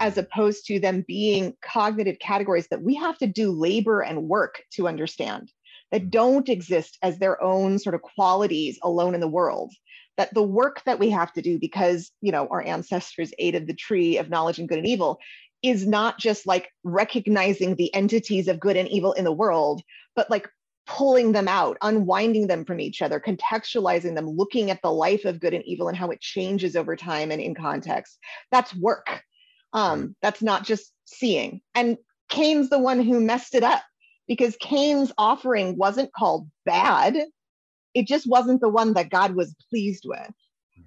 as 0.00 0.18
opposed 0.18 0.66
to 0.66 0.80
them 0.80 1.04
being 1.06 1.54
cognitive 1.62 2.18
categories 2.18 2.66
that 2.68 2.82
we 2.82 2.96
have 2.96 3.16
to 3.18 3.26
do 3.26 3.52
labor 3.52 4.00
and 4.00 4.28
work 4.28 4.62
to 4.72 4.88
understand 4.88 5.52
that 5.92 6.10
don't 6.10 6.48
exist 6.48 6.98
as 7.02 7.18
their 7.18 7.40
own 7.42 7.78
sort 7.78 7.94
of 7.94 8.02
qualities 8.02 8.78
alone 8.82 9.14
in 9.14 9.20
the 9.20 9.28
world 9.28 9.72
that 10.16 10.32
the 10.32 10.42
work 10.42 10.82
that 10.84 10.98
we 10.98 11.10
have 11.10 11.32
to 11.32 11.42
do 11.42 11.58
because 11.58 12.10
you 12.20 12.32
know 12.32 12.46
our 12.48 12.62
ancestors 12.62 13.32
ate 13.38 13.54
of 13.54 13.66
the 13.66 13.74
tree 13.74 14.18
of 14.18 14.30
knowledge 14.30 14.58
and 14.58 14.68
good 14.68 14.78
and 14.78 14.86
evil 14.86 15.18
is 15.62 15.86
not 15.86 16.18
just 16.18 16.46
like 16.46 16.70
recognizing 16.84 17.74
the 17.74 17.92
entities 17.94 18.48
of 18.48 18.60
good 18.60 18.76
and 18.76 18.88
evil 18.88 19.12
in 19.12 19.24
the 19.24 19.32
world 19.32 19.82
but 20.14 20.30
like 20.30 20.48
pulling 20.86 21.32
them 21.32 21.48
out 21.48 21.78
unwinding 21.82 22.46
them 22.46 22.64
from 22.64 22.80
each 22.80 23.00
other 23.00 23.18
contextualizing 23.18 24.14
them 24.14 24.28
looking 24.28 24.70
at 24.70 24.80
the 24.82 24.92
life 24.92 25.24
of 25.24 25.40
good 25.40 25.54
and 25.54 25.64
evil 25.64 25.88
and 25.88 25.96
how 25.96 26.10
it 26.10 26.20
changes 26.20 26.76
over 26.76 26.94
time 26.94 27.30
and 27.30 27.40
in 27.40 27.54
context. 27.54 28.18
That's 28.50 28.74
work. 28.74 29.22
Um, 29.72 30.14
that's 30.22 30.42
not 30.42 30.64
just 30.64 30.92
seeing. 31.06 31.62
And 31.74 31.96
cain's 32.28 32.68
the 32.68 32.78
one 32.78 33.00
who 33.00 33.20
messed 33.20 33.54
it 33.54 33.62
up 33.62 33.82
because 34.28 34.56
cain's 34.60 35.12
offering 35.16 35.76
wasn't 35.76 36.12
called 36.12 36.48
bad 36.64 37.16
it 37.94 38.06
just 38.06 38.26
wasn't 38.26 38.60
the 38.60 38.68
one 38.68 38.92
that 38.94 39.10
God 39.10 39.34
was 39.34 39.54
pleased 39.70 40.04
with. 40.06 40.30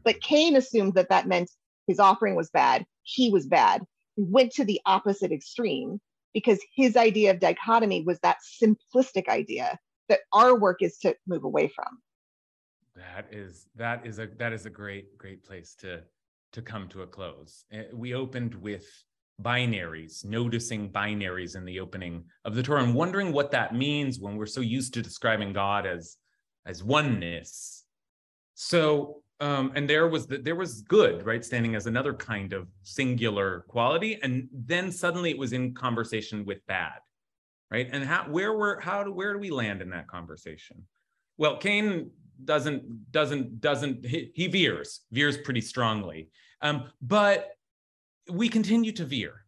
But 0.04 0.22
Cain 0.22 0.56
assumed 0.56 0.94
that 0.96 1.10
that 1.10 1.28
meant 1.28 1.50
his 1.88 2.00
offering 2.00 2.36
was 2.36 2.50
bad, 2.50 2.86
he 3.04 3.30
was 3.30 3.48
bad. 3.48 3.84
He 4.16 4.24
went 4.24 4.52
to 4.54 4.66
the 4.66 4.82
opposite 4.86 5.32
extreme 5.32 6.00
because 6.34 6.60
his 6.76 6.98
idea 6.98 7.32
of 7.32 7.40
dichotomy 7.40 8.04
was 8.04 8.20
that 8.20 8.38
simplistic 8.62 9.28
idea 9.28 9.80
that 10.10 10.22
our 10.34 10.58
work 10.58 10.82
is 10.82 10.98
to 11.00 11.16
move 11.28 11.44
away 11.44 11.68
from. 11.68 12.00
That 12.96 13.28
is 13.32 13.68
that 13.76 14.06
is 14.06 14.20
a 14.20 14.28
that 14.38 14.54
is 14.54 14.66
a 14.66 14.70
great 14.70 15.18
great 15.18 15.44
place 15.44 15.76
to 15.80 16.02
to 16.54 16.62
come 16.62 16.88
to 16.90 17.04
a 17.04 17.08
close. 17.08 17.66
Eh, 17.72 17.84
we 17.94 18.14
opened 18.14 18.56
with 18.56 18.86
binaries, 19.42 20.26
noticing 20.26 20.92
binaries 20.92 21.56
in 21.56 21.64
the 21.64 21.80
opening 21.80 22.24
of 22.44 22.56
the 22.56 22.64
Torah 22.64 22.84
and 22.84 22.96
wondering 22.96 23.32
what 23.32 23.52
that 23.52 23.76
means 23.76 24.20
when 24.20 24.36
we're 24.36 24.48
so 24.48 24.62
used 24.62 24.94
to 24.96 25.02
describing 25.02 25.54
God 25.54 25.86
as 25.86 26.18
as 26.68 26.84
oneness. 26.84 27.86
So, 28.54 29.22
um, 29.40 29.72
and 29.76 29.90
there 29.90 30.08
was 30.08 30.28
the, 30.28 30.38
there 30.38 30.56
was 30.56 30.82
good, 30.82 31.26
right, 31.26 31.44
standing 31.44 31.76
as 31.76 31.86
another 31.88 32.14
kind 32.14 32.54
of 32.54 32.68
singular 32.84 33.66
quality, 33.68 34.20
and 34.22 34.50
then 34.52 34.92
suddenly 34.92 35.30
it 35.30 35.38
was 35.38 35.54
in 35.54 35.74
conversation 35.74 36.44
with 36.44 36.66
bad, 36.68 37.00
right? 37.72 37.88
And 37.92 38.04
how 38.04 38.24
where 38.30 38.54
were 38.54 38.80
how 38.80 39.04
do 39.04 39.14
where 39.14 39.34
do 39.34 39.40
we 39.40 39.52
land 39.52 39.82
in 39.82 39.90
that 39.92 40.08
conversation? 40.08 40.84
Well, 41.38 41.58
Cain 41.58 42.10
doesn't 42.44 43.12
doesn't 43.12 43.62
doesn't 43.62 44.06
he, 44.06 44.32
he 44.34 44.48
veers 44.48 45.02
veers 45.12 45.38
pretty 45.38 45.62
strongly, 45.62 46.30
um, 46.62 46.90
but 47.02 47.50
we 48.32 48.50
continue 48.50 48.92
to 48.94 49.06
veer. 49.06 49.46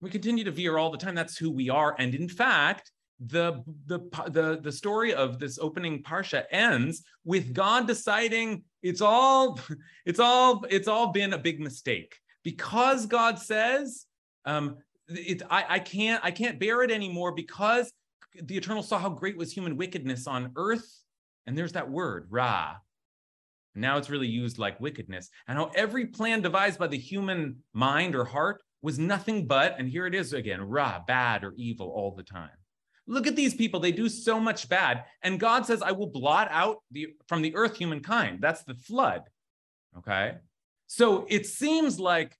We 0.00 0.08
continue 0.08 0.44
to 0.44 0.52
veer 0.52 0.78
all 0.78 0.90
the 0.90 0.98
time. 0.98 1.14
That's 1.14 1.36
who 1.36 1.50
we 1.50 1.68
are, 1.68 1.96
and 1.98 2.14
in 2.14 2.28
fact, 2.28 2.92
the 3.26 3.62
the 3.86 3.98
the 4.30 4.60
the 4.62 4.72
story 4.72 5.12
of 5.12 5.38
this 5.38 5.58
opening 5.58 6.02
parsha 6.02 6.44
ends 6.50 7.02
with 7.24 7.52
God 7.52 7.86
deciding 7.86 8.64
it's 8.82 9.02
all 9.02 9.60
it's 10.06 10.18
all 10.18 10.64
it's 10.70 10.88
all 10.88 11.12
been 11.12 11.34
a 11.34 11.38
big 11.38 11.60
mistake. 11.60 12.16
Because 12.42 13.06
God 13.06 13.38
says 13.38 14.06
um 14.46 14.78
it 15.08 15.42
I, 15.50 15.66
I 15.68 15.78
can't 15.80 16.24
I 16.24 16.30
can't 16.30 16.58
bear 16.58 16.82
it 16.82 16.90
anymore 16.90 17.32
because 17.32 17.92
the 18.42 18.56
eternal 18.56 18.82
saw 18.82 18.98
how 18.98 19.10
great 19.10 19.36
was 19.36 19.52
human 19.52 19.76
wickedness 19.76 20.26
on 20.26 20.52
earth. 20.56 20.88
And 21.46 21.58
there's 21.58 21.72
that 21.72 21.90
word 21.90 22.26
ra. 22.30 22.76
Now 23.74 23.98
it's 23.98 24.10
really 24.10 24.28
used 24.28 24.58
like 24.58 24.80
wickedness. 24.80 25.28
And 25.46 25.58
how 25.58 25.70
every 25.74 26.06
plan 26.06 26.40
devised 26.40 26.78
by 26.78 26.86
the 26.86 26.98
human 26.98 27.58
mind 27.74 28.14
or 28.14 28.24
heart 28.24 28.62
was 28.82 28.98
nothing 28.98 29.46
but 29.46 29.76
and 29.78 29.90
here 29.90 30.06
it 30.06 30.14
is 30.14 30.32
again 30.32 30.62
ra 30.62 31.00
bad 31.06 31.44
or 31.44 31.52
evil 31.56 31.88
all 31.88 32.14
the 32.16 32.22
time 32.22 32.48
Look 33.10 33.26
at 33.26 33.34
these 33.34 33.54
people. 33.54 33.80
They 33.80 33.92
do 33.92 34.08
so 34.08 34.38
much 34.38 34.68
bad. 34.68 35.04
And 35.22 35.40
God 35.40 35.66
says, 35.66 35.82
I 35.82 35.90
will 35.92 36.06
blot 36.06 36.48
out 36.50 36.78
the, 36.92 37.08
from 37.26 37.42
the 37.42 37.54
earth 37.56 37.76
humankind. 37.76 38.38
That's 38.40 38.62
the 38.62 38.74
flood. 38.74 39.22
Okay. 39.98 40.36
So 40.86 41.26
it 41.28 41.44
seems 41.44 41.98
like 41.98 42.36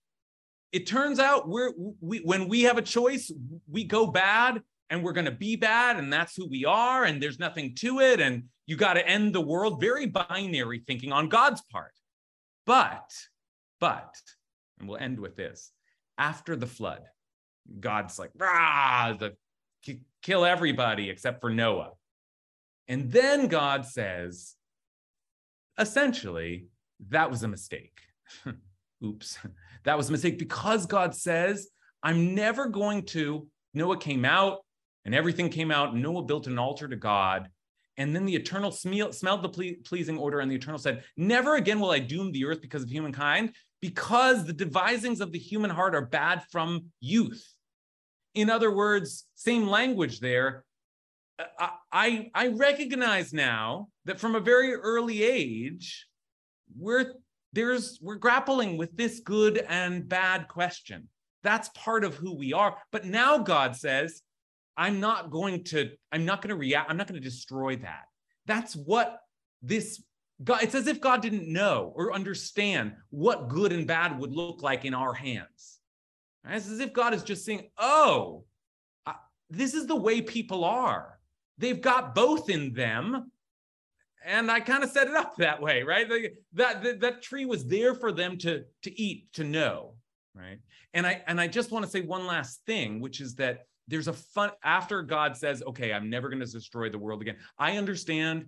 it 0.73 0.87
turns 0.87 1.19
out 1.19 1.49
we're, 1.49 1.73
we, 2.01 2.19
when 2.19 2.49
we 2.49 2.63
have 2.63 2.79
a 2.79 2.83
choice, 2.83 3.33
we 3.69 3.83
go 3.83 4.07
bad 4.07 4.63
and 4.89 5.03
we're 5.03 5.13
going 5.13 5.25
to 5.25 5.33
be 5.33 5.57
bad. 5.57 5.97
And 5.97 6.13
that's 6.13 6.37
who 6.37 6.49
we 6.49 6.65
are. 6.65 7.05
And 7.05 7.21
there's 7.21 7.41
nothing 7.41 7.75
to 7.81 7.99
it. 7.99 8.21
And 8.21 8.45
you 8.67 8.77
got 8.77 8.95
to 8.95 9.07
end 9.07 9.35
the 9.35 9.41
world. 9.41 9.81
Very 9.81 10.07
binary 10.07 10.85
thinking 10.87 11.11
on 11.11 11.29
God's 11.29 11.63
part. 11.73 11.93
But, 12.65 13.11
but, 13.81 14.15
and 14.79 14.89
we'll 14.89 14.99
end 14.99 15.19
with 15.19 15.37
this 15.37 15.73
after 16.21 16.55
the 16.55 16.67
flood, 16.67 17.03
God's 17.81 18.19
like, 18.19 18.31
rah, 18.39 19.15
the 19.19 19.35
kill 20.23 20.45
everybody 20.45 21.11
except 21.11 21.41
for 21.41 21.51
Noah. 21.51 21.93
And 22.89 23.11
then 23.11 23.47
God 23.47 23.87
says, 23.87 24.57
essentially, 25.79 26.67
that 27.09 27.31
was 27.31 27.43
a 27.43 27.49
mistake. 27.49 27.99
Oops, 29.05 29.39
that 29.85 29.97
was 29.97 30.09
a 30.09 30.13
mistake 30.13 30.39
because 30.39 30.87
God 30.87 31.15
says, 31.15 31.69
I'm 32.03 32.35
never 32.35 32.67
going 32.67 33.05
to. 33.07 33.47
Noah 33.75 33.99
came 33.99 34.25
out 34.25 34.59
and 35.05 35.15
everything 35.15 35.49
came 35.49 35.71
out. 35.71 35.97
Noah 35.97 36.25
built 36.25 36.47
an 36.47 36.59
altar 36.59 36.89
to 36.89 36.97
God. 36.97 37.49
And 37.97 38.15
then 38.15 38.25
the 38.25 38.35
eternal 38.35 38.71
smell, 38.71 39.13
smelled 39.13 39.43
the 39.43 39.49
ple- 39.49 39.83
pleasing 39.85 40.19
odor, 40.19 40.41
and 40.41 40.51
the 40.51 40.55
eternal 40.55 40.79
said, 40.79 41.05
Never 41.17 41.57
again 41.57 41.81
will 41.81 41.91
I 41.91 41.99
doom 41.99 42.33
the 42.33 42.47
earth 42.47 42.63
because 42.63 42.83
of 42.83 42.91
humankind, 42.91 43.53
because 43.81 44.45
the 44.45 44.53
devisings 44.53 45.21
of 45.21 45.33
the 45.33 45.39
human 45.39 45.71
heart 45.71 45.95
are 45.95 46.07
bad 46.07 46.43
from 46.51 46.87
youth. 47.01 47.47
In 48.35 48.51
other 48.51 48.75
words, 48.75 49.27
same 49.35 49.67
language 49.67 50.21
there. 50.21 50.65
Uh, 51.39 51.69
I, 51.93 52.31
I 52.35 52.49
recognize 52.49 53.33
now 53.33 53.89
that 54.05 54.21
from 54.21 54.35
a 54.35 54.41
very 54.41 54.75
early 54.75 55.23
age, 55.23 56.07
we're 56.77 57.15
there's 57.53 57.99
we're 58.01 58.17
grappling 58.17 58.77
with 58.77 58.97
this 58.97 59.21
good 59.21 59.65
and 59.69 60.09
bad 60.09 60.47
question. 60.49 61.09
That's 61.43 61.69
part 61.71 62.05
of 62.05 62.15
who 62.15 62.37
we 62.37 62.53
are. 62.53 62.77
But 62.93 63.07
now 63.07 63.39
God 63.39 63.75
says, 63.75 64.23
I'm 64.77 65.01
not 65.01 65.31
going 65.31 65.65
to, 65.65 65.91
I'm 66.13 66.25
not 66.25 66.43
going 66.43 66.51
to 66.51 66.57
react, 66.57 66.91
I'm 66.91 66.97
not 66.97 67.09
going 67.09 67.21
to 67.21 67.29
destroy 67.29 67.77
that. 67.77 68.05
That's 68.47 68.75
what 68.77 69.19
this 69.63 70.03
God, 70.43 70.63
it's 70.63 70.75
as 70.75 70.87
if 70.87 71.01
God 71.01 71.21
didn't 71.21 71.53
know 71.53 71.93
or 71.95 72.15
understand 72.15 72.93
what 73.11 73.49
good 73.49 73.73
and 73.73 73.87
bad 73.87 74.19
would 74.19 74.33
look 74.33 74.63
like 74.63 74.85
in 74.85 74.95
our 74.95 75.13
hands. 75.13 75.80
It's 76.49 76.69
as 76.69 76.81
if 76.81 76.93
God 76.93 77.15
is 77.15 77.23
just 77.23 77.45
saying, 77.45 77.71
oh, 77.79 78.45
uh, 79.07 79.13
this 79.51 79.75
is 79.75 79.87
the 79.87 79.97
way 79.97 80.23
people 80.23 80.65
are. 80.65 81.19
They've 81.59 81.81
got 81.81 82.15
both 82.15 82.49
in 82.49 82.73
them. 82.73 83.31
And 84.25 84.51
I 84.51 84.61
kind 84.61 84.85
of 84.85 84.91
set 84.91 85.09
it 85.09 85.15
up 85.15 85.37
that 85.37 85.63
way, 85.63 85.83
right? 85.83 86.09
That, 86.53 86.83
that, 86.83 87.01
that 87.01 87.23
tree 87.23 87.47
was 87.47 87.67
there 87.67 87.95
for 87.95 88.13
them 88.13 88.37
to, 88.39 88.65
to 88.83 89.01
eat, 89.01 89.33
to 89.35 89.45
know, 89.45 89.95
right? 90.35 90.59
And 90.93 91.07
I, 91.07 91.23
and 91.27 91.41
I 91.41 91.47
just 91.47 91.71
want 91.71 91.85
to 91.85 91.91
say 91.91 92.03
one 92.03 92.27
last 92.27 92.61
thing, 92.67 93.01
which 93.01 93.21
is 93.21 93.35
that 93.37 93.67
there's 93.89 94.09
a 94.09 94.13
fun, 94.13 94.51
after 94.63 95.03
God 95.03 95.37
says, 95.37 95.63
okay, 95.67 95.93
I'm 95.93 96.11
never 96.11 96.29
going 96.29 96.41
to 96.41 96.47
destroy 96.47 96.91
the 96.91 96.99
world 96.99 97.23
again. 97.23 97.37
I 97.59 97.77
understand 97.77 98.47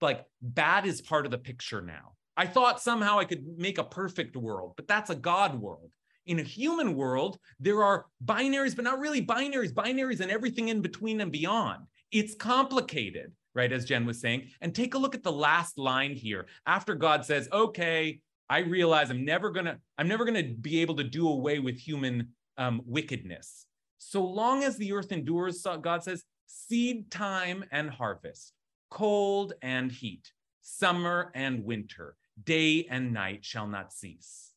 like 0.00 0.24
bad 0.40 0.86
is 0.86 1.00
part 1.00 1.24
of 1.24 1.30
the 1.30 1.38
picture 1.38 1.80
now. 1.80 2.12
I 2.36 2.46
thought 2.46 2.82
somehow 2.82 3.18
I 3.18 3.24
could 3.24 3.44
make 3.56 3.78
a 3.78 3.84
perfect 3.84 4.36
world, 4.36 4.72
but 4.76 4.88
that's 4.88 5.10
a 5.10 5.14
God 5.14 5.60
world. 5.60 5.90
In 6.26 6.38
a 6.38 6.42
human 6.42 6.94
world, 6.94 7.38
there 7.58 7.82
are 7.82 8.06
binaries, 8.24 8.76
but 8.76 8.84
not 8.84 9.00
really 9.00 9.24
binaries, 9.24 9.72
binaries 9.72 10.20
and 10.20 10.30
everything 10.30 10.68
in 10.68 10.80
between 10.80 11.20
and 11.20 11.32
beyond. 11.32 11.84
It's 12.12 12.34
complicated, 12.34 13.32
right? 13.54 13.72
As 13.72 13.84
Jen 13.84 14.06
was 14.06 14.20
saying. 14.20 14.48
And 14.60 14.74
take 14.74 14.94
a 14.94 14.98
look 14.98 15.14
at 15.14 15.22
the 15.22 15.32
last 15.32 15.78
line 15.78 16.12
here. 16.12 16.46
After 16.66 16.94
God 16.94 17.24
says, 17.24 17.48
okay, 17.52 18.20
I 18.48 18.58
realize 18.58 19.10
I'm 19.10 19.24
never 19.24 19.50
gonna, 19.50 19.78
I'm 19.98 20.08
never 20.08 20.24
gonna 20.24 20.44
be 20.44 20.80
able 20.80 20.96
to 20.96 21.04
do 21.04 21.28
away 21.28 21.58
with 21.58 21.76
human 21.76 22.28
um, 22.56 22.82
wickedness. 22.84 23.66
So 23.98 24.24
long 24.24 24.62
as 24.62 24.76
the 24.76 24.92
earth 24.92 25.10
endures, 25.10 25.66
God 25.80 26.04
says, 26.04 26.22
seed 26.46 27.10
time 27.10 27.64
and 27.72 27.88
harvest, 27.90 28.52
cold 28.90 29.54
and 29.62 29.90
heat, 29.90 30.30
summer 30.60 31.32
and 31.34 31.64
winter, 31.64 32.14
day 32.42 32.86
and 32.90 33.12
night 33.12 33.44
shall 33.44 33.66
not 33.66 33.92
cease. 33.92 34.50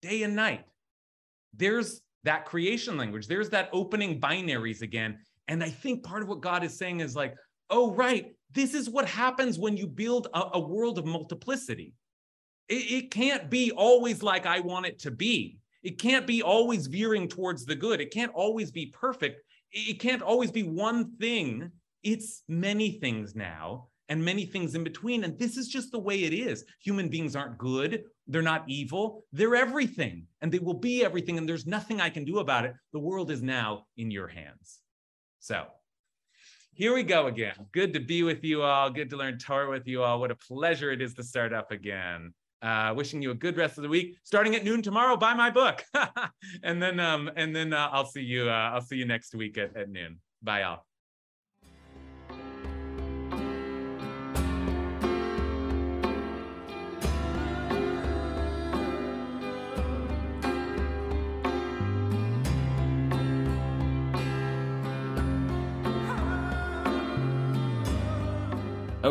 Day 0.00 0.22
and 0.22 0.36
night 0.36 0.64
there's 1.54 2.00
that 2.24 2.44
creation 2.44 2.96
language. 2.96 3.26
There's 3.26 3.50
that 3.50 3.68
opening 3.72 4.20
binaries 4.20 4.82
again. 4.82 5.18
And 5.48 5.62
I 5.62 5.70
think 5.70 6.04
part 6.04 6.22
of 6.22 6.28
what 6.28 6.40
God 6.40 6.64
is 6.64 6.78
saying 6.78 7.00
is 7.00 7.16
like, 7.16 7.34
oh, 7.70 7.92
right, 7.92 8.34
this 8.52 8.74
is 8.74 8.88
what 8.88 9.08
happens 9.08 9.58
when 9.58 9.76
you 9.76 9.86
build 9.86 10.28
a, 10.34 10.50
a 10.54 10.60
world 10.60 10.98
of 10.98 11.06
multiplicity. 11.06 11.94
It, 12.68 12.74
it 13.04 13.10
can't 13.10 13.50
be 13.50 13.72
always 13.72 14.22
like 14.22 14.46
I 14.46 14.60
want 14.60 14.86
it 14.86 14.98
to 15.00 15.10
be. 15.10 15.58
It 15.82 15.98
can't 15.98 16.26
be 16.26 16.42
always 16.42 16.86
veering 16.86 17.28
towards 17.28 17.64
the 17.64 17.74
good. 17.74 18.00
It 18.00 18.12
can't 18.12 18.32
always 18.34 18.70
be 18.70 18.86
perfect. 18.86 19.40
It 19.72 19.98
can't 19.98 20.22
always 20.22 20.52
be 20.52 20.62
one 20.62 21.16
thing. 21.16 21.72
It's 22.04 22.42
many 22.48 22.92
things 22.92 23.34
now 23.34 23.88
and 24.12 24.24
many 24.24 24.44
things 24.44 24.74
in 24.74 24.84
between. 24.84 25.24
And 25.24 25.38
this 25.38 25.56
is 25.56 25.68
just 25.68 25.90
the 25.90 25.98
way 25.98 26.24
it 26.24 26.34
is. 26.34 26.64
Human 26.80 27.08
beings 27.08 27.34
aren't 27.34 27.58
good 27.58 28.04
they're 28.26 28.42
not 28.42 28.64
evil. 28.68 29.24
They're 29.32 29.56
everything 29.56 30.26
and 30.40 30.50
they 30.52 30.58
will 30.58 30.74
be 30.74 31.04
everything. 31.04 31.38
And 31.38 31.48
there's 31.48 31.66
nothing 31.66 32.00
I 32.00 32.10
can 32.10 32.24
do 32.24 32.38
about 32.38 32.64
it. 32.64 32.74
The 32.92 32.98
world 32.98 33.30
is 33.30 33.42
now 33.42 33.86
in 33.96 34.10
your 34.10 34.28
hands. 34.28 34.80
So 35.40 35.66
here 36.72 36.94
we 36.94 37.02
go 37.02 37.26
again. 37.26 37.54
Good 37.72 37.92
to 37.94 38.00
be 38.00 38.22
with 38.22 38.44
you 38.44 38.62
all. 38.62 38.90
Good 38.90 39.10
to 39.10 39.16
learn 39.16 39.38
Torah 39.38 39.70
with 39.70 39.86
you 39.86 40.02
all. 40.02 40.20
What 40.20 40.30
a 40.30 40.36
pleasure 40.36 40.90
it 40.90 41.02
is 41.02 41.14
to 41.14 41.22
start 41.22 41.52
up 41.52 41.70
again. 41.70 42.32
Uh, 42.62 42.94
wishing 42.96 43.20
you 43.20 43.32
a 43.32 43.34
good 43.34 43.56
rest 43.56 43.76
of 43.76 43.82
the 43.82 43.88
week. 43.88 44.16
Starting 44.22 44.54
at 44.54 44.64
noon 44.64 44.82
tomorrow, 44.82 45.16
buy 45.16 45.34
my 45.34 45.50
book, 45.50 45.84
and 46.62 46.80
then 46.80 47.00
um, 47.00 47.28
and 47.34 47.54
then 47.56 47.72
uh, 47.72 47.88
I'll 47.90 48.06
see 48.06 48.22
you. 48.22 48.48
Uh, 48.48 48.70
I'll 48.72 48.80
see 48.80 48.94
you 48.94 49.04
next 49.04 49.34
week 49.34 49.58
at, 49.58 49.76
at 49.76 49.90
noon. 49.90 50.20
Bye, 50.42 50.62
all. 50.62 50.86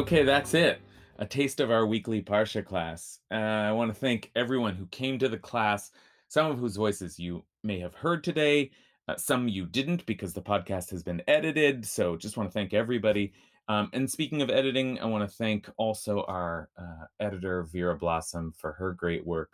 Okay, 0.01 0.23
that's 0.23 0.55
it. 0.55 0.81
A 1.19 1.27
taste 1.27 1.59
of 1.59 1.69
our 1.69 1.85
weekly 1.85 2.23
Parsha 2.23 2.65
class. 2.65 3.19
Uh, 3.29 3.35
I 3.35 3.71
want 3.71 3.93
to 3.93 3.99
thank 3.99 4.31
everyone 4.35 4.73
who 4.73 4.87
came 4.87 5.19
to 5.19 5.29
the 5.29 5.37
class, 5.37 5.91
some 6.27 6.49
of 6.49 6.57
whose 6.57 6.75
voices 6.75 7.19
you 7.19 7.45
may 7.63 7.77
have 7.77 7.93
heard 7.93 8.23
today, 8.23 8.71
uh, 9.07 9.15
some 9.15 9.47
you 9.47 9.67
didn't 9.67 10.03
because 10.07 10.33
the 10.33 10.41
podcast 10.41 10.89
has 10.89 11.03
been 11.03 11.21
edited. 11.27 11.85
So 11.85 12.15
just 12.15 12.35
want 12.35 12.49
to 12.49 12.51
thank 12.51 12.73
everybody. 12.73 13.31
Um, 13.67 13.91
and 13.93 14.09
speaking 14.09 14.41
of 14.41 14.49
editing, 14.49 14.99
I 14.99 15.05
want 15.05 15.29
to 15.29 15.37
thank 15.37 15.69
also 15.77 16.23
our 16.23 16.69
uh, 16.75 17.05
editor, 17.19 17.61
Vera 17.71 17.95
Blossom, 17.95 18.53
for 18.57 18.71
her 18.71 18.93
great 18.93 19.23
work. 19.23 19.51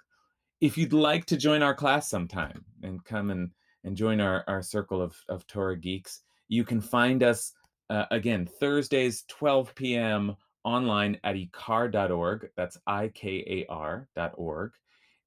If 0.61 0.77
you'd 0.77 0.93
like 0.93 1.25
to 1.25 1.35
join 1.35 1.61
our 1.61 1.75
class 1.75 2.09
sometime 2.09 2.63
and 2.83 3.03
come 3.03 3.31
and, 3.31 3.51
and 3.83 3.97
join 3.97 4.21
our, 4.21 4.45
our 4.47 4.61
circle 4.61 5.01
of, 5.01 5.13
of 5.27 5.45
Torah 5.45 5.75
geeks, 5.75 6.21
you 6.47 6.63
can 6.63 6.79
find 6.79 7.21
us 7.21 7.51
uh, 7.89 8.05
again, 8.11 8.47
Thursdays, 8.59 9.23
12 9.27 9.75
p.m. 9.75 10.35
online 10.63 11.19
at 11.23 11.35
ikar.org. 11.35 12.49
That's 12.55 12.77
I 12.85 13.09
K 13.09 13.65
A 13.69 13.71
R.org. 13.71 14.71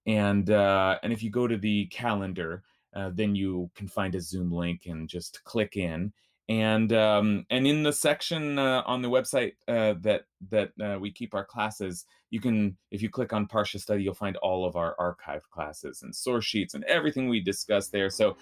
And, 0.06 0.50
uh, 0.50 0.98
and 1.02 1.12
if 1.12 1.22
you 1.22 1.30
go 1.30 1.46
to 1.46 1.56
the 1.56 1.86
calendar, 1.86 2.62
uh, 2.94 3.10
then 3.14 3.34
you 3.34 3.70
can 3.74 3.88
find 3.88 4.14
a 4.14 4.20
Zoom 4.20 4.50
link 4.50 4.86
and 4.86 5.08
just 5.08 5.42
click 5.44 5.76
in. 5.76 6.12
And 6.48 6.92
um, 6.92 7.46
and 7.48 7.64
in 7.64 7.84
the 7.84 7.92
section 7.92 8.58
uh, 8.58 8.82
on 8.84 9.02
the 9.02 9.08
website 9.08 9.52
uh, 9.68 9.94
that 10.00 10.22
that 10.50 10.72
uh, 10.82 10.98
we 10.98 11.12
keep 11.12 11.32
our 11.32 11.44
classes, 11.44 12.06
you 12.30 12.40
can 12.40 12.76
if 12.90 13.02
you 13.02 13.08
click 13.08 13.32
on 13.32 13.46
Parsha 13.46 13.78
Study, 13.78 14.02
you'll 14.02 14.14
find 14.14 14.36
all 14.38 14.66
of 14.66 14.74
our 14.74 14.96
archived 14.98 15.48
classes 15.52 16.02
and 16.02 16.12
source 16.12 16.44
sheets 16.44 16.74
and 16.74 16.82
everything 16.84 17.28
we 17.28 17.38
discuss 17.38 17.86
there. 17.86 18.10
So 18.10 18.36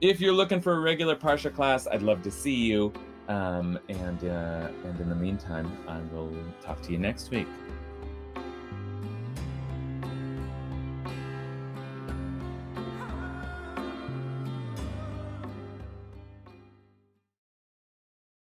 if 0.00 0.20
you're 0.20 0.32
looking 0.32 0.60
for 0.60 0.74
a 0.74 0.80
regular 0.80 1.16
Parsha 1.16 1.52
class, 1.52 1.88
I'd 1.88 2.02
love 2.02 2.22
to 2.22 2.30
see 2.30 2.54
you. 2.54 2.92
Um, 3.28 3.78
and 3.88 4.24
uh, 4.24 4.68
and 4.84 5.00
in 5.00 5.08
the 5.08 5.14
meantime, 5.14 5.70
I 5.86 6.00
will 6.14 6.32
talk 6.62 6.80
to 6.82 6.92
you 6.92 6.98
next 6.98 7.30
week. 7.30 7.46